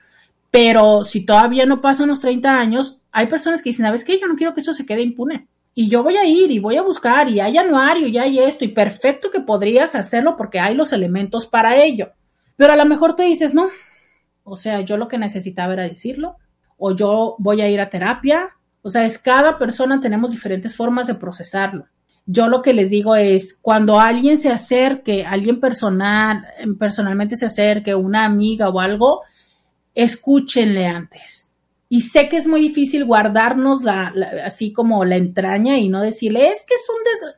Pero 0.50 1.04
si 1.04 1.26
todavía 1.26 1.66
no 1.66 1.82
pasan 1.82 2.08
los 2.08 2.20
30 2.20 2.48
años, 2.48 2.98
hay 3.12 3.26
personas 3.26 3.60
que 3.60 3.70
dicen, 3.70 3.84
¿sabes 3.84 4.06
qué? 4.06 4.18
Yo 4.18 4.26
no 4.26 4.36
quiero 4.36 4.54
que 4.54 4.60
eso 4.60 4.72
se 4.72 4.86
quede 4.86 5.02
impune 5.02 5.48
y 5.78 5.90
yo 5.90 6.02
voy 6.02 6.16
a 6.16 6.24
ir 6.24 6.50
y 6.50 6.58
voy 6.58 6.78
a 6.78 6.82
buscar 6.82 7.28
y 7.28 7.38
hay 7.38 7.58
anuario 7.58 8.08
y 8.08 8.16
hay 8.16 8.38
esto 8.38 8.64
y 8.64 8.68
perfecto 8.68 9.30
que 9.30 9.40
podrías 9.40 9.94
hacerlo 9.94 10.34
porque 10.34 10.58
hay 10.58 10.74
los 10.74 10.90
elementos 10.90 11.46
para 11.46 11.76
ello. 11.76 12.12
Pero 12.56 12.72
a 12.72 12.76
lo 12.76 12.86
mejor 12.86 13.14
te 13.14 13.24
dices, 13.24 13.52
no, 13.52 13.68
o 14.42 14.56
sea, 14.56 14.80
yo 14.80 14.96
lo 14.96 15.06
que 15.06 15.18
necesitaba 15.18 15.74
era 15.74 15.82
decirlo 15.82 16.36
o 16.78 16.96
yo 16.96 17.36
voy 17.38 17.60
a 17.60 17.68
ir 17.68 17.78
a 17.82 17.90
terapia. 17.90 18.56
O 18.80 18.88
sea, 18.88 19.04
es 19.04 19.18
cada 19.18 19.58
persona 19.58 20.00
tenemos 20.00 20.30
diferentes 20.30 20.74
formas 20.74 21.08
de 21.08 21.14
procesarlo. 21.14 21.84
Yo 22.24 22.48
lo 22.48 22.62
que 22.62 22.72
les 22.72 22.88
digo 22.88 23.14
es, 23.14 23.58
cuando 23.60 24.00
alguien 24.00 24.38
se 24.38 24.48
acerque, 24.48 25.26
alguien 25.26 25.60
personal, 25.60 26.46
personalmente 26.78 27.36
se 27.36 27.44
acerque, 27.44 27.94
una 27.94 28.24
amiga 28.24 28.70
o 28.70 28.80
algo, 28.80 29.20
escúchenle 29.94 30.86
antes 30.86 31.45
y 31.96 32.02
sé 32.02 32.28
que 32.28 32.36
es 32.36 32.46
muy 32.46 32.60
difícil 32.60 33.06
guardarnos 33.06 33.80
así 34.44 34.70
como 34.70 35.06
la 35.06 35.16
entraña 35.16 35.78
y 35.78 35.88
no 35.88 36.02
decirle, 36.02 36.48
es 36.48 36.66
que 36.66 36.74
es 36.74 36.86
un 36.90 37.02
des 37.04 37.36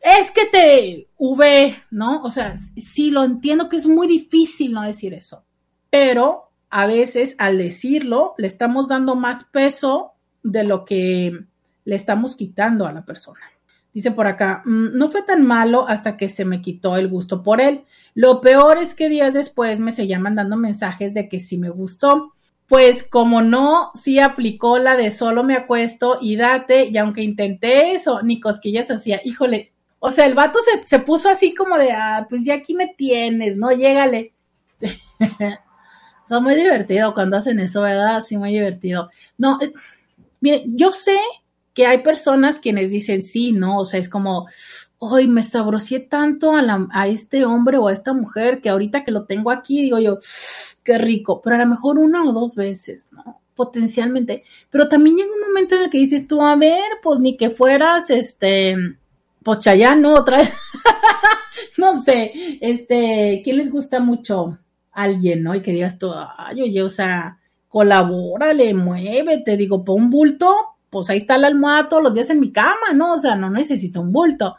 es 0.00 0.30
que 0.30 0.46
te 0.46 1.08
V, 1.18 1.76
¿no? 1.90 2.22
O 2.22 2.30
sea, 2.30 2.56
sí 2.58 3.10
lo 3.10 3.22
entiendo 3.22 3.68
que 3.68 3.76
es 3.76 3.86
muy 3.86 4.06
difícil 4.06 4.72
no 4.72 4.80
decir 4.80 5.12
eso, 5.12 5.44
pero 5.90 6.52
a 6.70 6.86
veces 6.86 7.34
al 7.36 7.58
decirlo 7.58 8.32
le 8.38 8.46
estamos 8.46 8.88
dando 8.88 9.14
más 9.14 9.44
peso 9.44 10.12
de 10.42 10.64
lo 10.64 10.86
que 10.86 11.38
le 11.84 11.96
estamos 11.96 12.36
quitando 12.36 12.86
a 12.86 12.92
la 12.92 13.04
persona. 13.04 13.42
Dice 13.92 14.10
por 14.10 14.26
acá, 14.26 14.62
mm, 14.64 14.96
no 14.96 15.10
fue 15.10 15.20
tan 15.20 15.46
malo 15.46 15.86
hasta 15.86 16.16
que 16.16 16.30
se 16.30 16.46
me 16.46 16.62
quitó 16.62 16.96
el 16.96 17.08
gusto 17.08 17.42
por 17.42 17.60
él. 17.60 17.84
Lo 18.14 18.40
peor 18.40 18.78
es 18.78 18.94
que 18.94 19.10
días 19.10 19.34
después 19.34 19.80
me 19.80 19.92
seguían 19.92 20.22
mandando 20.22 20.56
mensajes 20.56 21.12
de 21.12 21.28
que 21.28 21.40
sí 21.40 21.58
me 21.58 21.68
gustó 21.68 22.33
pues 22.68 23.06
como 23.08 23.42
no, 23.42 23.90
sí 23.94 24.18
aplicó 24.18 24.78
la 24.78 24.96
de 24.96 25.10
solo 25.10 25.44
me 25.44 25.54
acuesto 25.54 26.18
y 26.20 26.36
date, 26.36 26.88
y 26.90 26.96
aunque 26.96 27.22
intenté 27.22 27.92
eso, 27.92 28.22
ni 28.22 28.40
cosquillas 28.40 28.90
hacía, 28.90 29.20
híjole, 29.24 29.72
o 29.98 30.10
sea, 30.10 30.26
el 30.26 30.34
vato 30.34 30.58
se, 30.62 30.86
se 30.86 30.98
puso 30.98 31.28
así 31.28 31.54
como 31.54 31.78
de, 31.78 31.92
ah, 31.92 32.26
pues 32.28 32.44
ya 32.44 32.54
aquí 32.54 32.74
me 32.74 32.88
tienes, 32.88 33.56
¿no? 33.56 33.72
Llégale. 33.72 34.34
Son 36.28 36.42
muy 36.42 36.54
divertido 36.54 37.14
cuando 37.14 37.36
hacen 37.36 37.58
eso, 37.58 37.82
¿verdad? 37.82 38.20
Sí, 38.22 38.36
muy 38.36 38.50
divertido. 38.50 39.10
No, 39.38 39.58
eh, 39.60 39.72
miren, 40.40 40.76
yo 40.76 40.92
sé 40.92 41.18
que 41.74 41.86
hay 41.86 41.98
personas 41.98 42.60
quienes 42.60 42.90
dicen 42.90 43.22
sí, 43.22 43.52
¿no? 43.52 43.80
O 43.80 43.84
sea, 43.84 44.00
es 44.00 44.08
como, 44.08 44.46
hoy 44.98 45.26
me 45.26 45.42
sabrosé 45.42 46.00
tanto 46.00 46.52
a, 46.54 47.08
este 47.08 47.44
hombre 47.44 47.76
o 47.76 47.88
a 47.88 47.92
esta 47.92 48.12
mujer 48.12 48.60
que 48.60 48.70
ahorita 48.70 49.04
que 49.04 49.10
lo 49.10 49.24
tengo 49.24 49.50
aquí, 49.50 49.82
digo 49.82 49.98
yo, 49.98 50.18
qué 50.82 50.98
rico, 50.98 51.42
pero 51.42 51.56
a 51.56 51.58
lo 51.58 51.66
mejor 51.66 51.98
una 51.98 52.24
o 52.24 52.32
dos 52.32 52.54
veces, 52.54 53.08
¿no? 53.12 53.40
Potencialmente. 53.54 54.44
Pero 54.70 54.88
también 54.88 55.16
llega 55.16 55.32
un 55.32 55.48
momento 55.48 55.74
en 55.74 55.82
el 55.82 55.90
que 55.90 55.98
dices 55.98 56.26
tú, 56.26 56.42
a 56.42 56.56
ver, 56.56 56.82
pues 57.02 57.20
ni 57.20 57.36
que 57.36 57.50
fueras, 57.50 58.08
este, 58.10 58.76
pues 59.42 59.58
Chayano 59.58 60.14
otra 60.14 60.38
vez. 60.38 60.52
no 61.78 62.00
sé, 62.00 62.58
este, 62.60 63.42
¿quién 63.44 63.58
les 63.58 63.70
gusta 63.70 64.00
mucho? 64.00 64.58
Alguien, 64.92 65.42
¿no? 65.42 65.54
Y 65.54 65.60
que 65.60 65.72
digas 65.72 65.98
tú, 65.98 66.12
ay, 66.36 66.62
oye, 66.62 66.82
o 66.82 66.90
sea, 66.90 67.38
colabórale, 67.68 68.72
muévete, 68.74 69.56
digo, 69.56 69.84
pon 69.84 70.04
un 70.04 70.10
bulto, 70.10 70.54
pues 70.94 71.10
ahí 71.10 71.18
está 71.18 71.36
la 71.38 71.48
almohada 71.48 71.88
todos 71.88 72.04
los 72.04 72.14
días 72.14 72.30
en 72.30 72.38
mi 72.38 72.52
cama, 72.52 72.92
¿no? 72.94 73.14
O 73.14 73.18
sea, 73.18 73.34
no 73.34 73.50
necesito 73.50 74.00
un 74.00 74.12
bulto. 74.12 74.54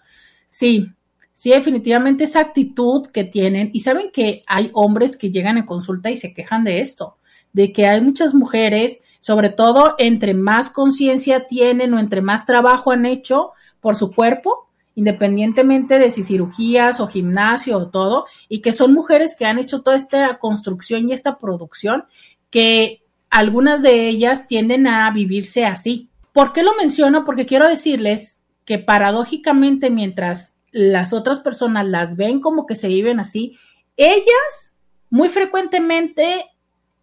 Sí, 0.49 0.91
sí, 1.31 1.51
definitivamente 1.51 2.25
esa 2.25 2.41
actitud 2.41 3.07
que 3.07 3.23
tienen, 3.23 3.69
y 3.71 3.79
saben 3.79 4.11
que 4.11 4.43
hay 4.45 4.69
hombres 4.73 5.15
que 5.15 5.31
llegan 5.31 5.57
a 5.57 5.65
consulta 5.65 6.11
y 6.11 6.17
se 6.17 6.33
quejan 6.33 6.65
de 6.65 6.81
esto, 6.81 7.15
de 7.53 7.71
que 7.71 7.87
hay 7.87 8.01
muchas 8.01 8.33
mujeres, 8.33 8.99
sobre 9.21 9.47
todo 9.47 9.95
entre 9.97 10.33
más 10.33 10.69
conciencia 10.69 11.47
tienen 11.47 11.93
o 11.93 11.99
entre 11.99 12.21
más 12.21 12.45
trabajo 12.45 12.91
han 12.91 13.05
hecho 13.05 13.53
por 13.79 13.95
su 13.95 14.11
cuerpo, 14.11 14.67
independientemente 14.93 15.99
de 15.99 16.11
si 16.11 16.25
cirugías 16.25 16.99
o 16.99 17.07
gimnasio 17.07 17.77
o 17.77 17.87
todo, 17.87 18.25
y 18.49 18.59
que 18.59 18.73
son 18.73 18.93
mujeres 18.93 19.37
que 19.39 19.45
han 19.45 19.57
hecho 19.57 19.83
toda 19.83 19.95
esta 19.95 20.37
construcción 20.37 21.07
y 21.07 21.13
esta 21.13 21.37
producción, 21.37 22.03
que 22.49 23.03
algunas 23.29 23.81
de 23.81 24.09
ellas 24.09 24.47
tienden 24.47 24.85
a 24.85 25.09
vivirse 25.11 25.65
así. 25.65 26.09
¿Por 26.35 26.51
qué 26.51 26.63
lo 26.63 26.75
menciono? 26.75 27.23
Porque 27.23 27.45
quiero 27.45 27.65
decirles 27.65 28.43
que 28.65 28.77
paradójicamente 28.77 29.89
mientras 29.89 30.57
las 30.69 31.13
otras 31.13 31.39
personas 31.39 31.87
las 31.87 32.17
ven 32.17 32.41
como 32.41 32.65
que 32.65 32.75
se 32.75 32.89
viven 32.89 33.21
así, 33.21 33.57
ellas 33.95 34.75
muy 35.09 35.29
frecuentemente 35.29 36.43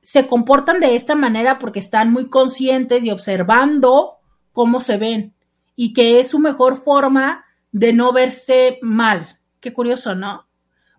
se 0.03 0.27
comportan 0.27 0.81
de 0.81 0.97
esta 0.97 1.15
manera 1.15 1.59
porque 1.59 1.79
están 1.79 2.13
muy 2.13 2.29
conscientes 2.29 3.05
y 3.05 3.11
observando 3.11 4.19
cómo 4.53 4.81
se 4.81 4.99
ven 4.99 5.33
y 5.77 5.95
que 5.95 6.21
es 6.21 6.29
su 6.29 6.39
mejor 6.39 6.83
forma 6.85 7.47
de 7.71 7.95
no 7.95 8.13
verse 8.13 8.79
mal. 8.83 9.39
Qué 9.61 9.73
curioso, 9.73 10.15
¿no? 10.15 10.47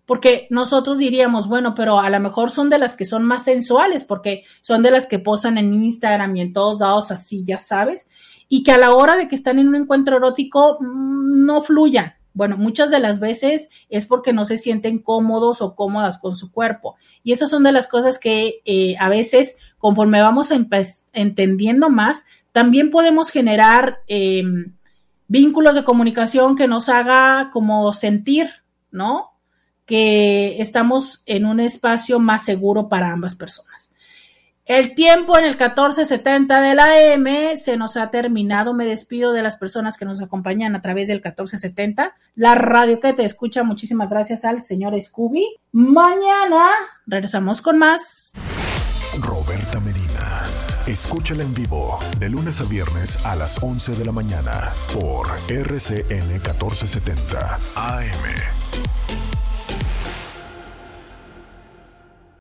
Porque 0.06 0.48
nosotros 0.50 0.98
diríamos, 0.98 1.46
bueno, 1.46 1.76
pero 1.76 2.00
a 2.00 2.10
lo 2.10 2.18
mejor 2.18 2.50
son 2.50 2.68
de 2.68 2.78
las 2.78 2.96
que 2.96 3.06
son 3.06 3.22
más 3.22 3.44
sensuales, 3.44 4.02
porque 4.02 4.42
son 4.60 4.82
de 4.82 4.90
las 4.90 5.06
que 5.06 5.20
posan 5.20 5.56
en 5.56 5.72
Instagram 5.72 6.34
y 6.34 6.40
en 6.40 6.52
todos 6.52 6.80
lados 6.80 7.12
así, 7.12 7.44
ya 7.44 7.58
sabes, 7.58 8.10
y 8.48 8.62
que 8.62 8.72
a 8.72 8.78
la 8.78 8.92
hora 8.94 9.16
de 9.16 9.28
que 9.28 9.36
están 9.36 9.58
en 9.58 9.68
un 9.68 9.76
encuentro 9.76 10.16
erótico 10.16 10.78
mm, 10.80 11.44
no 11.44 11.62
fluyan, 11.62 12.14
bueno, 12.32 12.56
muchas 12.56 12.90
de 12.90 12.98
las 12.98 13.20
veces 13.20 13.68
es 13.88 14.06
porque 14.06 14.32
no 14.32 14.44
se 14.44 14.58
sienten 14.58 14.98
cómodos 14.98 15.62
o 15.62 15.76
cómodas 15.76 16.18
con 16.18 16.36
su 16.36 16.50
cuerpo. 16.50 16.96
Y 17.22 17.32
esas 17.32 17.48
son 17.48 17.62
de 17.62 17.70
las 17.70 17.86
cosas 17.86 18.18
que 18.18 18.60
eh, 18.64 18.96
a 18.98 19.08
veces, 19.08 19.56
conforme 19.78 20.20
vamos 20.20 20.50
entendiendo 21.12 21.90
más, 21.90 22.26
también 22.50 22.90
podemos 22.90 23.30
generar 23.30 23.98
em, 24.08 24.74
vínculos 25.28 25.76
de 25.76 25.84
comunicación 25.84 26.56
que 26.56 26.66
nos 26.66 26.88
haga 26.88 27.50
como 27.52 27.92
sentir, 27.92 28.48
¿no? 28.90 29.34
que 29.86 30.62
estamos 30.62 31.22
en 31.26 31.44
un 31.46 31.60
espacio 31.60 32.18
más 32.18 32.44
seguro 32.44 32.88
para 32.88 33.12
ambas 33.12 33.34
personas. 33.34 33.83
El 34.66 34.94
tiempo 34.94 35.36
en 35.36 35.44
el 35.44 35.58
1470 35.58 36.62
de 36.62 36.74
la 36.74 36.98
M 36.98 37.58
se 37.58 37.76
nos 37.76 37.98
ha 37.98 38.10
terminado. 38.10 38.72
Me 38.72 38.86
despido 38.86 39.32
de 39.32 39.42
las 39.42 39.58
personas 39.58 39.98
que 39.98 40.06
nos 40.06 40.22
acompañan 40.22 40.74
a 40.74 40.80
través 40.80 41.06
del 41.06 41.18
1470. 41.18 42.14
La 42.34 42.54
radio 42.54 42.98
que 42.98 43.12
te 43.12 43.26
escucha, 43.26 43.62
muchísimas 43.62 44.08
gracias 44.08 44.46
al 44.46 44.62
señor 44.62 45.00
Scooby. 45.00 45.46
Mañana 45.72 46.66
regresamos 47.06 47.60
con 47.60 47.76
más. 47.76 48.32
Roberta 49.20 49.80
Medina. 49.80 50.44
Escúchala 50.86 51.42
en 51.42 51.52
vivo 51.52 51.98
de 52.18 52.30
lunes 52.30 52.62
a 52.62 52.64
viernes 52.64 53.22
a 53.26 53.36
las 53.36 53.62
11 53.62 53.96
de 53.96 54.04
la 54.06 54.12
mañana 54.12 54.72
por 54.94 55.28
RCN 55.50 56.26
1470 56.28 57.58
AM. 57.74 58.93